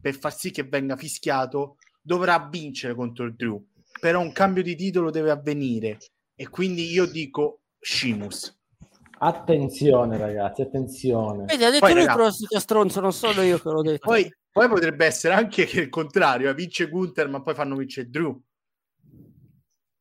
[0.00, 3.66] per far sì che venga fischiato, dovrà vincere contro il Drew.
[4.00, 5.98] Però un cambio di titolo deve avvenire
[6.34, 8.54] e quindi io dico Shimus.
[9.24, 11.44] Attenzione ragazzi, attenzione.
[11.46, 14.06] vedi, ha detto Poi, lui il raga- pronostico stronzo, non solo io che l'ho detto.
[14.06, 18.10] Poi, poi potrebbe essere anche che il contrario, eh, vince Gunther ma poi fanno vincere
[18.10, 18.38] Drew.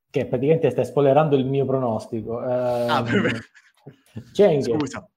[0.09, 2.41] Che praticamente stai spoilerando il mio pronostico.
[2.43, 3.31] Ehm, Ah, vabbè.
[4.33, 4.77] Cenghe.
[4.77, 5.09] Scusa.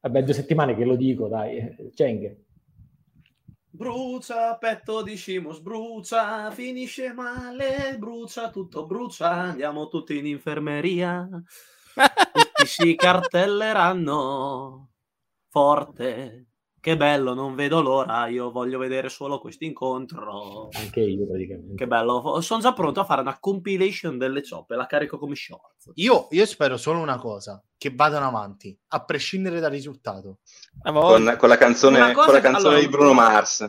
[0.00, 1.74] Vabbè, due settimane che lo dico, dai.
[1.94, 2.44] Cenghe.
[3.70, 11.26] Brucia, petto di Shimus, brucia, finisce male, brucia, tutto brucia, andiamo tutti in infermeria.
[12.66, 14.90] Si cartelleranno
[15.48, 16.46] forte.
[16.86, 20.68] Che bello, non vedo l'ora, io voglio vedere solo questo incontro.
[20.72, 21.74] Anche io praticamente.
[21.74, 25.90] Che bello, sono già pronto a fare una compilation delle cioppe, la carico come short.
[25.94, 30.38] Io, io spero solo una cosa, che vadano avanti, a prescindere dal risultato.
[30.80, 33.68] Con, con la canzone, cosa con la canzone allora- di Bruno Mars.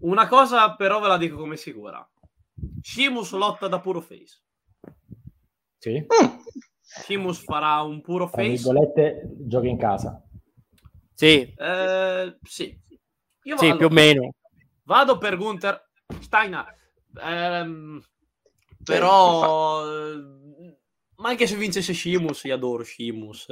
[0.00, 2.06] Una cosa però ve la dico come sicura.
[2.82, 4.42] Shimus lotta da puro face.
[5.78, 6.04] Sì?
[7.02, 8.50] Shimus farà un puro Tra face.
[8.50, 10.22] virgolette, giochi in casa.
[11.14, 12.78] Sì, Eh, sì.
[13.44, 14.30] Io sì, vado, più o meno.
[14.84, 16.66] vado per Gunther Steiner.
[17.22, 18.02] Ehm,
[18.84, 20.76] però, eh,
[21.16, 23.46] ma anche se vincesse Shimus, io adoro Shimus.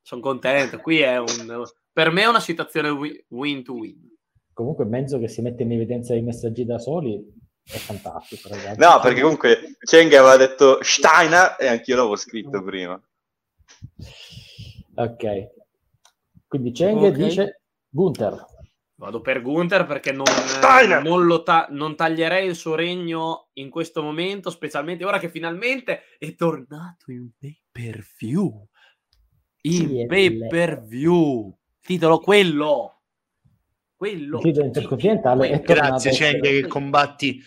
[0.00, 0.78] sono contento.
[0.78, 4.16] Qui è un, per me è una situazione wi- win to win.
[4.52, 7.22] Comunque mezzo che si mette in evidenza i messaggi da soli
[7.64, 8.78] è fantastico, ragazzi.
[8.80, 13.00] No, perché comunque Cheng aveva detto Steiner e anch'io l'avevo scritto prima.
[14.96, 15.50] Ok.
[16.46, 17.12] Quindi Cheng Ok.
[17.12, 18.44] dice Gunther.
[18.96, 20.26] Vado per Gunther perché non,
[21.04, 26.02] non lo ta- non taglierei il suo regno in questo momento, specialmente ora che finalmente
[26.18, 28.66] è tornato in pay per view.
[29.62, 31.56] In pay per view.
[31.80, 33.02] Titolo quello.
[33.94, 34.38] Quello.
[34.38, 35.60] Il titolo intercontinentale.
[35.60, 37.40] Grazie, Cheng, che combatti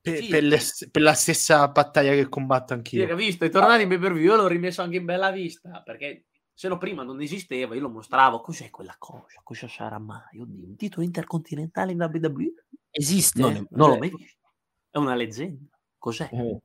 [0.00, 0.28] per, Sì.
[0.28, 0.58] per le-
[0.90, 3.08] per la stessa battaglia che combatto Sì, anch'io.
[3.08, 6.26] hai visto, è tornato in pay per view, l'ho rimesso anche in bella vista, perché
[6.52, 10.38] se no prima non esisteva, io lo mostravo, cos'è quella cosa, cosa sarà mai?
[10.40, 12.52] Oddio, un titolo intercontinentale in WWE?
[12.90, 13.40] Esiste?
[13.40, 14.48] Non, non l'ho mai visto.
[14.90, 15.64] È una leggenda.
[15.98, 16.28] Cos'è?
[16.32, 16.58] Eh,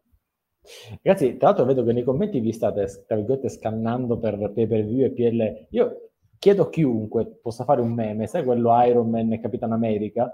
[1.03, 4.83] Ragazzi, tra l'altro vedo che nei commenti vi state, tra virgolette, scannando per pay per
[4.83, 5.67] view e PL.
[5.71, 6.09] Io
[6.39, 10.31] chiedo a chiunque possa fare un meme, sai quello Iron Man e Capitan America?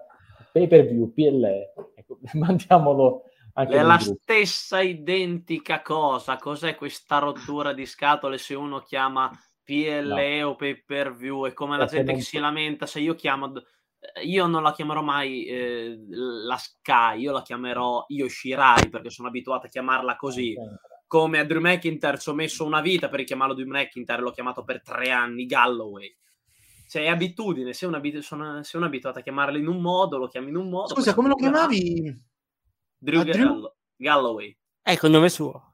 [0.51, 1.45] Pay per view, PL.
[1.95, 3.23] Ecco, mandiamolo
[3.53, 4.17] anche È la gruppo.
[4.21, 6.37] stessa identica cosa.
[6.37, 9.29] Cos'è questa rottura di scatole se uno chiama
[9.63, 11.45] PLE o pay per view?
[11.47, 13.51] È come la Perché gente non- che si lamenta se io chiamo.
[14.23, 19.67] Io non la chiamerò mai eh, la Sky, io la chiamerò Yoshirai perché sono abituato
[19.67, 20.55] a chiamarla così.
[21.05, 24.63] Come a Drew McIntyre ci ho messo una vita per richiamarlo Drew McIntyre, l'ho chiamato
[24.63, 26.11] per tre anni Galloway.
[26.91, 29.79] Cioè, è abitudine, se uno, abit- sono, se uno è abituato a chiamarlo in un
[29.79, 30.93] modo, lo chiami in un modo.
[30.93, 32.21] Scusa, come lo chiamavi?
[32.97, 33.45] Drew, Ah, Drew?
[33.47, 34.57] Gallo- Galloway.
[34.81, 35.71] Ecco il nome suo.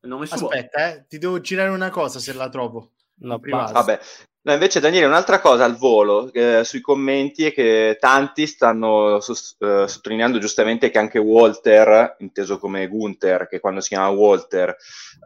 [0.00, 0.48] Il nome suo.
[0.48, 2.92] Aspetta, eh, ti devo girare una cosa se la trovo.
[3.16, 3.40] No.
[3.40, 4.00] Vabbè,
[4.42, 9.56] no, invece Daniele, un'altra cosa al volo eh, sui commenti è che tanti stanno sos-
[9.60, 14.76] eh, sottolineando giustamente che anche Walter, inteso come Gunther, che quando si chiama Walter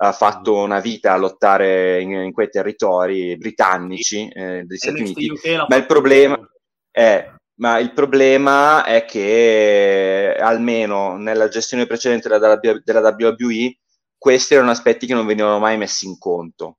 [0.00, 5.32] ha fatto una vita a lottare in, in quei territori britannici eh, degli Stati Uniti,
[5.66, 6.38] ma il problema
[6.90, 13.78] è ma il problema è che almeno nella gestione precedente della, della WWE
[14.16, 16.78] questi erano aspetti che non venivano mai messi in conto.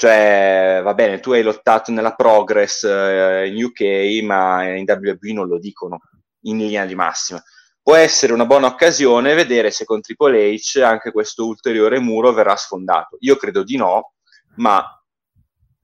[0.00, 5.46] Cioè, va bene, tu hai lottato nella Progress eh, in UK, ma in WWE non
[5.46, 5.98] lo dicono
[6.44, 7.38] in linea di massima.
[7.82, 12.56] Può essere una buona occasione vedere se con Triple H anche questo ulteriore muro verrà
[12.56, 13.18] sfondato.
[13.20, 14.14] Io credo di no,
[14.54, 14.82] ma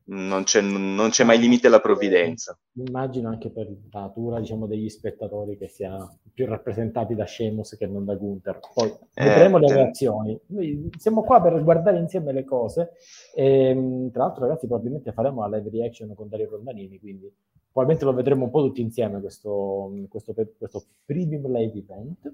[0.09, 2.57] non c'è, non c'è mai limite alla provvidenza.
[2.75, 7.87] Immagino anche per la natura diciamo, degli spettatori che siano più rappresentati da Sheamus che
[7.87, 8.61] non da Gunther.
[8.73, 9.75] Poi vedremo Eh, le eh.
[9.75, 10.41] reazioni.
[10.47, 12.93] Noi siamo qua per guardare insieme le cose.
[13.35, 17.33] E, tra l'altro, ragazzi, probabilmente faremo la live reaction con Dario Rondanini, quindi
[17.73, 22.33] probabilmente lo vedremo un po' tutti insieme questo, questo, questo premium live event.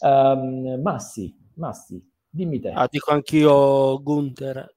[0.00, 2.70] Um, Massi, Massi, dimmi te.
[2.70, 4.74] Ah, dico anch'io Gunther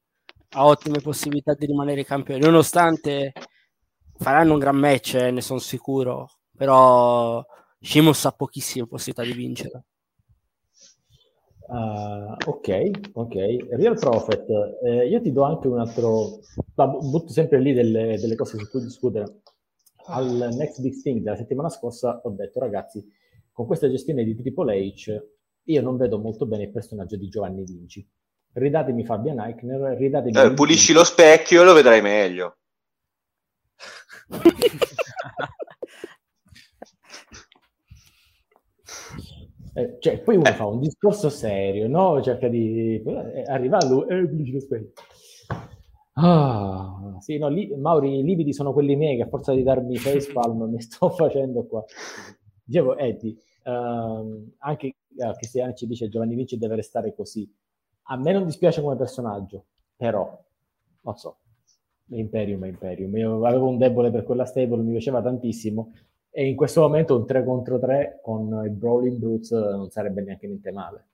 [0.57, 3.31] ha ottime possibilità di rimanere campione, nonostante
[4.17, 7.45] faranno un gran match, eh, ne sono sicuro, però
[7.79, 9.84] Sheamus ha pochissime possibilità di vincere.
[11.67, 13.35] Uh, ok, ok.
[13.71, 14.49] Real Prophet,
[14.84, 16.39] eh, io ti do anche un altro,
[16.73, 19.41] la butto sempre lì delle, delle cose su cui discutere.
[20.07, 23.05] Al Next Big Thing della settimana scorsa ho detto, ragazzi,
[23.51, 25.23] con questa gestione di Triple H,
[25.65, 28.09] io non vedo molto bene il personaggio di Giovanni Vinci.
[28.57, 30.35] Ridatemi Fabian Eichner, ridatemi...
[30.35, 32.57] Eh, pulisci lo specchio e lo vedrai meglio.
[39.77, 42.19] Eh, cioè, poi uno fa un discorso serio, no?
[42.23, 42.99] Cerca di...
[42.99, 44.91] Eh, arriva lui, eh, pulisci lo specchio.
[46.13, 49.95] Ah, sì, no, lì, Mauri, i lividi sono quelli miei che a forza di darmi
[49.97, 51.85] facepalm mi sto facendo qua.
[52.63, 57.47] Dicevo, Eddie, ehm, anche eh, Cristiano ci dice Giovanni Vinci deve restare così.
[58.09, 59.65] A me non dispiace come personaggio,
[59.95, 60.38] però,
[61.01, 61.39] non so,
[62.09, 63.15] Imperium è Imperium.
[63.17, 65.93] Io avevo un debole per quella stable, mi piaceva tantissimo
[66.29, 70.47] E in questo momento un 3 contro 3 con i Brawling Brutes non sarebbe neanche
[70.47, 71.07] niente male.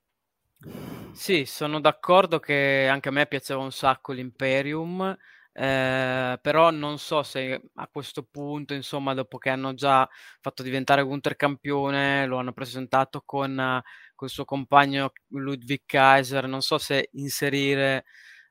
[1.11, 5.15] Sì, sono d'accordo che anche a me piaceva un sacco l'Imperium,
[5.53, 10.07] eh, però non so se a questo punto, insomma, dopo che hanno già
[10.41, 13.81] fatto diventare Gunther campione, lo hanno presentato con,
[14.19, 18.05] il suo compagno Ludwig Kaiser, non so se inserire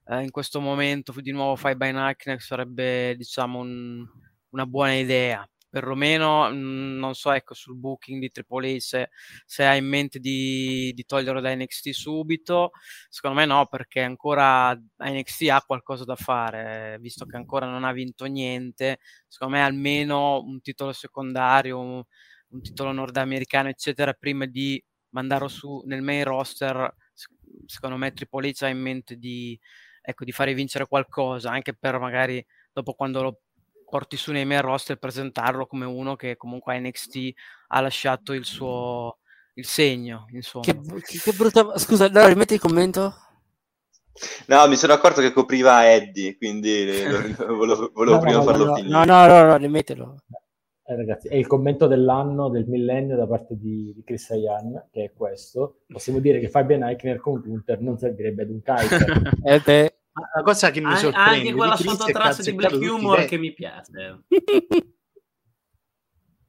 [0.07, 4.07] eh, in questo momento di nuovo Five by Nike sarebbe, diciamo, un,
[4.51, 9.09] una buona idea perlomeno mh, non so, ecco, sul booking di Triple A se,
[9.47, 12.73] se ha in mente di, di toglierlo da NXT subito,
[13.09, 17.93] secondo me no, perché ancora NXT ha qualcosa da fare, visto che ancora non ha
[17.93, 22.03] vinto niente, secondo me almeno un titolo secondario, un,
[22.51, 26.95] un titolo nordamericano, eccetera, prima di mandarlo su nel main roster,
[27.67, 29.59] secondo me Triple H ha in mente di,
[30.01, 33.41] ecco, di fare vincere qualcosa, anche per magari dopo quando lo
[33.93, 37.31] porti su nei main roster e presentarlo come uno che comunque a NXT
[37.69, 39.19] ha lasciato il suo
[39.57, 40.65] il segno, insomma.
[40.65, 40.81] Che,
[41.23, 41.77] che brutta...
[41.77, 43.15] Scusa, no, rimetti il commento?
[44.47, 46.87] No, mi sono accorto che copriva Eddie, quindi
[47.37, 48.95] volevo, volevo no, prima no, farlo no, finire.
[48.95, 50.23] No, no, no, no, rimettilo.
[50.85, 55.05] Eh, ragazzi, è il commento dell'anno, del millennio da parte di, di Chris Ayan, che
[55.05, 55.81] è questo.
[55.87, 59.35] Possiamo dire che Fabian Eichner con Gunther non servirebbe ad un Kaiser.
[59.45, 59.95] Eh, beh,
[60.35, 64.25] La cosa che mi An- sorprende anche quella sottotraccia di black humor che mi piace.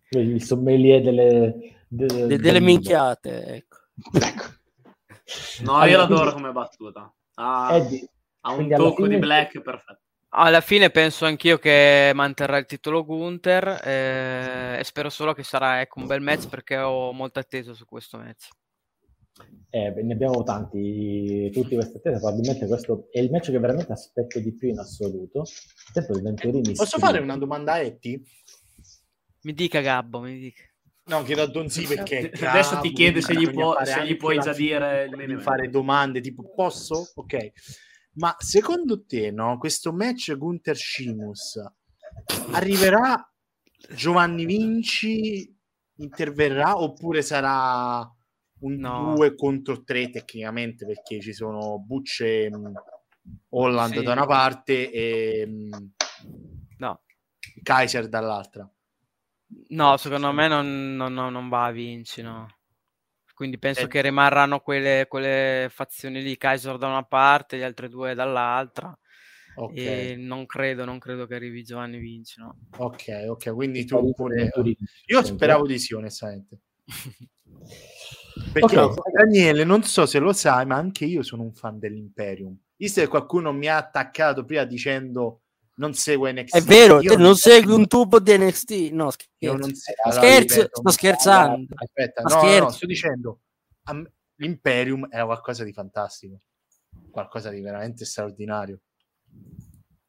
[0.09, 2.65] il sommelier delle, de- de- del delle mondo.
[2.65, 3.77] minchiate, ecco.
[4.13, 4.43] Ecco.
[5.61, 7.13] No, Allora, io l'adoro quindi- come battuta.
[7.35, 8.09] Ha, Eddie,
[8.41, 10.01] ha un tocco fine- di black perfetto.
[10.35, 15.79] Alla fine penso anch'io che manterrà il titolo Gunther eh, e spero solo che sarà
[15.79, 18.49] ecco, un bel match perché ho molto atteso su questo match.
[19.69, 24.39] Eh, ne abbiamo tanti, tutti queste attese, probabilmente questo è il match che veramente aspetto
[24.39, 25.41] di più in assoluto.
[25.41, 28.23] Il tempo di Venturini Posso scrive- fare una domanda a Etti?
[29.41, 30.61] Mi dica Gabbo, mi dica.
[31.05, 34.53] No, chiedo a Donzi perché Adesso ti chiede se gli, può- se gli puoi già
[34.53, 37.11] dire il di fare domande tipo posso?
[37.15, 37.51] Ok.
[38.13, 41.59] Ma secondo te, no, questo match Gunther Shimus
[42.51, 43.27] arriverà
[43.95, 45.51] Giovanni Vinci
[45.97, 48.07] interverrà oppure sarà
[48.63, 49.13] un No.
[49.13, 52.73] 2 contro 3 tecnicamente perché ci sono Butch e mh,
[53.49, 54.03] Holland Sì.
[54.03, 55.91] da una parte e mh,
[56.77, 57.01] No.
[57.61, 58.69] Kaiser dall'altra.
[59.69, 62.47] No, secondo me non, non- non- va a Vinci, no.
[63.33, 63.87] Quindi penso Eh.
[63.87, 68.97] che rimarranno quelle, quelle fazioni lì, Kaiser da una parte, gli altri due dall'altra.
[69.55, 72.57] Ok, E non credo, non credo che arrivi Giovanni Vinci, no.
[72.77, 73.53] ok, ok.
[73.53, 74.49] Quindi tu pure...
[75.07, 76.59] Io speravo di sì, onestamente.
[78.51, 79.11] Perché Ok.
[79.11, 82.57] Daniele, non so se lo sai, ma anche io sono un fan dell'Imperium.
[82.75, 85.41] Visto che qualcuno mi ha attaccato prima dicendo
[85.75, 86.55] non segue NXT.
[86.55, 88.71] È vero, te non segui un tubo di NXT?
[88.91, 89.57] No, scherzo.
[89.57, 91.73] non se- Scherzo, ripeto, sto scherzando.
[91.75, 92.69] Aspetta, no, no, no, scherzo.
[92.75, 93.39] sto dicendo
[94.35, 96.41] l'Imperium era qualcosa di fantastico,
[97.11, 98.79] qualcosa di veramente straordinario.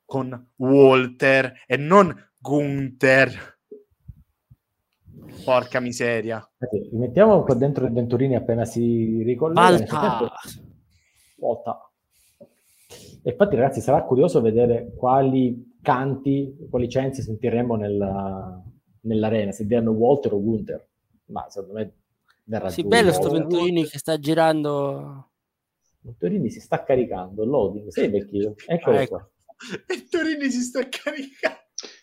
[0.05, 3.54] Con Walter e non Gunther.
[5.45, 6.47] Porca miseria.
[6.59, 10.21] Senti, Rimettiamo qua dentro il Venturini appena si ricollega.
[11.37, 11.91] volta.
[13.27, 18.63] E infatti, ragazzi, sarà curioso vedere quali canti, quali censi sentiremo nella-
[19.03, 20.89] nell'arena, se diranno Walter o Gunther.
[21.27, 21.93] Ma secondo me
[22.45, 23.31] verrà Sì, giù bello sto.
[23.31, 25.31] Venturini che sta girando.
[26.01, 29.17] Venturini si sta caricando, loading, sei vecchio, eccolo Ah, ecco.
[29.17, 29.29] qua.
[30.11, 31.61] Torini si sta caricando.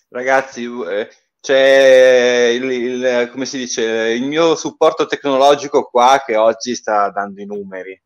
[0.10, 1.07] Ragazzi, eh,
[1.41, 7.41] c'è il, il- come si dice, il mio supporto tecnologico qua che oggi sta dando
[7.41, 8.01] i numeri.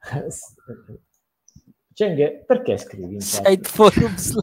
[1.94, 3.20] Cenghe, perché scrivi?
[3.20, 4.42] Side Forum Slam.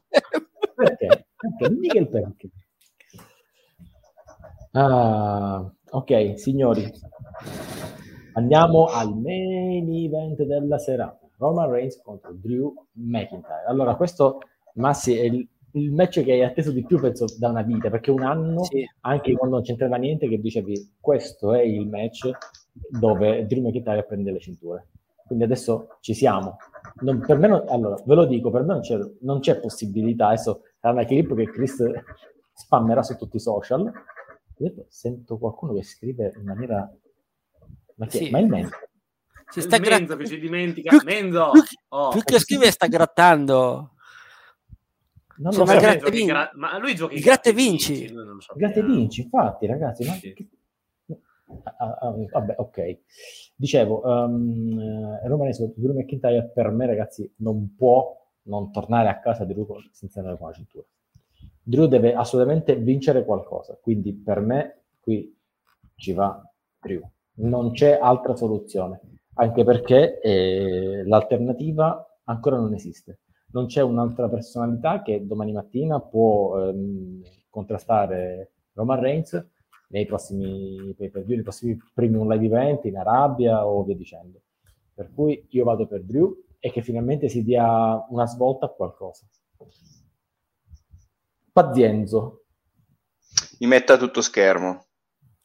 [0.75, 1.27] Perché?
[1.93, 2.49] Il perché.
[4.73, 6.91] Ah, ok, signori.
[8.33, 11.19] Andiamo al main event della serata.
[11.37, 13.65] Roman Reigns contro Drew McIntyre.
[13.67, 14.39] Allora, questo,
[14.75, 18.09] Massi, è il, il match che hai atteso di più, penso, da una vita, perché
[18.11, 18.87] un anno, Sì.
[19.01, 22.29] anche quando non c'entrava niente, che dicevi, questo è il match
[22.89, 24.87] dove Drew McIntyre prende le cinture.
[25.25, 26.57] Quindi adesso ci siamo.
[27.01, 30.27] Non- per me non- allora, ve lo dico, per me non c'è, non c'è possibilità.
[30.27, 31.83] Adesso sarà una clip che Chris
[32.53, 33.91] spammerà su tutti i social.
[34.55, 36.89] Detto, Sento qualcuno che scrive in maniera...
[37.95, 38.23] Ma, chi è?
[38.23, 38.29] Sì.
[38.31, 38.75] Ma il Menzo?
[39.51, 40.89] Si sta Menzo gra- che ci dimentica.
[40.97, 41.51] Più- Menzo!
[41.51, 42.09] più, Oh.
[42.09, 43.91] più che scrive sta grattando.
[45.39, 45.79] Non lo ma so.
[45.79, 46.25] gratta che vinci.
[46.25, 48.09] gra- ma lui gioca Il in gratta e gratta e vinci.
[48.13, 48.41] lo sappiamo.
[48.55, 50.05] Grazie vinci, infatti, ragazzi.
[50.05, 50.13] Ma...
[50.13, 50.49] Sì.
[51.77, 52.99] Ah, ah, vabbè, ok.
[53.55, 59.07] Dicevo, um, eh, Roman Reigns contro Drew McIntyre per me, ragazzi, non può non tornare
[59.09, 60.85] a casa di Drew senza andare con la cintura.
[61.63, 65.33] Drew deve assolutamente vincere qualcosa, quindi per me qui
[65.95, 66.41] ci va
[66.81, 67.01] Drew.
[67.35, 68.99] Non c'è altra soluzione,
[69.35, 73.19] anche perché eh, l'alternativa ancora non esiste.
[73.49, 79.45] Non c'è un'altra personalità che domani mattina può ehm, contrastare Roman Reigns
[79.89, 84.41] nei prossimi pay per view, nei prossimi primi live event in Arabia o via dicendo.
[84.93, 89.25] Per cui io vado per Drew e che finalmente si dia una svolta a qualcosa.
[91.53, 92.43] Pazienzo.
[93.59, 94.85] Mi metta tutto schermo.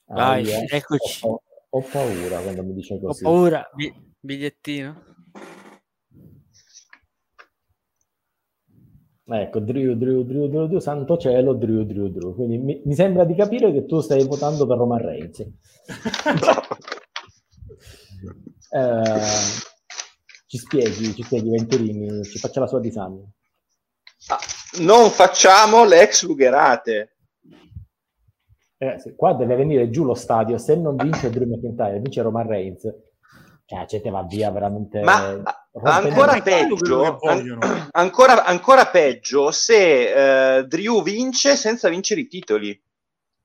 [0.07, 1.27] Vai, Ah, io eccoci.
[1.27, 3.23] Ho, ho paura quando mi dice Ho così.
[3.23, 3.67] paura.
[3.75, 5.05] Bi- bigliettino.
[9.25, 12.35] Ecco, Drew, Drew, Drew, Drew, Drew, santo cielo, Drew, Drew, Drew.
[12.35, 15.43] Quindi mi, mi sembra di capire che tu stai votando per Roman Reigns.
[18.75, 19.03] Eh,
[20.47, 23.31] ci spieghi, ci spieghi Venturini, ci faccia la sua disamina.
[24.29, 24.39] Ah,
[24.81, 27.17] non facciamo l'ex Lugherate.
[28.79, 32.81] Ragazzi, qua deve venire giù lo stadio, se non vince Drew McIntyre, vince Roman Reigns,
[33.67, 35.03] cioè la gente va via veramente...
[35.03, 35.43] Ma
[35.83, 37.59] ancora peggio, an-
[37.93, 42.81] ancora, ancora peggio se eh, Drew vince senza vincere i titoli,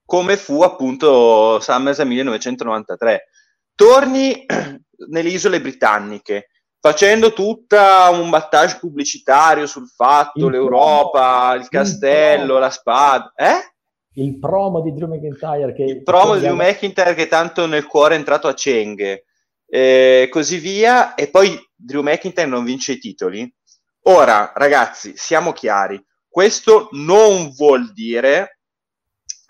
[0.04, 3.28] come fu appunto SummerSlam 1993.
[3.74, 4.44] Torni
[5.08, 6.48] nelle isole britanniche
[6.80, 12.58] facendo tutta un battage pubblicitario sul fatto, Il l'Europa, promo, il il castello, promo.
[12.60, 13.32] la spada.
[13.36, 13.72] Eh?
[14.14, 15.84] Il promo di Drew McIntyre che...
[15.84, 19.24] il promo di Drew McIntyre che tanto nel cuore è entrato a Cenghe
[19.68, 21.14] e così via.
[21.14, 23.50] E poi Drew McIntyre non vince i titoli.
[24.02, 26.02] Ora ragazzi siamo chiari.
[26.28, 28.60] Questo non vuol dire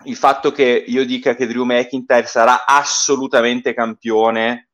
[0.05, 4.69] il fatto che io dica che Drew McIntyre sarà assolutamente campione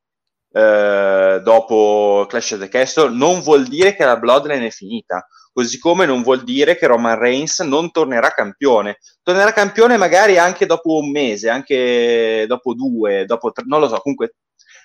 [0.52, 3.10] eh, dopo Clash of the Castle.
[3.10, 7.18] Non vuol dire che la Bloodline è finita così come non vuol dire che Roman
[7.18, 8.98] Reigns non tornerà campione.
[9.24, 13.98] Tornerà campione magari anche dopo un mese, anche dopo due, dopo tre, non lo so,
[14.02, 14.36] comunque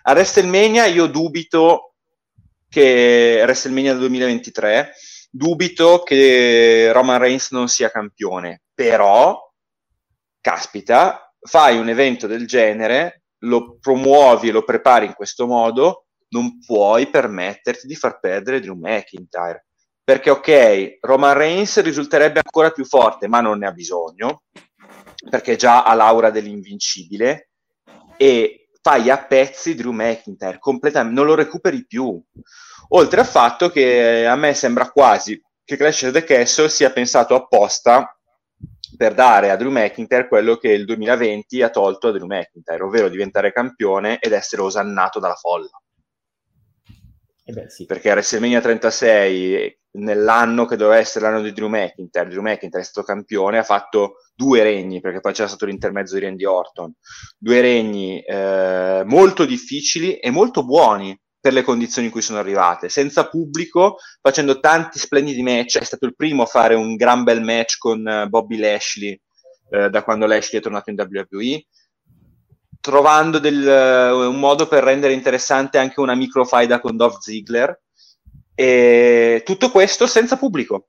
[0.03, 1.95] a WrestleMania io dubito
[2.69, 4.93] che WrestleMania del 2023
[5.31, 9.39] dubito che Roman Reigns non sia campione, però
[10.41, 16.59] caspita, fai un evento del genere, lo promuovi e lo prepari in questo modo, non
[16.65, 19.67] puoi permetterti di far perdere Drew McIntyre.
[20.03, 24.43] Perché ok, Roman Reigns risulterebbe ancora più forte, ma non ne ha bisogno,
[25.29, 27.51] perché già ha l'aura dell'invincibile,
[28.17, 32.23] e fai a pezzi Drew McIntyre, completamente, non lo recuperi più.
[32.91, 37.35] Oltre al fatto che a me sembra quasi che Clash of the Castle sia pensato
[37.35, 38.15] apposta
[38.97, 43.09] per dare a Drew McIntyre quello che il 2020 ha tolto a Drew McIntyre, ovvero
[43.09, 45.71] diventare campione ed essere osannato dalla folla.
[47.45, 47.87] Eh beh, sì.
[47.87, 53.07] Perché WrestleMania 36, nell'anno che doveva essere l'anno di Drew McIntyre, Drew McIntyre è stato
[53.07, 56.93] campione, ha fatto due regni, perché poi c'era stato l'intermezzo di Randy Orton,
[57.37, 62.89] due regni eh, molto difficili e molto buoni per le condizioni in cui sono arrivate,
[62.89, 67.43] senza pubblico, facendo tanti splendidi match, è stato il primo a fare un gran bel
[67.43, 69.19] match con eh, Bobby Lashley
[69.71, 71.65] eh, da quando Lashley è tornato in WWE,
[72.81, 77.81] trovando del, eh, un modo per rendere interessante anche una microfaida con Dolph Ziggler,
[78.61, 80.89] e tutto questo senza pubblico.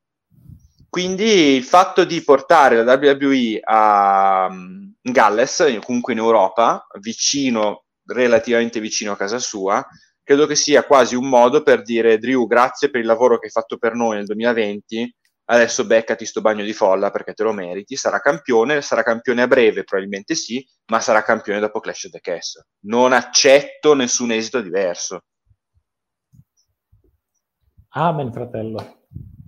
[0.89, 8.81] Quindi il fatto di portare la WWE a um, Galles, comunque in Europa, vicino, relativamente
[8.81, 9.81] vicino a casa sua,
[10.21, 13.51] credo che sia quasi un modo per dire Drew, grazie per il lavoro che hai
[13.51, 15.15] fatto per noi nel 2020,
[15.45, 19.47] adesso beccati sto bagno di folla perché te lo meriti, sarà campione, sarà campione a
[19.47, 22.65] breve, probabilmente sì, ma sarà campione dopo Clash of the Castle.
[22.87, 25.21] Non accetto nessun esito diverso.
[27.93, 29.07] Amen, fratello.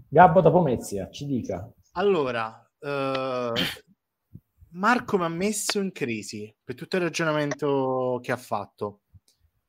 [0.10, 1.72] Gabbo da Pomezia, ci dica.
[1.94, 3.52] Allora, eh,
[4.72, 9.04] Marco mi ha messo in crisi per tutto il ragionamento che ha fatto.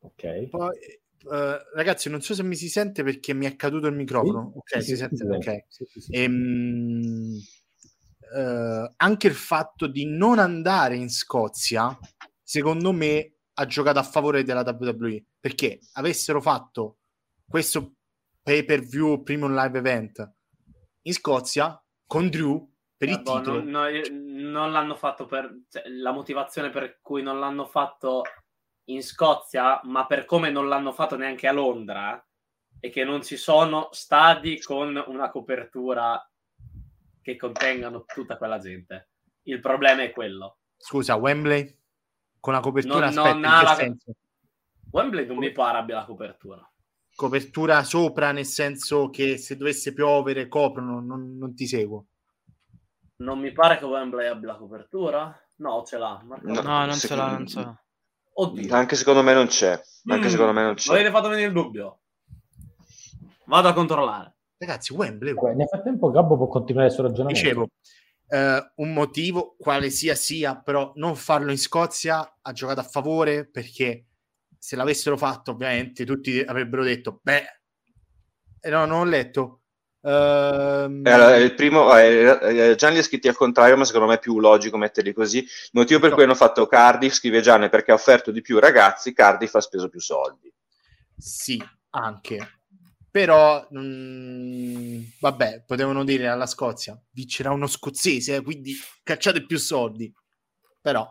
[0.01, 0.49] Ok.
[0.49, 4.51] Poi, eh, ragazzi, non so se mi si sente perché mi è caduto il microfono.
[4.53, 5.25] Sì, ok, sì, si sì, sente.
[5.25, 5.65] ok.
[6.11, 7.39] Ehm,
[8.35, 11.97] eh, anche il fatto di non andare in Scozia,
[12.43, 16.99] secondo me, ha giocato a favore della WWE perché avessero fatto
[17.47, 17.99] questo
[18.45, 20.33] pay per view premium live event
[21.03, 23.63] in Scozia con Drew per il Boh, titolo.
[23.65, 28.23] non, no- non l'hanno fatto per cioè, la motivazione per cui non l'hanno fatto
[28.89, 32.23] in Scozia, ma per come non l'hanno fatto neanche a Londra,
[32.79, 36.23] è che non ci sono stadi con una copertura
[37.23, 39.09] che contengano tutta quella gente.
[39.45, 40.59] Il problema è quello.
[40.77, 41.75] Scusa, Wembley
[42.39, 44.13] con la copertura Non- aspetta, non ha la- senso?
[44.91, 46.71] Wembley non mi pare abbia la copertura.
[47.15, 52.07] Copertura sopra nel senso che se dovesse piovere coprono, non, non ti seguo.
[53.17, 55.39] Non mi pare che Wembley abbia la copertura.
[55.57, 56.21] No, ce l'ha.
[56.25, 56.47] Marco.
[56.47, 57.79] No, No, non ce l'ha, non ce l'ha.
[58.37, 58.75] Oddio.
[58.75, 59.81] Anche secondo me non c'è.
[60.07, 60.93] Anche Mm, secondo me non c'è.
[60.93, 62.01] Avete fatto venire il dubbio.
[63.47, 64.35] Vado a controllare.
[64.57, 67.41] Ragazzi, Wembley, Comunque, Nel frattempo Gabbo può continuare il suo ragionamento.
[67.41, 67.69] dicevo,
[68.29, 73.47] eh, un motivo, quale sia sia, però non farlo in Scozia ha giocato a favore
[73.49, 74.07] perché
[74.65, 77.45] se l'avessero fatto ovviamente tutti avrebbero detto, beh,
[78.61, 79.61] eh, no, non ho letto.
[80.01, 82.39] Eh, allora, il primo, eh,
[82.71, 85.41] eh, Gianni li ha scritti al contrario, ma secondo me è più logico metterli così.
[85.41, 86.15] Il motivo per No.
[86.15, 89.91] cui hanno fatto Cardiff, scrive Gianni, perché ha offerto di più ragazzi, Cardiff ha speso
[89.91, 90.51] più soldi.
[91.15, 92.61] Sì, anche.
[93.11, 100.11] Però, mm, vabbè, potevano dire alla Scozia, vincerà uno scozzese, eh, quindi cacciate più soldi.
[100.81, 101.07] Però,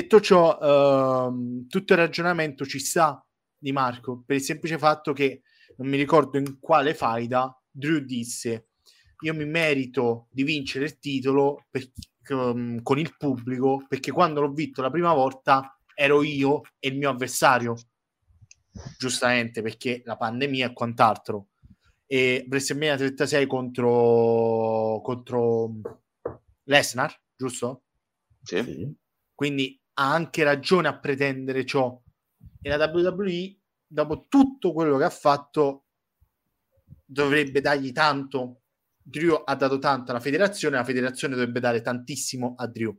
[0.00, 3.24] detto ciò, ehm, tutto il ragionamento ci sta
[3.56, 5.42] di Marco, per il semplice fatto che,
[5.76, 8.70] non mi ricordo in quale faida, Drew disse,
[9.20, 11.92] io mi merito di vincere il titolo per-
[12.24, 16.96] com- con il pubblico, perché quando l'ho vinto la prima volta ero io e il
[16.96, 17.76] mio avversario
[18.98, 21.50] giustamente perché la pandemia e quant'altro
[22.06, 25.70] e WrestleMania 36 contro contro
[26.64, 27.84] Lesnar giusto?
[28.42, 28.92] Sì.
[29.34, 32.00] quindi ha anche ragione a pretendere ciò
[32.60, 35.84] e la WWE dopo tutto quello che ha fatto
[37.04, 38.62] dovrebbe dargli tanto
[39.02, 42.96] Drew ha dato tanto alla federazione la federazione dovrebbe dare tantissimo a Drew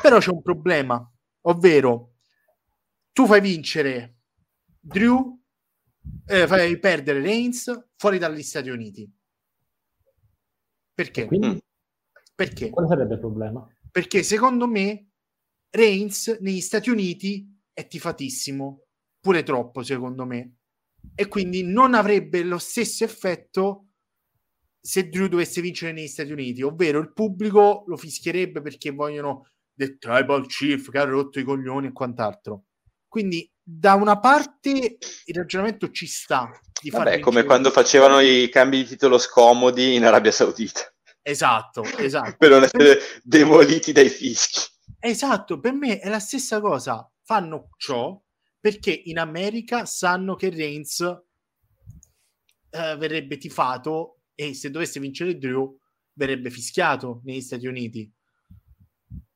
[0.00, 1.12] però c'è un problema
[1.42, 2.14] ovvero
[3.12, 4.18] tu fai vincere
[4.78, 5.40] Drew
[6.26, 9.12] eh, fai perdere Reigns fuori dagli Stati Uniti
[10.94, 11.26] perché?
[11.26, 11.62] Quindi,
[12.34, 12.70] perché?
[12.70, 13.66] quale sarebbe il problema?
[13.90, 15.11] perché secondo me
[15.74, 18.84] Reigns negli Stati Uniti è tifatissimo,
[19.20, 20.56] pure troppo secondo me,
[21.14, 23.86] e quindi non avrebbe lo stesso effetto
[24.80, 29.96] se Drew dovesse vincere negli Stati Uniti, ovvero il pubblico lo fischierebbe perché vogliono The
[29.96, 32.64] Tribal Chief che ha rotto i coglioni e quant'altro.
[33.08, 34.68] Quindi da una parte
[35.24, 36.50] il ragionamento ci sta
[36.82, 40.92] di Vabbè, come quando facevano i cambi di titolo scomodi in Arabia Saudita,
[41.22, 42.34] Esatto, esatto.
[42.36, 44.60] per non essere demoliti dai fischi.
[45.04, 47.10] Esatto, per me è la stessa cosa.
[47.24, 48.20] Fanno ciò
[48.60, 55.76] perché in America sanno che Reigns eh, verrebbe tifato e se dovesse vincere Drew
[56.12, 58.10] verrebbe fischiato negli Stati Uniti.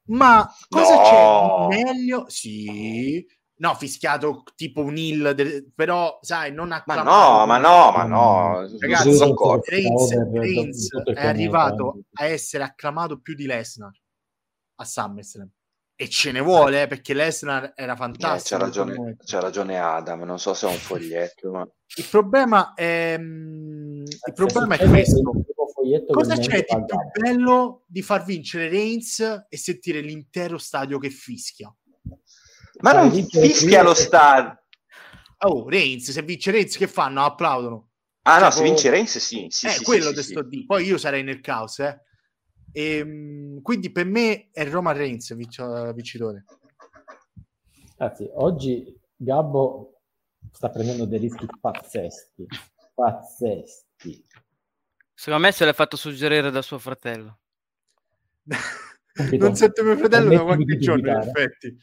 [0.09, 1.69] Ma cosa No.
[1.69, 2.29] c'è meglio?
[2.29, 3.27] Sì,
[3.57, 7.11] no, fischiato tipo un hill, del- però sai, non Ma acclamato.
[7.41, 8.69] no, ma no, ma no.
[8.79, 9.19] Ragazzi.
[9.65, 13.93] Reigns, è arrivato a essere acclamato più di Lesnar
[14.77, 15.51] a SummerSlam
[15.99, 19.25] e ce ne vuole eh, perché Lesnar era Eh, fantastico c'ha, in quel ragione, momento.
[19.27, 21.67] c'ha ragione Adam, non so se è un foglietto, ma...
[21.97, 25.23] il problema è mm, il problema è questo
[26.11, 31.75] cosa c'è di più bello di far vincere Reigns e sentire l'intero stadio che fischia
[32.81, 34.65] Ma non fischia lo stadio.
[35.47, 37.25] oh Reigns se vince Reigns che fanno?
[37.25, 37.91] applaudono
[38.29, 40.43] Ah no, Tipo- se vince Reigns sì, sì, eh, sì, quello sì, te sì, sto
[40.43, 40.49] sì.
[40.49, 40.65] di.
[40.67, 41.97] Poi io sarei nel caos, eh.
[42.79, 46.45] Ehm, quindi per me è Roman Reigns vic- vincitore.
[47.97, 50.03] Ragazzi, oggi Gabbo
[50.53, 52.47] sta prendendo dei rischi pazzeschi,
[52.93, 54.27] pazzeschi.
[55.15, 57.39] Secondo me se l'è fatto suggerire da suo fratello.
[59.39, 61.75] Non sento mio fratello da qualche giorno, in effetti.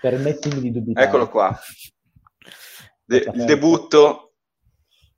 [0.00, 1.06] Permettimi di dubitare.
[1.08, 1.54] Eccolo qua.
[3.04, 3.44] De- il aspetta.
[3.44, 4.32] debutto.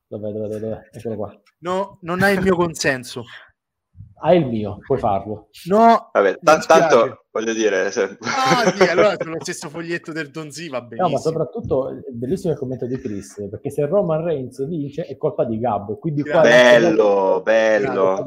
[0.09, 0.89] Dov'è, dov'è, dov'è?
[0.91, 1.43] Eccolo qua.
[1.59, 3.23] No, non hai il mio consenso.
[4.23, 5.49] Hai il mio, puoi farlo.
[5.67, 6.67] No, Vabbè, dispiace.
[6.67, 7.91] tanto voglio dire...
[7.91, 11.15] se- Ah, sì, allora sullo stesso foglietto del Donzi va No, benissimo.
[11.15, 15.45] ma soprattutto è bellissimo il commento di Chris, perché se Roman Reigns vince è colpa
[15.45, 18.27] di Gabbo, e quindi qua Bello, è bello.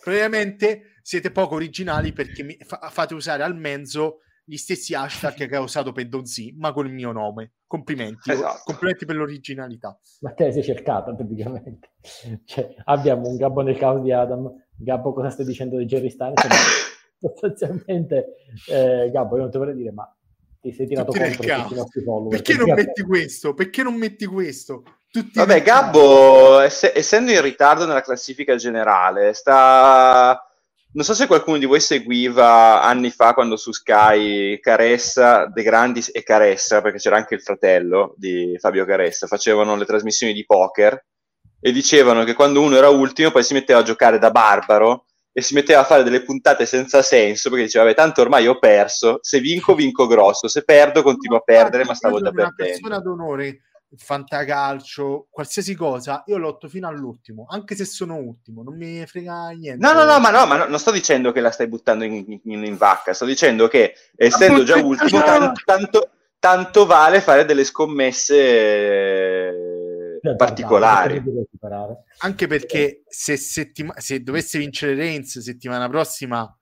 [0.00, 5.56] Probabilmente siete poco originali perché mi fa- fate usare al mezzo gli stessi hashtag che
[5.56, 7.52] ho usato per Donzi, ma con il mio nome.
[7.66, 8.62] Complimenti, Esatto.
[8.64, 9.96] complimenti per l'originalità.
[10.20, 11.92] Ma te la sei cercata praticamente.
[12.44, 14.52] Cioè, abbiamo un Gabbo nel caos di Adam.
[14.76, 16.40] Gabbo, cosa stai dicendo di Jerry Styles?
[17.18, 18.36] Sostanzialmente,
[18.68, 20.12] eh, Gabbo, io non te vorrei dire, ma
[20.60, 22.30] ti sei tirato Tutti contro i nostri follower.
[22.30, 23.54] Perché non metti questo?
[23.54, 24.82] Perché non metti questo?
[25.10, 25.62] Tutti Vabbè.
[25.62, 30.40] Gabbo, ess- essendo in ritardo nella classifica generale, sta...
[30.94, 36.10] Non so se qualcuno di voi seguiva anni fa quando su Sky Caressa, De Grandis
[36.12, 41.02] e Caressa, perché c'era anche il fratello di Fabio Caressa, facevano le trasmissioni di poker
[41.64, 45.40] e dicevano che quando uno era ultimo poi si metteva a giocare da barbaro e
[45.42, 49.18] si metteva a fare delle puntate senza senso perché diceva, vabbè, tanto ormai ho perso,
[49.22, 52.72] se vinco vinco grosso, se perdo continuo a perdere, ma stavolta sono una perdendo.
[52.80, 53.60] persona d'onore
[53.94, 59.86] fantacalcio, qualsiasi cosa, io lotto fino all'ultimo, anche se sono ultimo, non mi frega niente.
[59.86, 62.40] No, no, no, ma no, ma no, non sto dicendo che la stai buttando in,
[62.44, 67.64] in- in vacca, sto dicendo che essendo già ultimo, tanto, tanto- tanto vale fare delle
[67.64, 68.42] scommesse
[70.36, 71.22] particolari.
[71.22, 72.04] Devi recuperare.
[72.18, 76.58] Anche perché se, settima- se dovesse vincere Reigns settimana prossima,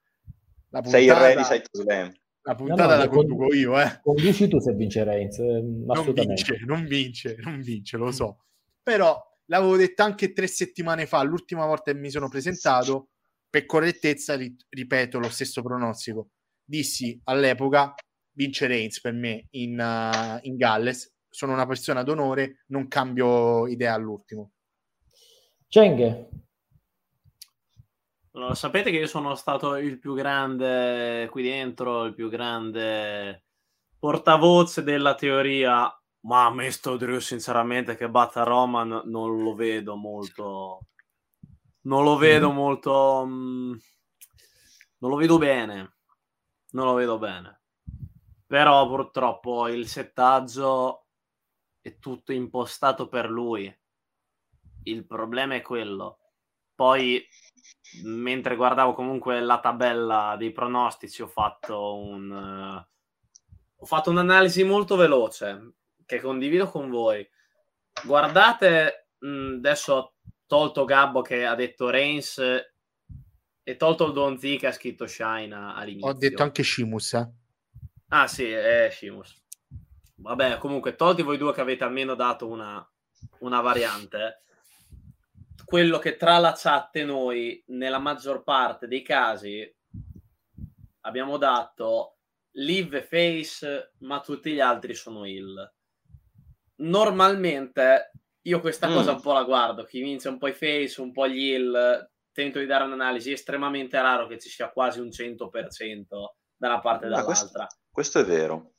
[0.70, 2.12] la Sei il re di puntata, Slam.
[2.42, 4.00] la puntata No, no, la con- conduco io, eh.
[4.02, 6.34] Conduci tu se vince Reigns, eh, non assolutamente.
[6.44, 8.44] vince, non vince, non vince, lo so.
[8.82, 13.08] Però l'avevo detto anche tre settimane fa, l'ultima volta che mi sono presentato,
[13.50, 16.30] per correttezza ri- ripeto lo stesso pronostico.
[16.64, 17.92] Dissi all'epoca
[18.32, 23.94] vince Reigns per me in, uh, in Galles, sono una persona d'onore, non cambio idea
[23.94, 24.50] all'ultimo.
[25.68, 26.28] Cheng,
[28.32, 33.44] Allora, sapete che io sono stato il più grande qui dentro, il più grande
[33.98, 35.92] portavoce della teoria,
[36.22, 40.86] ma a me sto Drew sinceramente che batta Roman non lo vedo molto,
[41.82, 43.74] non lo vedo molto, mm,
[44.98, 45.96] non lo vedo bene,
[46.70, 47.60] non lo vedo bene.
[48.46, 51.06] Però purtroppo il settaggio
[51.80, 53.74] è tutto impostato per lui.
[54.84, 56.18] Il problema è quello.
[56.74, 57.26] Poi
[58.04, 62.88] mentre guardavo comunque la tabella dei pronostici ho fatto un eh,
[63.76, 65.74] ho fatto un'analisi molto veloce
[66.06, 67.28] che condivido con voi
[68.04, 70.14] guardate mh, adesso ho
[70.46, 72.38] tolto Gabbo che ha detto Reigns
[73.70, 77.30] e tolto il Donzi che ha scritto Shine all'inizio Ho detto anche Shimus, eh.
[78.08, 79.40] Ah sì, è Shimus.
[80.22, 82.86] Vabbè, comunque, tolti voi due che avete almeno dato una,
[83.40, 84.42] una variante,
[85.64, 89.72] quello che tra la chat e noi, nella maggior parte dei casi,
[91.02, 92.18] abbiamo dato
[92.54, 95.72] live e face, ma tutti gli altri sono il.
[96.76, 98.94] Normalmente io questa Mm.
[98.94, 102.10] cosa un po' la guardo, chi vince un po' i face, un po' gli il,
[102.32, 106.80] tento di dare un'analisi, è estremamente raro che ci sia quasi un 100% da una
[106.80, 107.66] parte e Ah, questo- dall'altra.
[107.90, 108.72] Questo è vero.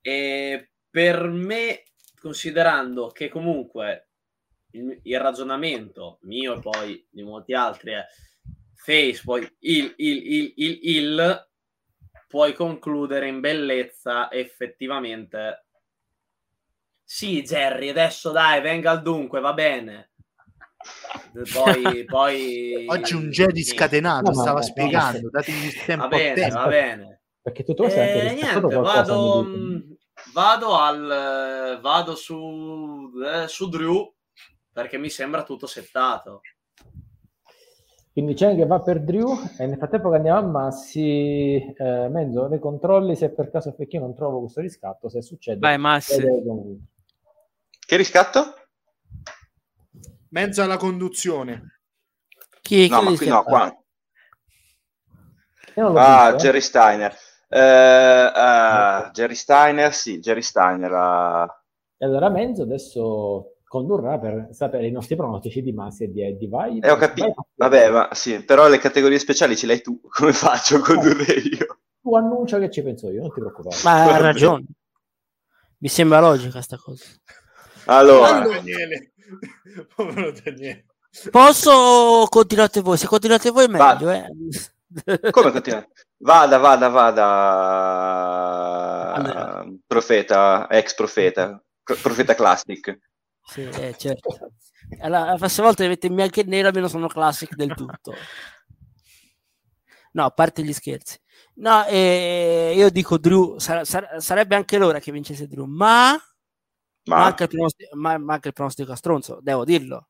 [0.00, 1.82] E per me,
[2.20, 4.08] considerando che comunque
[4.72, 8.04] il, il ragionamento mio e poi di molti altri è
[8.74, 11.48] face, poi il, il, il, il, il,
[12.26, 15.64] puoi concludere in bellezza effettivamente.
[17.02, 20.10] Sì, Jerry, adesso dai, venga al dunque, va bene.
[21.52, 22.86] Poi, poi...
[22.88, 26.58] Oggi un Jedi scatenato No, stava ma- spiegando, dategli tempo Va bene, a tempo.
[26.58, 27.20] va bene.
[27.42, 29.12] perché tutto questo è anche Eh, riscattato niente, qualcosa.
[29.14, 29.96] vado, mh,
[30.38, 34.14] vado al vado su, eh, su Drew
[34.72, 36.42] perché mi sembra tutto settato.
[38.12, 42.60] Quindi Cheng va per Drew e nel frattempo che andiamo a Massi, eh, Menzo, ne
[42.60, 45.58] controlli se per caso perché io non trovo questo riscatto, se succede.
[45.58, 46.24] Vai, Massi.
[47.86, 48.54] Che riscatto?
[50.30, 51.80] Mezzo alla conduzione.
[52.60, 53.82] Chi, No, chi ma qui no, qua.
[55.74, 56.36] Ah, eh.
[56.36, 57.16] Jerry Steiner.
[57.48, 57.58] Eh,
[58.34, 60.92] ah, Jerry Steiner, sì, Jerry Steiner.
[60.92, 61.62] ah.
[61.96, 66.48] E allora Menzo adesso condurrà per sapere i nostri pronostici di Massi e di Eddie.
[66.48, 67.26] Vai, Eh, ho capito.
[67.56, 67.70] vai.
[67.70, 70.00] Vabbè, ma sì, però le categorie speciali ce l'hai tu.
[70.08, 71.78] Come faccio a condurre io?
[72.00, 73.76] Tu annuncia che ci penso io, non ti preoccupare.
[73.84, 74.20] Ma ha Vabbè.
[74.20, 74.64] ragione.
[75.78, 77.04] Mi sembra logica sta cosa.
[77.86, 79.12] Allora, Daniele.
[79.94, 80.84] Povero Daniele.
[81.30, 82.96] Posso continuate voi?
[82.96, 83.92] Se continuate voi è Va.
[83.94, 84.26] meglio, eh.
[85.30, 85.86] Come continua?
[86.18, 87.26] Vada, vada, vada.
[89.14, 89.64] Allora.
[89.86, 92.98] Profeta, ex profeta, profeta classic.
[93.44, 94.52] Sì, eh, certo.
[95.00, 98.14] Allora, la prossima volta dovete in bianco e nero, almeno sono classic del tutto.
[100.12, 101.18] No, a parte gli scherzi.
[101.54, 106.12] No, eh, io dico Drew, sar- sar- sarebbe anche l'ora che vincesse Drew, ma
[107.04, 110.08] Ma manca il, pronostico, ma- manca il pronostico a stronzo, devo dirlo.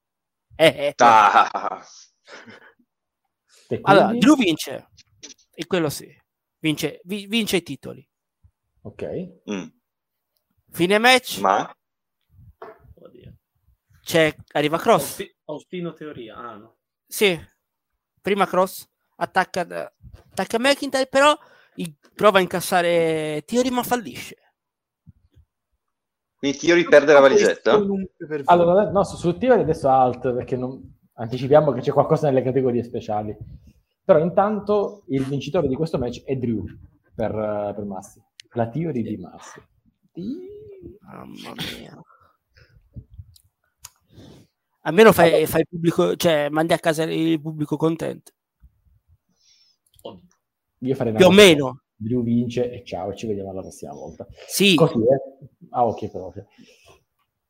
[0.54, 0.94] Eh, eh.
[0.98, 1.84] Ah,
[3.82, 4.88] Allora, Drew vince,
[5.54, 6.08] e quello sì,
[6.58, 8.08] vince, vi- vince i titoli.
[8.82, 9.04] Ok.
[9.50, 9.66] mm,
[10.70, 11.70] Fine match, ma
[12.94, 13.34] Oddio.
[14.02, 15.02] c'è, arriva Cross.
[15.02, 16.36] Austi- Austino teoria.
[16.36, 16.76] Ah, no.
[17.06, 17.38] Sì,
[18.20, 18.86] prima cross,
[19.16, 19.60] attacca,
[20.30, 21.36] attacca McIntyre, però
[21.76, 24.36] il- prova a incassare Theory ma fallisce.
[26.38, 27.78] quindi Theory perde la valigetta?
[28.44, 32.82] Allora, no, su, su Theory adesso alt, perché non- anticipiamo che c'è qualcosa nelle categorie
[32.82, 33.36] speciali.
[34.04, 36.64] Però intanto il vincitore di questo match è Drew
[37.14, 38.22] per, eh, per Massi.
[38.52, 39.60] La Theory di Massi.
[41.00, 42.02] Mamma mia.
[44.82, 48.32] Almeno fai, fai pubblico, cioè mandi a casa il pubblico contento.
[50.80, 51.82] Io farei Più o meno.
[52.00, 54.26] Drew vince e ciao, ci vediamo la prossima volta.
[54.46, 55.48] Sì, Così, eh?
[55.70, 56.46] A occhio proprio.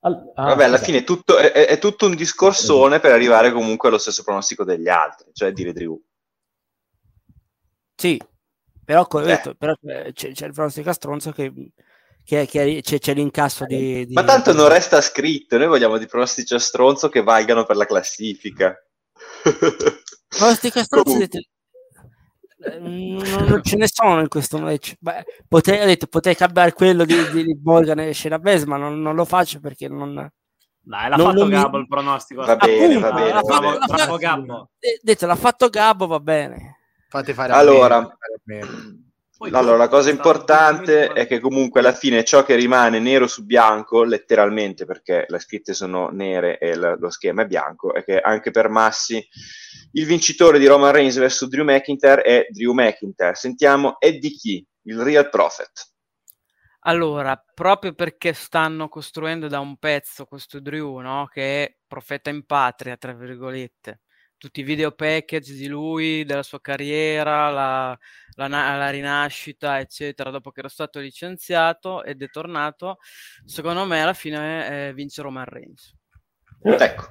[0.01, 0.85] Al- ah, Vabbè, alla scusa.
[0.87, 4.89] fine è tutto, è, è- tutto un discorsone per arrivare comunque allo stesso pronostico degli
[4.89, 6.01] altri, cioè dire Drew.
[7.97, 8.21] Sì,
[8.85, 9.27] però, come Eh.
[9.27, 11.53] detto, però, eh, c'è, c'è il pronostico a stronzo che,
[12.25, 16.07] che- che c'è, c'è l'incasso di, di- Ma tanto non resta scritto, noi vogliamo di
[16.07, 18.77] pronostici a stronzo che valgano per la classifica.
[20.29, 21.49] Pronostico a stronzo eh,
[22.81, 23.17] non,
[23.47, 24.95] non ce ne sono in questo match.
[24.99, 29.01] Beh, potrei, ho detto, potrei cambiare quello di, di- di Morgan e Shenabes, ma non,
[29.01, 30.15] non lo faccio perché non...
[30.81, 32.45] Dai, l'ha Non- fatto non mi- Gabbo il pronostico.
[32.45, 33.79] Va bene, Appunto, va bene, l'ha va fatto- bene.
[33.79, 34.71] l'ha Bravo fatto- Gabbo.
[35.03, 36.77] detto, l'ha fatto Gabbo, va bene.
[37.09, 38.61] Fate fare Allora, fare me.
[39.39, 43.45] Poi allora, la cosa importante è che comunque alla fine ciò che rimane nero su
[43.45, 48.19] bianco, letteralmente perché le scritte sono nere e l- lo schema è bianco, è che
[48.19, 49.25] anche per Massi
[49.93, 53.37] il vincitore di Roman Reigns vs Drew McIntyre è Drew McIntyre.
[53.37, 55.71] Sentiamo Eddie Key, il Real Prophet.
[56.81, 61.29] Allora, proprio perché stanno costruendo da un pezzo questo Drew, no?
[61.31, 64.01] Che è profeta in patria, tra virgolette.
[64.39, 67.99] Tutti i video package di lui, della sua carriera, la,
[68.37, 72.99] la la rinascita, eccetera, dopo che era stato licenziato ed è tornato,
[73.45, 75.93] secondo me alla fine eh, vince Roman Reigns.
[76.63, 77.11] Ecco,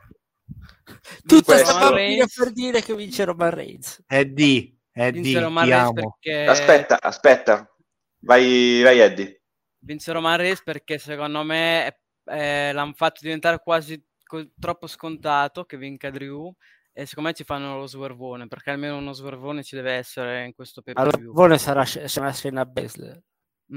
[1.25, 2.33] Tutta Questo- sta bambina Reigns.
[2.35, 4.03] per dire che vince Roman Reigns.
[4.07, 6.45] Eddie, Eddie, Vince Roman Reigns perché...
[6.45, 7.75] aspetta, aspetta.
[8.19, 9.41] Vai, vai Eddie.
[9.79, 15.77] Vince Roman Reigns perché secondo me eh, l'hanno fatto diventare quasi co- troppo scontato che
[15.77, 16.53] vinca Drew
[16.99, 20.53] e secondo me ci fanno lo swervone perché almeno uno swervone ci deve essere in
[20.55, 21.31] questo pay per view.
[21.35, 23.21] Allora sarà, sarà Shayna Baszler.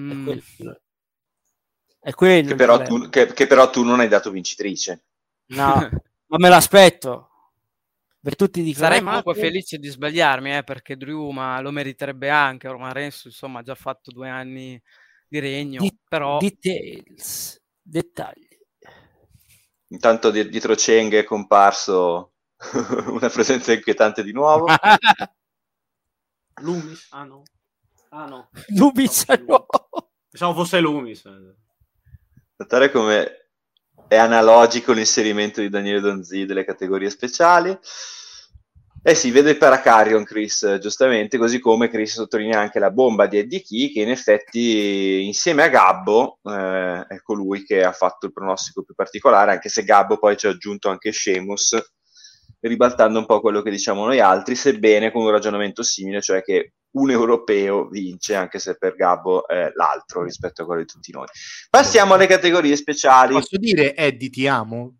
[0.06, 0.80] È Mm, quello.
[2.00, 5.04] È quello Che però, tu, che, che però tu non hai dato vincitrice.
[5.48, 5.74] No,
[6.28, 7.28] ma me l'aspetto.
[8.22, 12.28] Per tutti dicono, Sarei ma- comunque felice di sbagliarmi eh, perché Drew ma lo meriterebbe
[12.28, 14.80] anche Roman Reigns insomma ha già fatto due anni
[15.26, 18.48] di regno Di- però Details, dettagli.
[19.88, 22.32] Intanto di- dietro Cheng è comparso
[23.08, 24.66] una presenza inquietante di nuovo.
[26.60, 27.06] Loomis?
[27.10, 27.42] Ah no.
[28.10, 28.50] Ah no.
[28.68, 29.66] Lubizza no.
[30.28, 31.24] Pensavo fosse Loomis.
[32.56, 33.48] Notare come
[34.06, 37.78] è analogico l'inserimento di Daniele Donzi delle categorie speciali.
[39.02, 43.62] Eh sì, vede Paracarion Chris, giustamente, così come Chris sottolinea anche la bomba di Eddie
[43.62, 48.82] Key, che in effetti insieme a Gabbo eh, è colui che ha fatto il pronostico
[48.82, 51.78] più particolare, anche se Gabbo poi ci ha aggiunto anche Sheamus,
[52.60, 56.74] ribaltando un po' quello che diciamo noi altri, sebbene con un ragionamento simile, cioè che
[56.92, 61.26] un europeo vince, anche se per Gabbo è l'altro rispetto a quello di tutti noi.
[61.70, 63.32] Passiamo alle categorie speciali.
[63.34, 64.96] Posso dire Eddie ti amo?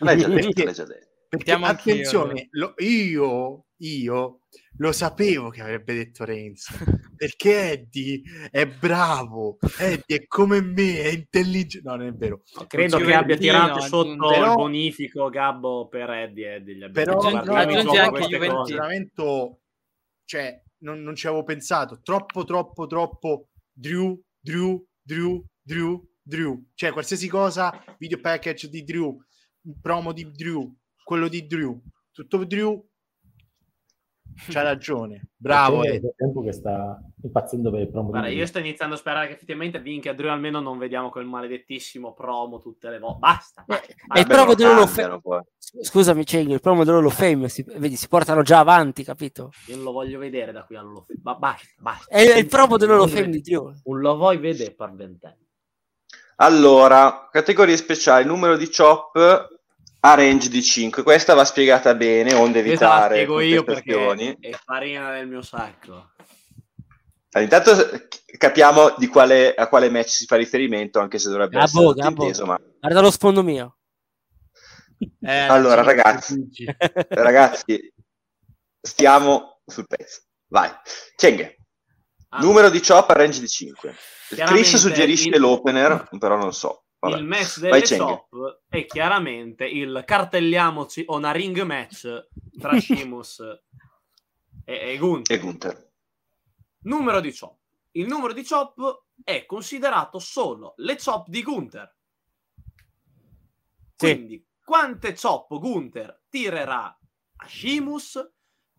[0.00, 1.12] L'hai già detto, Perché- l'hai già detto.
[1.28, 4.40] Perché attenzione, lo- io, io
[4.78, 6.66] lo sapevo che avrebbe detto Reigns
[7.16, 11.88] perché Eddie è bravo, Eddie è come me, è intelligente.
[11.88, 12.42] No, non è vero.
[12.66, 13.88] Credo Ci che abbia tirato aggiunge.
[13.88, 16.54] sotto Però- il bonifico Gabbo per Eddie.
[16.56, 18.54] Eddie gli abbia Però detto, Aggiungi- "Guarda, io mi aggiungi gioco anche Juventino.
[18.60, 18.72] cose".
[18.76, 19.60] ragionamento,
[20.24, 22.00] cioè, non, non ci avevo pensato.
[22.02, 26.64] Troppo, troppo, troppo Drew, Drew, Drew, Drew, Drew.
[26.74, 29.16] Cioè, qualsiasi cosa, video package di Drew,
[29.80, 31.80] promo di Drew, quello di Drew,
[32.12, 32.84] tutto Drew.
[34.48, 35.80] C'ha ragione, bravo.
[35.82, 36.00] C'è Eddie.
[36.00, 39.34] del tempo che sta impazzendo per il promo Guarda, io sto iniziando a sperare che
[39.34, 43.18] effettivamente vinca Drew, almeno non vediamo quel maledettissimo promo tutte le volte.
[43.20, 43.64] Basta.
[43.66, 45.40] basta, Eh, e il promo lo dell'Hall of cambiano poi.
[45.58, 49.50] Scusami, Ceng, il promo dell'Hall of Fame, si, vedi, si portano già avanti, capito?
[49.68, 51.04] Io non lo voglio vedere da qui all'Hall.
[51.22, 52.14] Ma basta, basta.
[52.14, 53.72] È il promo dell'Hall of Fame di Drew.
[53.84, 55.42] Un lo vuoi vedere per vent'anni.
[56.36, 59.48] Allora, categorie speciali, numero di chop
[60.06, 61.02] a range di 5.
[61.02, 66.10] Questa va spiegata bene, onde evitare spiego io perché è farina del mio sacco.
[67.30, 71.56] Allora, intanto eh, capiamo di quale, a quale match si fa riferimento, anche se dovrebbe
[71.58, 72.22] Gabbo, essere Gabbo.
[72.22, 73.78] inteso, ma Guarda lo sfondo mio.
[75.20, 76.48] Eh, Allora, ragazzi.
[77.08, 77.92] ragazzi,
[78.80, 80.20] stiamo sul pezzo.
[80.48, 80.70] Vai.
[81.16, 81.56] Cheng,
[82.28, 83.94] Ah, numero di chop a range di 5.
[84.28, 86.83] Chiaramente Chris suggerisce il- l'opener, però non so.
[87.04, 87.18] Vabbè.
[87.18, 88.00] Il match Vai, delle Cheng.
[88.00, 92.28] chop è chiaramente il cartelliamoci on a ring match
[92.58, 93.40] tra Shimus
[94.64, 95.36] e, e Gunther.
[95.36, 95.92] E Gunther.
[96.84, 97.58] Numero di chop.
[97.92, 101.94] Il numero di chop è considerato solo le chop di Gunther.
[103.96, 104.14] Sì.
[104.14, 108.32] Quindi, quante chop Gunther tirerà a Shimus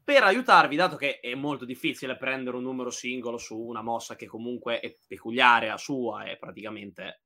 [0.04, 4.26] per aiutarvi, dato che è molto difficile prendere un numero singolo su una mossa che
[4.26, 7.25] comunque è peculiare a sua e praticamente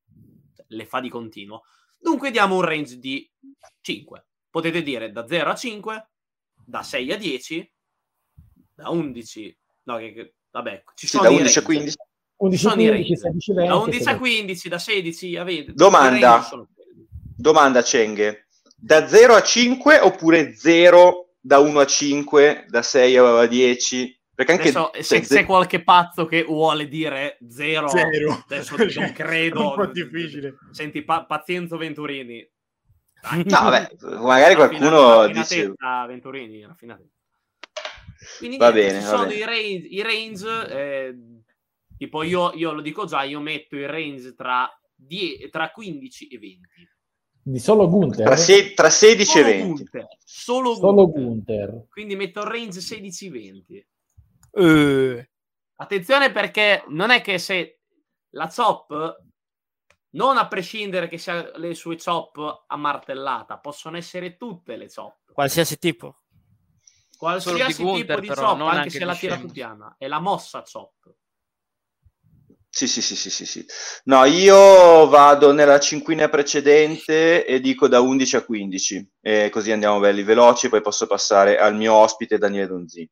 [0.67, 1.63] le fa di continuo.
[1.97, 3.29] Dunque diamo un range di
[3.81, 4.27] 5.
[4.49, 6.09] Potete dire da 0 a 5,
[6.65, 7.73] da 6 a 10,
[8.73, 11.73] da 11, no, che, che- vabbè, ci Sì, sono da i 11 a range.
[11.73, 11.97] 15.
[12.39, 13.15] 11 Sono i 15, range.
[13.17, 14.17] 16 20, Da 11 a16.
[14.17, 15.73] 15, da 16 a 20.
[15.73, 16.49] Domanda.
[17.35, 18.47] Domanda Cenghe.
[18.75, 24.18] Da 0 a 5 oppure 0 da 1 a 5, da 6 a 10?
[24.39, 28.41] Perché anche Adesso, se cioè, c'è qualche pazzo che vuole dire zero, Zero.
[28.47, 29.59] adesso Cioè, non credo.
[29.59, 30.55] è un po' difficile.
[30.71, 32.49] Senti, pa- Pazienzo Venturini.
[33.21, 33.43] Dai.
[33.45, 35.73] No, vabbè, magari qualcuno dice...
[36.07, 37.09] Venturini, raffinatezza.
[38.37, 39.35] Quindi Va niente, bene, ci va sono bene.
[39.39, 41.15] i range, i range eh,
[41.97, 46.37] tipo io, io lo dico già, io metto il range tra, die- tra 15 e
[46.39, 46.59] 20.
[47.43, 48.25] Di solo Gunther?
[48.25, 49.67] Tra, se- tra 16 e Solo 20.
[49.67, 51.67] Gunther, solo, Solo Gunther.
[51.69, 51.85] Gunther.
[51.89, 53.83] Quindi metto il range 16-20.
[54.51, 55.29] Eh,
[55.81, 57.79] Attenzione perché non è che se
[58.31, 59.23] la chop,
[60.11, 65.31] non a prescindere che sia le sue chop a martellata, possono essere tutte le chop.
[65.31, 66.17] qualsiasi tipo.
[67.17, 69.95] Qualsiasi tipo Gunther, di però, chop, anche anche se la tira più piana.
[69.97, 71.15] È la mossa chop.
[72.71, 73.65] Sì, sì, sì, sì, sì, sì.
[74.05, 79.99] No, io vado nella cinquina precedente e dico da 11 a 15, e così andiamo
[79.99, 83.09] belli veloci, poi posso passare al mio ospite Daniele Donzi.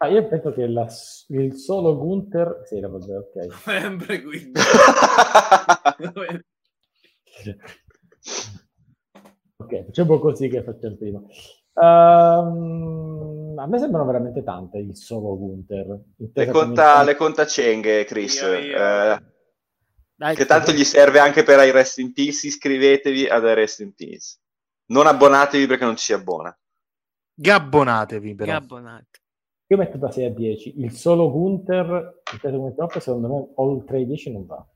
[0.00, 0.88] Ah, io penso che la-
[1.28, 2.62] il solo Gunther...
[2.64, 3.52] Sì, la vabbè, ok.
[3.54, 4.52] Sempre quindi.
[9.56, 11.20] ok, facciamo così che facciamo prima.
[11.74, 16.00] Ehm, a me sembrano veramente tante il solo Gunther.
[16.32, 18.76] Le conta, le conta Cenghe, Chris, Io, io.
[18.76, 19.22] eh,
[20.14, 23.80] Dai, che tanto gli serve anche per i Rest in Peace, iscrivetevi ad i Rest
[23.80, 24.38] in Peace.
[24.86, 26.56] Non abbonatevi perché non ci si abbona.
[27.34, 28.52] Gabbonatevi però.
[28.52, 29.20] Gabbonati.
[29.70, 30.80] Io metto da 6 a 10.
[30.80, 34.66] Il solo Gunther, intesa come troppo, secondo me oltre i 10 non va.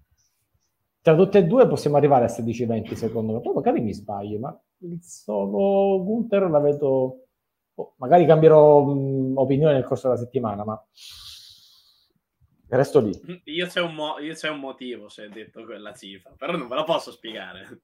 [1.01, 3.41] Tra tutte e due possiamo arrivare a 16-20 secondo me.
[3.41, 7.27] Poi magari mi sbaglio, ma il solo Gunther la vedo...
[7.75, 10.87] oh, magari cambierò mh, opinione nel corso della settimana, ma
[12.69, 13.41] resto lì.
[13.45, 16.69] Io c'è, un mo- io c'è un motivo se hai detto quella cifra, però non
[16.69, 17.81] ve la posso spiegare.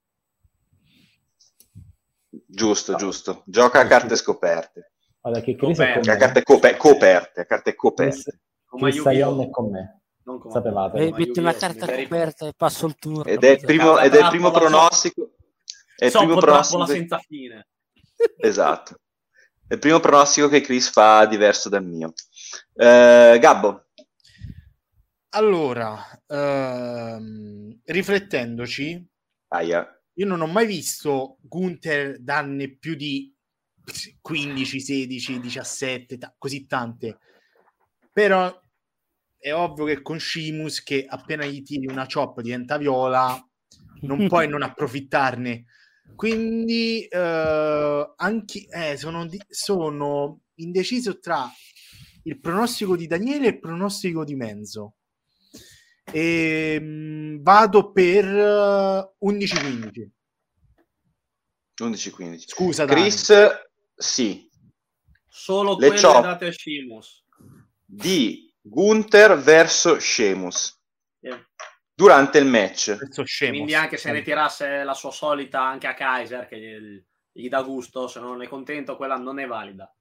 [2.28, 3.43] Giusto, giusto.
[3.47, 4.93] Gioca a carte scoperte.
[5.20, 6.10] Guarda che Chris è con Coperte.
[6.10, 6.18] A me.
[6.18, 8.40] carte cope- coperte, carte coperte.
[8.64, 9.04] Come Chris!
[9.16, 10.00] Ion è con me.
[10.24, 10.98] Non come- Sapevate.
[10.98, 13.24] Eh, metti una carta coperta e passo il turno.
[13.24, 15.32] Ed è il primo, ed è il primo pronostico.
[15.96, 16.84] È il primo pronostico.
[16.84, 17.66] che- senza fine.
[18.38, 18.96] Esatto.
[19.66, 22.12] È il primo pronostico che Chris fa diverso dal mio.
[22.74, 23.86] Eh, Gabbo,
[25.30, 29.06] Allora, ehm, riflettendoci,
[29.48, 30.00] aia.
[30.14, 33.32] io non ho mai visto Gunther darne più di
[34.20, 37.19] 15, 16, 17, ta- così tante.
[38.12, 38.60] Però
[39.39, 43.40] è ovvio che con Shimus, che appena gli tiri una chop diventa viola,
[44.02, 45.65] non puoi non approfittarne.
[46.15, 51.48] Quindi eh, anche, eh, sono, di- sono indeciso tra
[52.24, 54.94] il pronostico di Daniele e il pronostico di Menzo.
[56.10, 60.09] E, mh, vado per eh, 11-15.
[61.81, 62.44] 11-15.
[62.48, 63.01] Scusa, Dani.
[63.98, 64.48] Sì.
[65.28, 66.22] Solo Le quelle chop.
[66.22, 67.24] date a Shimus.
[67.84, 70.78] Di Gunther verso Sheamus
[71.94, 72.96] durante il match.
[73.48, 77.60] Quindi anche se ne tirasse la sua solita anche a Kaiser, che gli, gli dà
[77.62, 79.92] gusto, se non è contento, quella non è valida.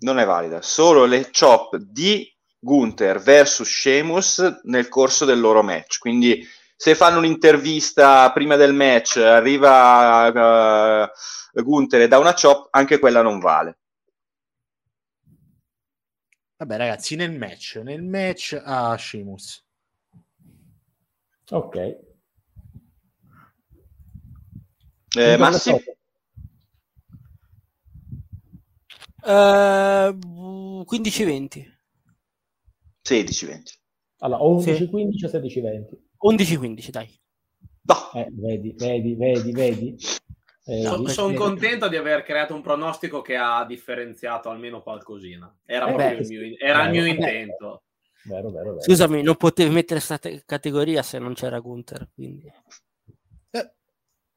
[0.00, 0.60] Non è valida.
[0.60, 5.98] Solo le chop di Gunther versus Sheamus nel corso del loro match.
[5.98, 6.46] Quindi
[6.80, 11.04] se fanno un'intervista prima del match, arriva
[11.52, 13.80] uh, Gunther e dà una chop, anche quella non vale.
[16.56, 19.62] Vabbè, ragazzi, nel match, nel match a Sheamus.
[21.50, 21.76] Ok.
[21.76, 21.98] Eh,
[25.12, 25.70] Quindi Massi?
[25.70, 25.96] cosa so?
[29.26, 30.16] Eh,
[30.86, 31.78] 15-20.
[33.06, 33.78] 16-20.
[34.20, 34.70] Allora, o Sì.
[34.70, 36.08] 11-15 o 16-20.
[36.22, 37.18] 11-15, dai.
[37.82, 39.96] No, Eh, vedi, vedi, vedi, vedi.
[40.64, 41.08] Vedi?
[41.12, 45.52] Sono contento di aver creato un pronostico che ha differenziato almeno qualcosina.
[45.64, 47.82] Era Eh, proprio beh, il mio, era il mio intento.
[48.22, 48.80] Vero, vero, vero.
[48.82, 52.08] Scusami, non potevi mettere questa te- categoria se non c'era Gunther.
[52.14, 52.52] Quindi.
[53.50, 53.72] Eh,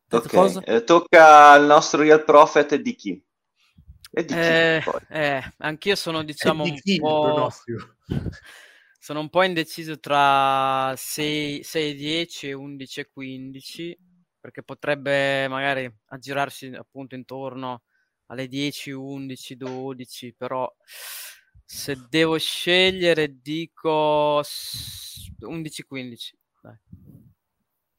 [0.10, 0.28] ok.
[0.30, 0.62] cosa?
[0.62, 3.24] Eh, tocca al nostro Real Prophet di chi?
[4.12, 4.40] E di chi?
[4.40, 5.00] Eh, poi?
[5.10, 7.52] eh, anch'io sono diciamo di un po'...
[9.04, 13.98] Sono un po' indeciso tra 6, 6 10 e 11 e 15,
[14.40, 17.84] perché potrebbe magari aggirarsi appunto intorno
[18.28, 20.74] alle 10, 11, 12, però
[21.66, 26.38] se devo scegliere dico s- 11, 15.
[26.62, 26.78] Dai.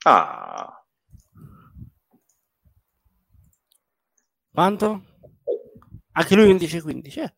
[0.06, 0.86] Ah,
[4.50, 5.04] Quanto?
[6.12, 7.20] Anche lui 11-15.
[7.20, 7.34] Eh.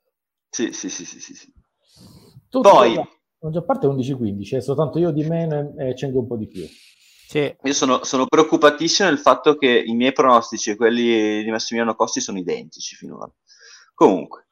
[0.51, 1.53] sì, sì, sì, sì, sì.
[2.49, 3.09] Tutto Poi- La
[3.47, 6.47] maggior parte è 11-15, è soltanto io di meno e e Cengo un po' di
[6.47, 6.67] più.
[7.29, 7.57] Sì.
[7.61, 12.21] Io sono, sono preoccupatissimo del fatto che i miei pronostici e quelli di Massimiliano Costi
[12.21, 13.31] sono identici finora.
[13.95, 14.47] Comunque.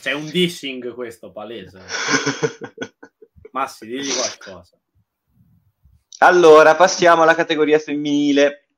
[0.00, 1.80] C'è un dissing questo, palese.
[3.52, 4.76] Massi, digli qualcosa.
[6.18, 8.68] Allora, passiamo alla categoria femminile.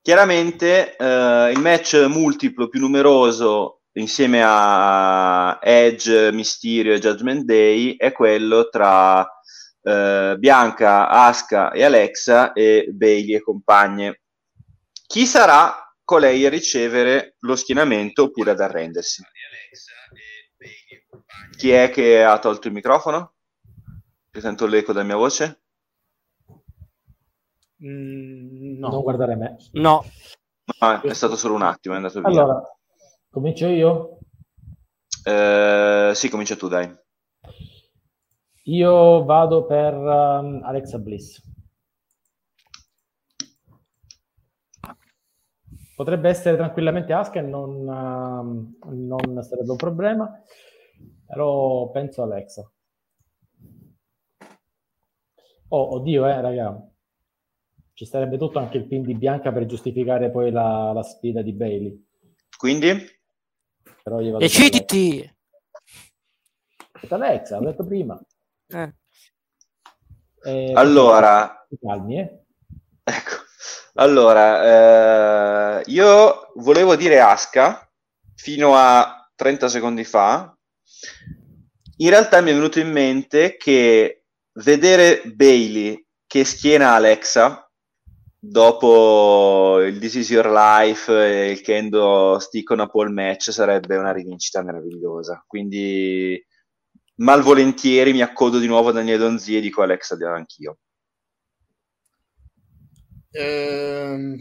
[0.00, 8.12] Chiaramente eh, il match multiplo più numeroso insieme a Edge, Mysterio e Judgment Day è
[8.12, 9.26] quello tra
[9.82, 14.20] eh, Bianca, Aska e Alexa e Bailey e compagne.
[15.06, 19.22] Chi sarà colei a ricevere lo schienamento oppure ad arrendersi?
[21.56, 23.34] Chi è che ha tolto il microfono?
[24.30, 25.60] Che sento l'eco della mia voce?
[27.84, 29.02] Mm, Non no.
[29.02, 29.56] guardare me.
[29.72, 30.04] No,
[30.80, 32.42] No, è stato solo un attimo, è andato via.
[32.42, 32.62] Allora,
[33.32, 34.18] comincio io?
[35.24, 36.88] Eh, sì, comincia tu, dai.
[38.64, 41.40] Io vado per um, Alexa Bliss.
[45.96, 50.42] Potrebbe essere tranquillamente Asuka e non, um, non sarebbe un problema,
[51.26, 52.70] però penso Alexa.
[55.68, 56.86] Oh, oddio, eh, raga.
[57.94, 61.52] Ci sarebbe tutto anche il pin di Bianca per giustificare poi la, la sfida di
[61.52, 62.06] Bailey.
[62.56, 63.20] Quindi?
[64.02, 65.30] Però io vado deciditi.
[67.08, 68.20] Alexa, l'ho detto prima.
[68.68, 68.94] Eh.
[70.44, 72.44] Eh, Allora, calmi, eh.
[73.04, 73.30] ecco.
[73.94, 77.88] Allora, eh, io volevo dire Aska
[78.34, 80.56] fino a 30 secondi fa.
[81.98, 84.24] In realtà mi è venuto in mente che
[84.54, 87.70] vedere Bailey che schiena Alexa
[88.44, 93.96] dopo il This Is Your Life e il Kendo Stick on a Pole match sarebbe
[93.96, 95.44] una rivincita meravigliosa.
[95.46, 96.44] Quindi
[97.16, 100.78] malvolentieri mi accodo di nuovo a Daniele Donzi e dico Alexa anch'io.
[103.30, 104.40] Ehm,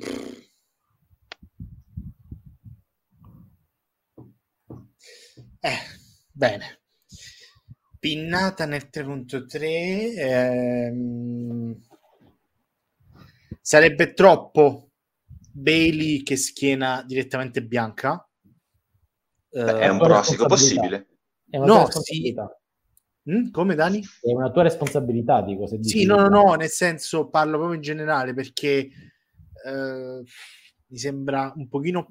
[5.64, 5.78] Eh,
[6.32, 6.80] bene.
[7.99, 11.80] Pinnata nel 3.3 ehm,
[13.62, 14.90] sarebbe troppo
[15.54, 18.28] Bailey che schiena direttamente Bianca.
[19.50, 20.48] Beh, è un responsabilità.
[20.48, 21.08] possibile.
[21.50, 21.86] È una No, tua sì.
[21.86, 22.62] responsabilità.
[23.30, 24.02] Mm, Come Dani?
[24.22, 25.68] È una tua responsabilità, dico.
[25.68, 28.90] Se Sì, no, no, no, nel senso parlo proprio in generale perché
[29.66, 30.24] eh,
[30.88, 32.08] mi sembra un pochino...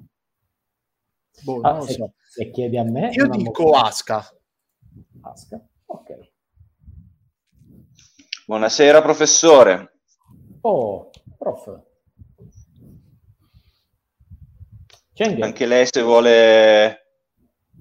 [1.43, 2.13] Boh, Ah, lo se, so.
[2.29, 3.09] se chiedi a me...
[3.11, 4.23] Io dico molto- Aska.
[5.21, 5.67] Aska.
[5.85, 6.29] Ok.
[8.45, 9.99] Buonasera, professore.
[10.61, 11.09] Oh,
[11.41, 11.81] prof.
[15.13, 16.97] Cheng, Anche lei, se vuole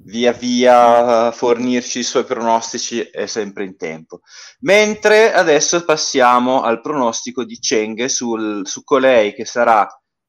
[0.05, 4.21] via via fornirci i suoi pronostici, è sempre in tempo.
[4.61, 9.87] Mentre adesso passiamo al pronostico di Cheng sul, su colei che sarà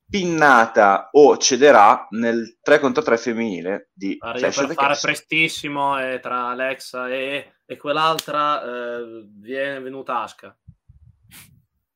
[0.09, 4.81] pinnata o cederà nel 3 contro 3 femminile di Guarda, io Clash of per the
[4.81, 10.53] fare prestissimo eh, tra Alexa e, e quell'altra eh, viene venuta Aska.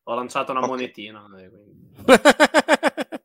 [0.07, 0.68] Ho lanciato una Ok.
[0.68, 1.26] monetina.
[1.38, 1.94] eh, quindi-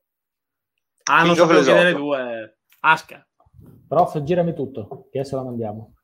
[1.11, 1.77] Ah, non che Lesotho.
[1.77, 2.59] delle due.
[2.81, 3.27] Aska.
[3.89, 5.94] prof, girami tutto, che adesso la mandiamo.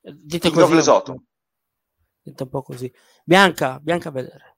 [0.00, 0.74] Dite così.
[0.74, 1.22] Lesotho.
[2.22, 2.92] Dite un po' così.
[3.24, 4.56] Bianca, Bianca a vedere.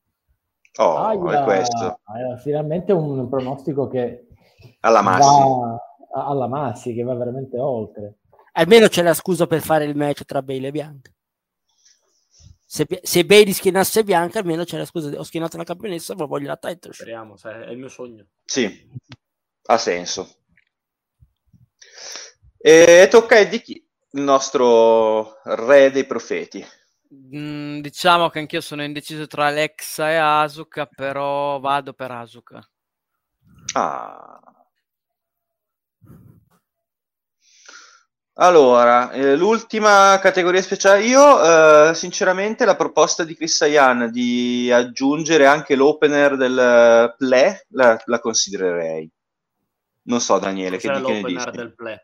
[0.79, 2.01] Oh, Aia, è questo.
[2.17, 4.27] eh, finalmente un pronostico che
[4.81, 5.41] Alla Massi.
[5.41, 5.79] va
[6.27, 8.19] alla Massi, che va veramente oltre.
[8.53, 11.11] Almeno c'è la scusa per fare il match tra Bailey e Bianca.
[12.71, 15.09] Se, se Bailey schienasse Bianca, almeno c'è la scusa.
[15.09, 16.93] di- Ho schienato la campionessa, ma voglio la title.
[16.93, 18.27] Speriamo, è il mio sogno.
[18.45, 18.87] Sì,
[19.65, 20.37] ha senso.
[22.59, 26.63] E tocca a Eddie Key, il nostro re dei profeti.
[27.15, 32.61] Mm, diciamo che anch'io sono indeciso tra Alexa e Asuka, però vado per Asuka.
[33.73, 34.48] Ah.
[38.41, 41.03] Allora, eh, l'ultima categoria speciale.
[41.05, 48.01] Io, eh, sinceramente, la proposta di Chris Sayan di aggiungere anche l'opener del play la,
[48.05, 49.11] la considererei.
[50.03, 51.57] Non so, Daniele, che, che ne l'opener dici?
[51.57, 51.97] del play?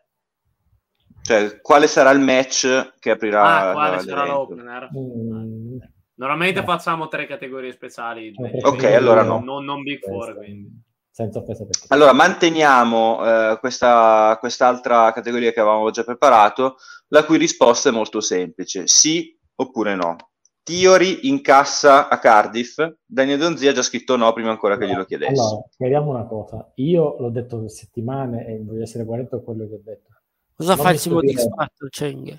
[1.21, 4.89] Cioè, quale sarà il match che aprirà Ah, quale sarà l'opener?
[4.95, 5.77] Mm,
[6.17, 6.65] Normalmente No.
[6.65, 8.33] facciamo tre categorie speciali.
[8.33, 9.39] Preferito Ok, allora no.
[9.41, 10.69] Non, non Big Four, quindi.
[11.15, 11.85] Senza offesa per te.
[11.87, 16.75] Allora, manteniamo eh, questa, quest'altra categoria che avevamo già preparato,
[17.07, 20.17] la cui risposta è molto semplice, sì oppure no.
[20.61, 25.39] Tiori incassa a Cardiff, Daniel Donzi ha già scritto no prima ancora che glielo chiedessi.
[25.39, 26.69] Allora, chiariamo una cosa.
[26.75, 30.09] Io l'ho detto per settimane e voglio essere coerente con quello che ho detto.
[30.53, 31.33] Cosa Non fa il Simo di.
[31.33, 32.37] Factor, Cheng?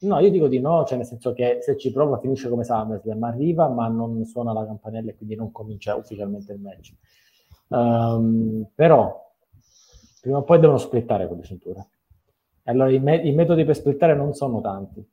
[0.00, 3.22] No, io dico di no, cioè nel senso che se ci prova finisce come SummerSlam,
[3.22, 6.92] arriva ma non suona la campanella e quindi non comincia ufficialmente il match.
[7.70, 9.32] Um, però
[10.20, 11.88] prima o poi devono splittare quelle cinture.
[12.64, 15.06] Allora i, me- i metodi per splittare non sono tanti.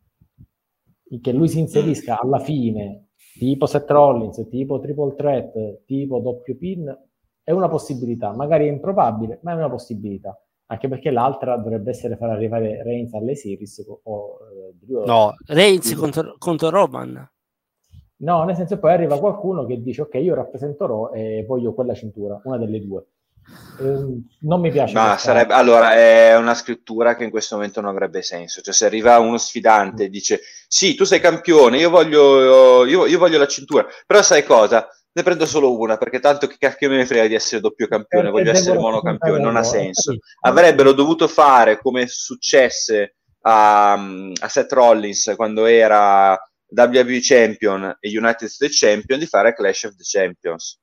[1.21, 6.97] Che lui si inserisca alla fine, tipo Seth Rollins, tipo Triple Threat, tipo doppio pin,
[7.41, 8.33] è una possibilità.
[8.33, 13.13] Magari è improbabile, ma è una possibilità anche perché l'altra dovrebbe essere far arrivare Reigns
[13.13, 17.31] alle series o eh, no, Reigns contro, contro, Roman
[18.17, 21.93] no, nel senso poi arriva qualcuno che dice ok, io rappresento Raw e voglio quella
[21.93, 23.05] cintura, una delle due.
[23.79, 27.91] Eh, non mi piace ma sarebbe, allora è una scrittura che in questo momento non
[27.91, 28.61] avrebbe senso.
[28.61, 33.17] Cioè se arriva uno sfidante e dice sì, tu sei campione, io voglio, io, io
[33.17, 33.85] voglio la cintura.
[34.05, 34.87] Però sai cosa?
[35.17, 38.29] ne prendo solo una perché tanto che cacchio me ne frega di essere doppio campione,
[38.29, 40.15] voglio essere monocampione, non ha senso.
[40.41, 46.39] Avrebbero dovuto fare come successe a, a Seth Rollins quando era
[46.69, 50.79] WWE Champion e United States Champion di fare Clash of the Champions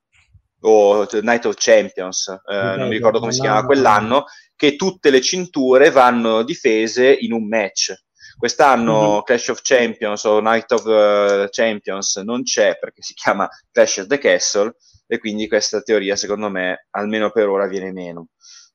[0.66, 4.24] o Night of Champions, eh, non mi ricordo come si chiama quell'anno,
[4.56, 7.94] che tutte le cinture vanno difese in un match
[8.36, 9.20] Quest'anno mm-hmm.
[9.22, 14.06] Clash of Champions o Night of uh, Champions non c'è perché si chiama Clash of
[14.06, 18.28] the Castle e quindi questa teoria secondo me almeno per ora viene meno.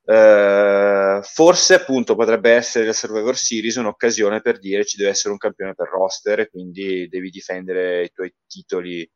[0.09, 5.37] Uh, forse appunto potrebbe essere la Survivor Series un'occasione per dire ci deve essere un
[5.37, 9.07] campione per roster e quindi devi difendere i tuoi titoli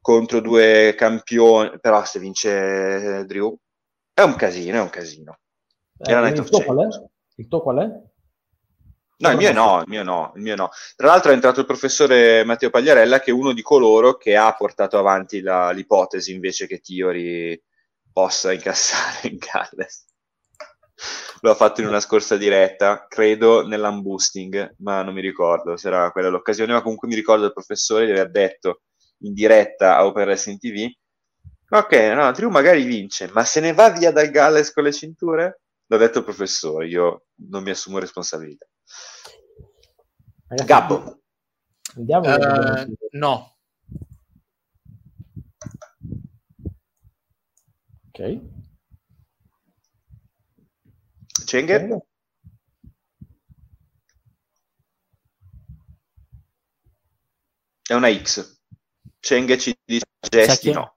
[0.00, 1.78] contro due campioni.
[1.78, 3.54] Però se vince Drew
[4.14, 5.38] è un casino è un casino.
[5.98, 6.58] Eh, il, tuo
[7.36, 8.10] il tuo qual è?
[9.18, 10.70] No, il mio no, il mio no, il mio no.
[10.96, 14.52] Tra l'altro è entrato il professore Matteo Pagliarella, che è uno di coloro che ha
[14.54, 17.62] portato avanti la, l'ipotesi invece che Tiori
[18.12, 20.06] possa incassare in Galles.
[21.40, 26.12] Lo ha fatto in una scorsa diretta, credo nell'unboosting, ma non mi ricordo se era
[26.12, 28.82] quella l'occasione, ma comunque mi ricordo il professore di aver detto
[29.22, 30.88] in diretta a Open Wrestling TV
[31.78, 35.60] ok, no, Drew magari vince, ma se ne va via dal Galles con le cinture?
[35.86, 38.66] L'ha detto il professore, io non mi assumo responsabilità.
[40.48, 41.20] Ragazzi, Gabbo.
[41.96, 42.34] Andiamo.
[42.34, 43.51] Uh, no.
[48.14, 48.40] Ok.
[51.46, 51.98] Cenger?
[57.82, 58.60] È una X.
[59.18, 60.96] Cenghe ci dice gesti no.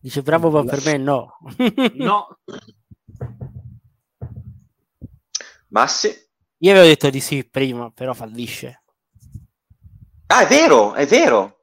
[0.00, 1.38] Dice bravo ma per me no.
[1.94, 2.38] no.
[5.68, 6.28] Massi?
[6.58, 8.82] Io avevo detto di sì prima, però fallisce.
[10.26, 11.61] Ah, è vero, è vero.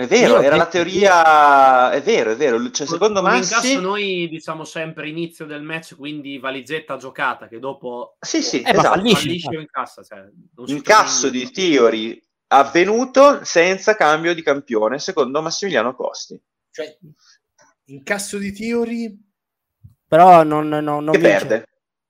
[0.00, 1.90] È vero, Io era la teoria.
[1.90, 2.70] È vero, è vero.
[2.70, 3.36] Cioè, secondo me.
[3.36, 8.16] In caso noi diciamo sempre inizio del match, quindi valigetta giocata, che dopo.
[8.18, 8.88] Sì, sì, eh, esatto.
[8.88, 10.02] fallisce, fallisce o incassa.
[10.02, 10.26] Cioè,
[10.68, 16.40] Incasso di Theory avvenuto senza cambio di campione, secondo Massimiliano Costi.
[16.70, 16.96] Cioè,
[17.84, 19.14] incasso di Theory.
[20.08, 21.68] Però non, non, non che perde.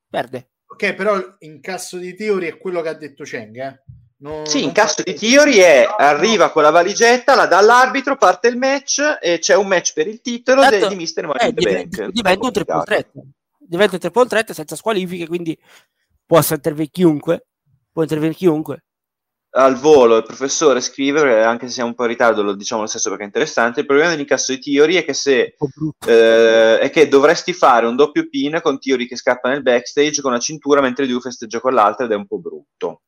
[0.08, 0.50] Perde.
[0.66, 3.82] Ok, però incasso di Theory è quello che ha detto Cheng, eh?
[4.22, 8.48] Non, sì, in caso di Theory è arriva con la valigetta, la dà all'arbitro, parte
[8.48, 12.06] il match e c'è un match per il titolo certo, di Mister Money eh, diventa,
[12.10, 13.08] diventa un triple threat.
[13.58, 15.58] Diventa un triple threat senza squalifiche, quindi
[16.26, 17.46] può intervenire chiunque.
[17.92, 18.84] Può intervenire chiunque
[19.52, 22.86] al volo il professore scrive, anche se siamo un po' in ritardo, lo diciamo lo
[22.86, 23.80] stesso perché è interessante.
[23.80, 25.56] Il problema dell'incasso di Tiori è che se
[26.06, 30.32] eh, è che dovresti fare un doppio pin con Tiori che scappa nel backstage con
[30.32, 33.02] la cintura mentre lui festeggia con l'altra ed è un po' brutto.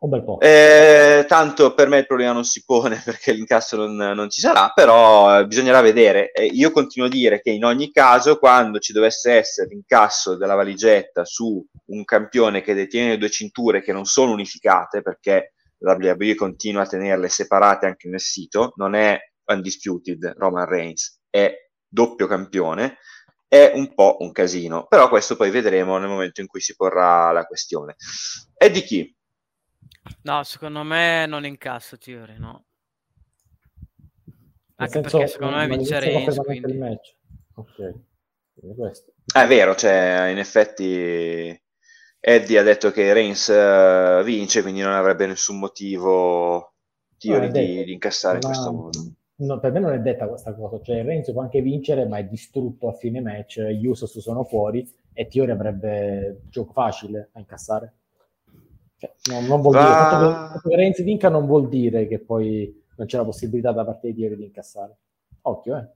[0.00, 0.38] Un bel po'.
[0.38, 4.70] Eh, tanto per me il problema non si pone perché l'incasso non, non ci sarà,
[4.72, 6.30] però eh, bisognerà vedere.
[6.52, 11.24] Io continuo a dire che in ogni caso, quando ci dovesse essere l'incasso della valigetta
[11.24, 16.82] su un campione che detiene due cinture che non sono unificate, perché la WWE continua
[16.82, 21.52] a tenerle separate anche nel sito, non è undisputed Roman Reigns, è
[21.88, 22.98] doppio campione,
[23.48, 24.86] è un po' un casino.
[24.86, 27.96] Però questo poi vedremo nel momento in cui si porrà la questione.
[28.56, 29.16] E di chi?
[30.22, 32.64] No, secondo me non incassa Theory, no.
[34.76, 36.70] Anche senso, perché secondo me vince Reigns, quindi...
[36.70, 37.16] Il match.
[37.54, 37.94] Ok,
[39.34, 41.60] ah, è vero, cioè, in effetti
[42.20, 46.74] Eddie ha detto che Reigns uh, vince, quindi non avrebbe nessun motivo
[47.18, 48.98] Theory di, di, incassare in questo modo.
[49.36, 52.24] No, per me non è detta questa cosa, cioè Reigns può anche vincere, ma è
[52.24, 57.92] distrutto a fine match, gli Usos sono fuori e Theory avrebbe gioco facile a incassare.
[58.98, 59.80] Cioè, no, non vuol Va...
[59.80, 63.84] dire, fatto che, Renzi vinca non vuol dire che poi non c'è la possibilità da
[63.84, 64.96] parte di ieri di incassare.
[65.42, 65.88] Occhio, eh.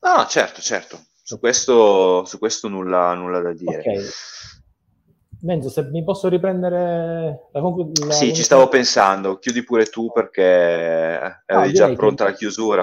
[0.00, 0.98] No, certo, certo.
[1.22, 3.78] Su questo, su questo nulla, nulla, da dire.
[3.78, 4.04] Okay.
[5.42, 8.12] Menzo, se mi posso riprendere la conclusione.
[8.12, 12.30] Sì, ci stavo pensando, chiudi pure tu perché eri già pronta che...
[12.30, 12.80] la chiusura.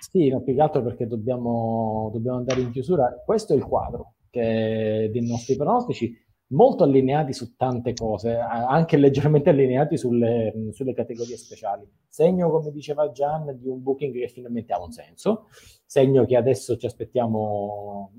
[0.00, 3.20] Sì, no, più che altro perché dobbiamo, dobbiamo andare in chiusura.
[3.24, 6.23] Questo è il quadro che, dei nostri pronostici,
[6.54, 11.86] molto allineati su tante cose, anche leggermente allineati sulle, sulle categorie speciali.
[12.08, 15.48] Segno, come diceva Gian, di un booking che finalmente ha un senso,
[15.84, 18.12] segno che adesso ci aspettiamo,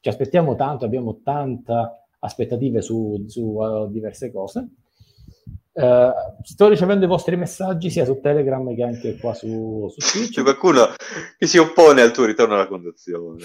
[0.00, 4.68] ci aspettiamo tanto, abbiamo tanta aspettative su, su uh, diverse cose.
[5.74, 6.12] Uh,
[6.42, 10.34] sto ricevendo i vostri messaggi sia su Telegram che anche qua su, su Twitch.
[10.34, 10.86] C'è qualcuno
[11.38, 13.44] che si oppone al tuo ritorno alla conduzione.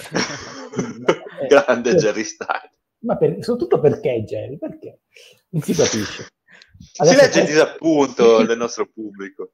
[1.47, 2.76] Grande Jerry Styles.
[2.99, 4.57] Ma per, soprattutto perché Jerry?
[4.57, 5.01] Perché?
[5.49, 6.27] Non si capisce.
[6.97, 9.51] Adesso si legge il disappunto del nostro pubblico.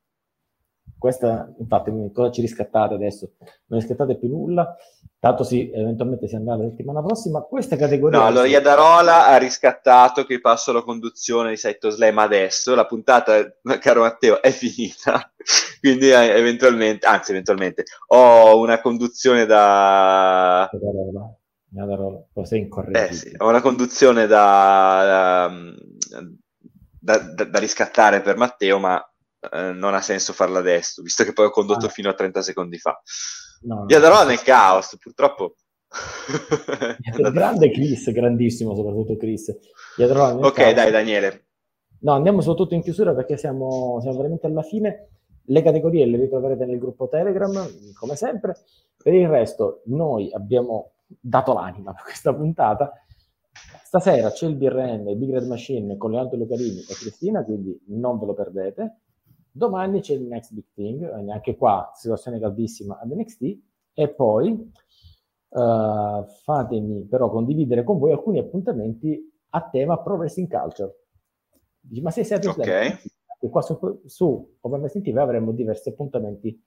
[0.97, 3.33] Questa, infatti, cosa ci riscattate adesso?
[3.65, 4.73] Non riscattate più nulla.
[5.19, 7.41] Tanto sì, eventualmente si andrà la settimana prossima.
[7.41, 8.19] Questa categoria...
[8.19, 12.73] No, allora Iadarola ha riscattato che passo la conduzione di Saito Slam adesso.
[12.73, 15.29] La puntata, caro Matteo, è finita.
[15.81, 20.69] Quindi eh, eventualmente, anzi eventualmente, ho una conduzione da...
[20.71, 21.37] Iadarola,
[21.75, 23.11] Iadarola, sei incorretto.
[23.11, 25.49] Eh sì, ho una conduzione da,
[26.99, 29.03] da, da, da riscattare per Matteo, ma
[29.51, 31.89] eh, non ha senso farla adesso, visto che poi ho condotto ah.
[31.89, 33.01] fino a 30 secondi fa.
[33.63, 35.55] No, Gli andrò nel caos, purtroppo.
[37.31, 39.49] grande Chris, grandissimo soprattutto Chris.
[39.97, 40.73] Ok, caos.
[40.73, 41.45] dai Daniele.
[42.01, 45.07] No, andiamo soprattutto in chiusura perché siamo, siamo veramente alla fine.
[45.45, 47.53] Le categorie le ritroverete nel gruppo Telegram,
[47.99, 48.55] come sempre.
[49.01, 52.91] Per il resto, noi abbiamo dato l'anima per questa puntata.
[53.83, 58.25] Stasera c'è il il Big Red Machine con Leandro Lucarini e Cristina, quindi non ve
[58.25, 58.99] lo perdete.
[59.51, 63.57] Domani c'è il Next Big Thing, anche qua situazione caldissima ad NXT,
[63.93, 64.71] e poi
[65.49, 70.95] uh, fatemi però condividere con voi alcuni appuntamenti a tema Pro Wrestling Culture.
[71.79, 72.97] Dici, ma se siete okay.
[73.39, 76.59] e qua su, su Open Wrestling TV avremo diversi appuntamenti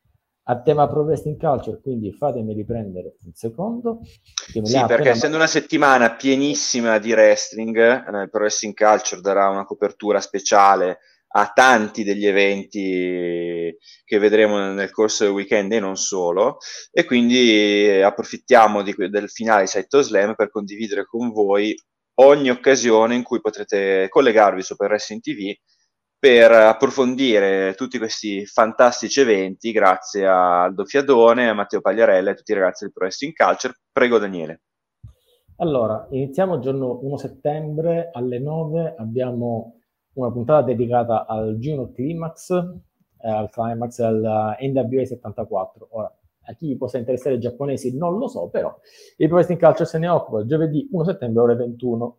[0.49, 4.01] a tema Pro Wrestling Culture, quindi fatemi riprendere un secondo.
[4.03, 10.21] Sì, perché essendo una settimana pienissima di wrestling, eh, Pro Wrestling Culture darà una copertura
[10.21, 10.99] speciale
[11.29, 16.59] a tanti degli eventi che vedremo nel corso del weekend e non solo
[16.91, 21.75] e quindi approfittiamo di, del finale di Saito Slam per condividere con voi
[22.21, 25.53] ogni occasione in cui potrete collegarvi su Per Wrestling TV
[26.19, 32.37] per approfondire tutti questi fantastici eventi grazie a Aldo Fiadone, a Matteo Pagliarella e a
[32.37, 33.75] tutti i ragazzi del Pro Wrestling Culture.
[33.93, 34.63] Prego Daniele.
[35.59, 39.81] Allora, iniziamo il giorno 1 settembre alle 9, abbiamo
[40.15, 45.89] una puntata dedicata al Juno Climax, eh, al Climax al NWA 74.
[45.93, 46.15] Ora,
[46.49, 48.75] a chi possa interessare i giapponesi non lo so, però
[49.17, 52.19] il Pro Wrestling Culture se ne occupa giovedì 1 settembre ore 21.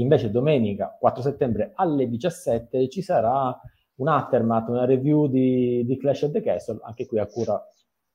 [0.00, 3.58] Invece domenica 4 settembre alle 17 ci sarà
[3.96, 7.62] un aftermath, una review di, di Clash of the Castle, anche qui a cura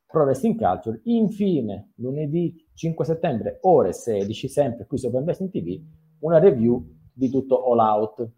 [0.07, 0.99] Pro Wrestling Culture.
[1.03, 5.79] Infine, lunedì 5 settembre, ore 16, sempre qui su Open Wrestling TV,
[6.19, 6.83] una review
[7.13, 8.29] di tutto All Out.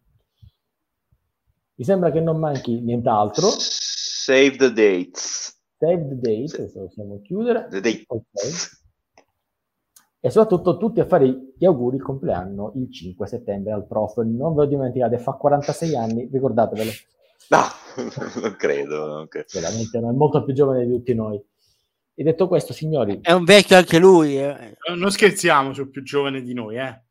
[1.75, 3.47] Mi sembra che non manchi nient'altro.
[3.49, 5.57] Save the dates.
[5.77, 7.67] Save the date, adesso possiamo chiudere.
[7.69, 8.03] The date.
[8.07, 8.51] Okay.
[10.19, 14.17] E soprattutto tutti a fare gli auguri il compleanno il 5 settembre al prof.
[14.17, 16.91] Non ve lo dimenticate, fa 46 anni, ricordatevelo.
[17.49, 17.61] No,
[18.41, 19.05] non credo.
[19.05, 19.47] Non credo.
[19.53, 21.41] Veramente, no, è molto più giovane di tutti noi.
[22.19, 23.19] E detto questo, signori...
[23.21, 24.39] È un vecchio anche lui.
[24.39, 24.75] Eh.
[24.95, 27.01] Non scherziamo, sono più giovane di noi, eh.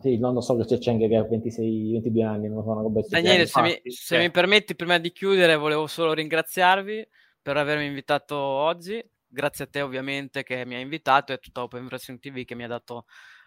[0.00, 2.70] Sì, non lo so che c'è Cheng che ha 26, 22 anni, non lo so,
[2.70, 7.08] una roba Daniele, se, mi, se mi permetti, prima di chiudere, volevo solo ringraziarvi
[7.40, 9.02] per avermi invitato oggi.
[9.34, 12.54] Grazie a te, ovviamente, che mi hai invitato e a tutta Open Wrestling TV che
[12.54, 13.06] mi ha dato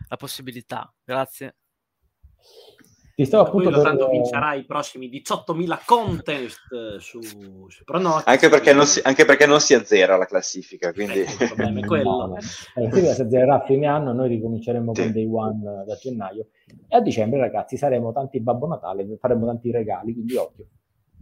[0.10, 0.94] la possibilità.
[1.02, 1.56] Grazie.
[3.16, 3.82] Ti stavo appunto per...
[3.82, 8.30] tanto vincerai i prossimi 18.000 contest eh, su, su pronostici.
[8.30, 11.22] Anche perché, non si, anche perché non si azzera la classifica, quindi...
[11.22, 12.10] Eh, il problema è quello.
[12.10, 12.36] No, no.
[12.36, 15.02] Eh, si azzererà a fine anno, noi ricominceremo sì.
[15.02, 16.50] con Day One da gennaio.
[16.90, 20.68] E a dicembre, ragazzi, saremo tanti Babbo Natale, faremo tanti regali, quindi occhio.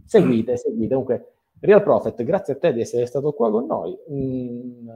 [0.04, 0.88] Seguite, seguite.
[0.88, 3.96] Comunque, Real Prophet, grazie a te di essere stato qua con noi.
[4.10, 4.88] Mm,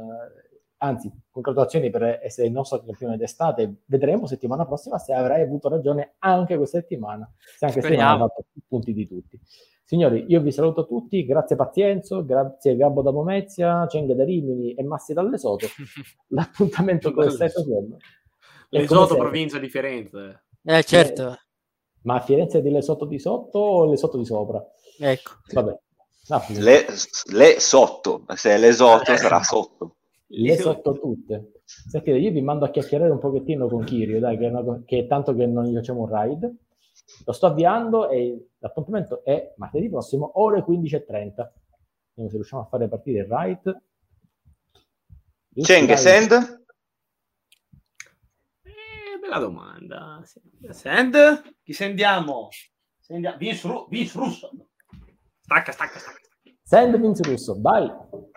[0.79, 3.83] anzi, congratulazioni per essere il nostro campione d'estate.
[3.87, 8.45] Vedremo settimana prossima se avrai avuto ragione anche questa settimana, se anche se ha fatto
[8.69, 9.41] punti di tutti.
[9.85, 14.85] Signori, io vi saluto tutti, grazie Pazienzo, grazie Gabbo da Pomezia, Cenga da Rimini e
[14.85, 15.67] Massi dall'Esoto.
[16.29, 17.99] L'appuntamento con il 6 settembre.
[18.69, 20.45] L'Esoto provincia di Firenze.
[20.63, 21.33] Eh, certo.
[21.33, 21.37] Eh,
[22.03, 24.65] ma a Firenze è di Lesotto di sotto o Lesotto di sopra?
[25.01, 25.33] Ecco.
[25.53, 25.77] Vabbè.
[26.29, 26.87] No, le,
[27.33, 29.97] le, sotto, se è l'esoto sarà sotto
[30.33, 31.63] le sotto tutte.
[31.65, 34.99] Sentite, io vi mando a chiacchierare un pochettino con Kirio, dai, che è, una che
[35.01, 36.55] è tanto che non gli facciamo un ride.
[37.25, 41.05] Lo sto avviando e l'appuntamento è martedì prossimo, ore 15.30.
[41.07, 43.83] Vediamo se riusciamo a fare partire il ride.
[45.63, 46.65] Cheng Send?
[48.63, 50.23] Eh, bella domanda.
[50.71, 51.57] Send?
[51.63, 52.49] Chi sendiamo?
[53.09, 54.51] Ru- Vince Russo.
[55.51, 56.21] Stacca, stacca, stacca.
[56.63, 57.85] Send Vince Russo, vai!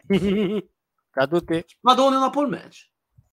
[1.14, 1.64] Ciao a tutti.
[1.82, 2.90] Madonna, una pole match.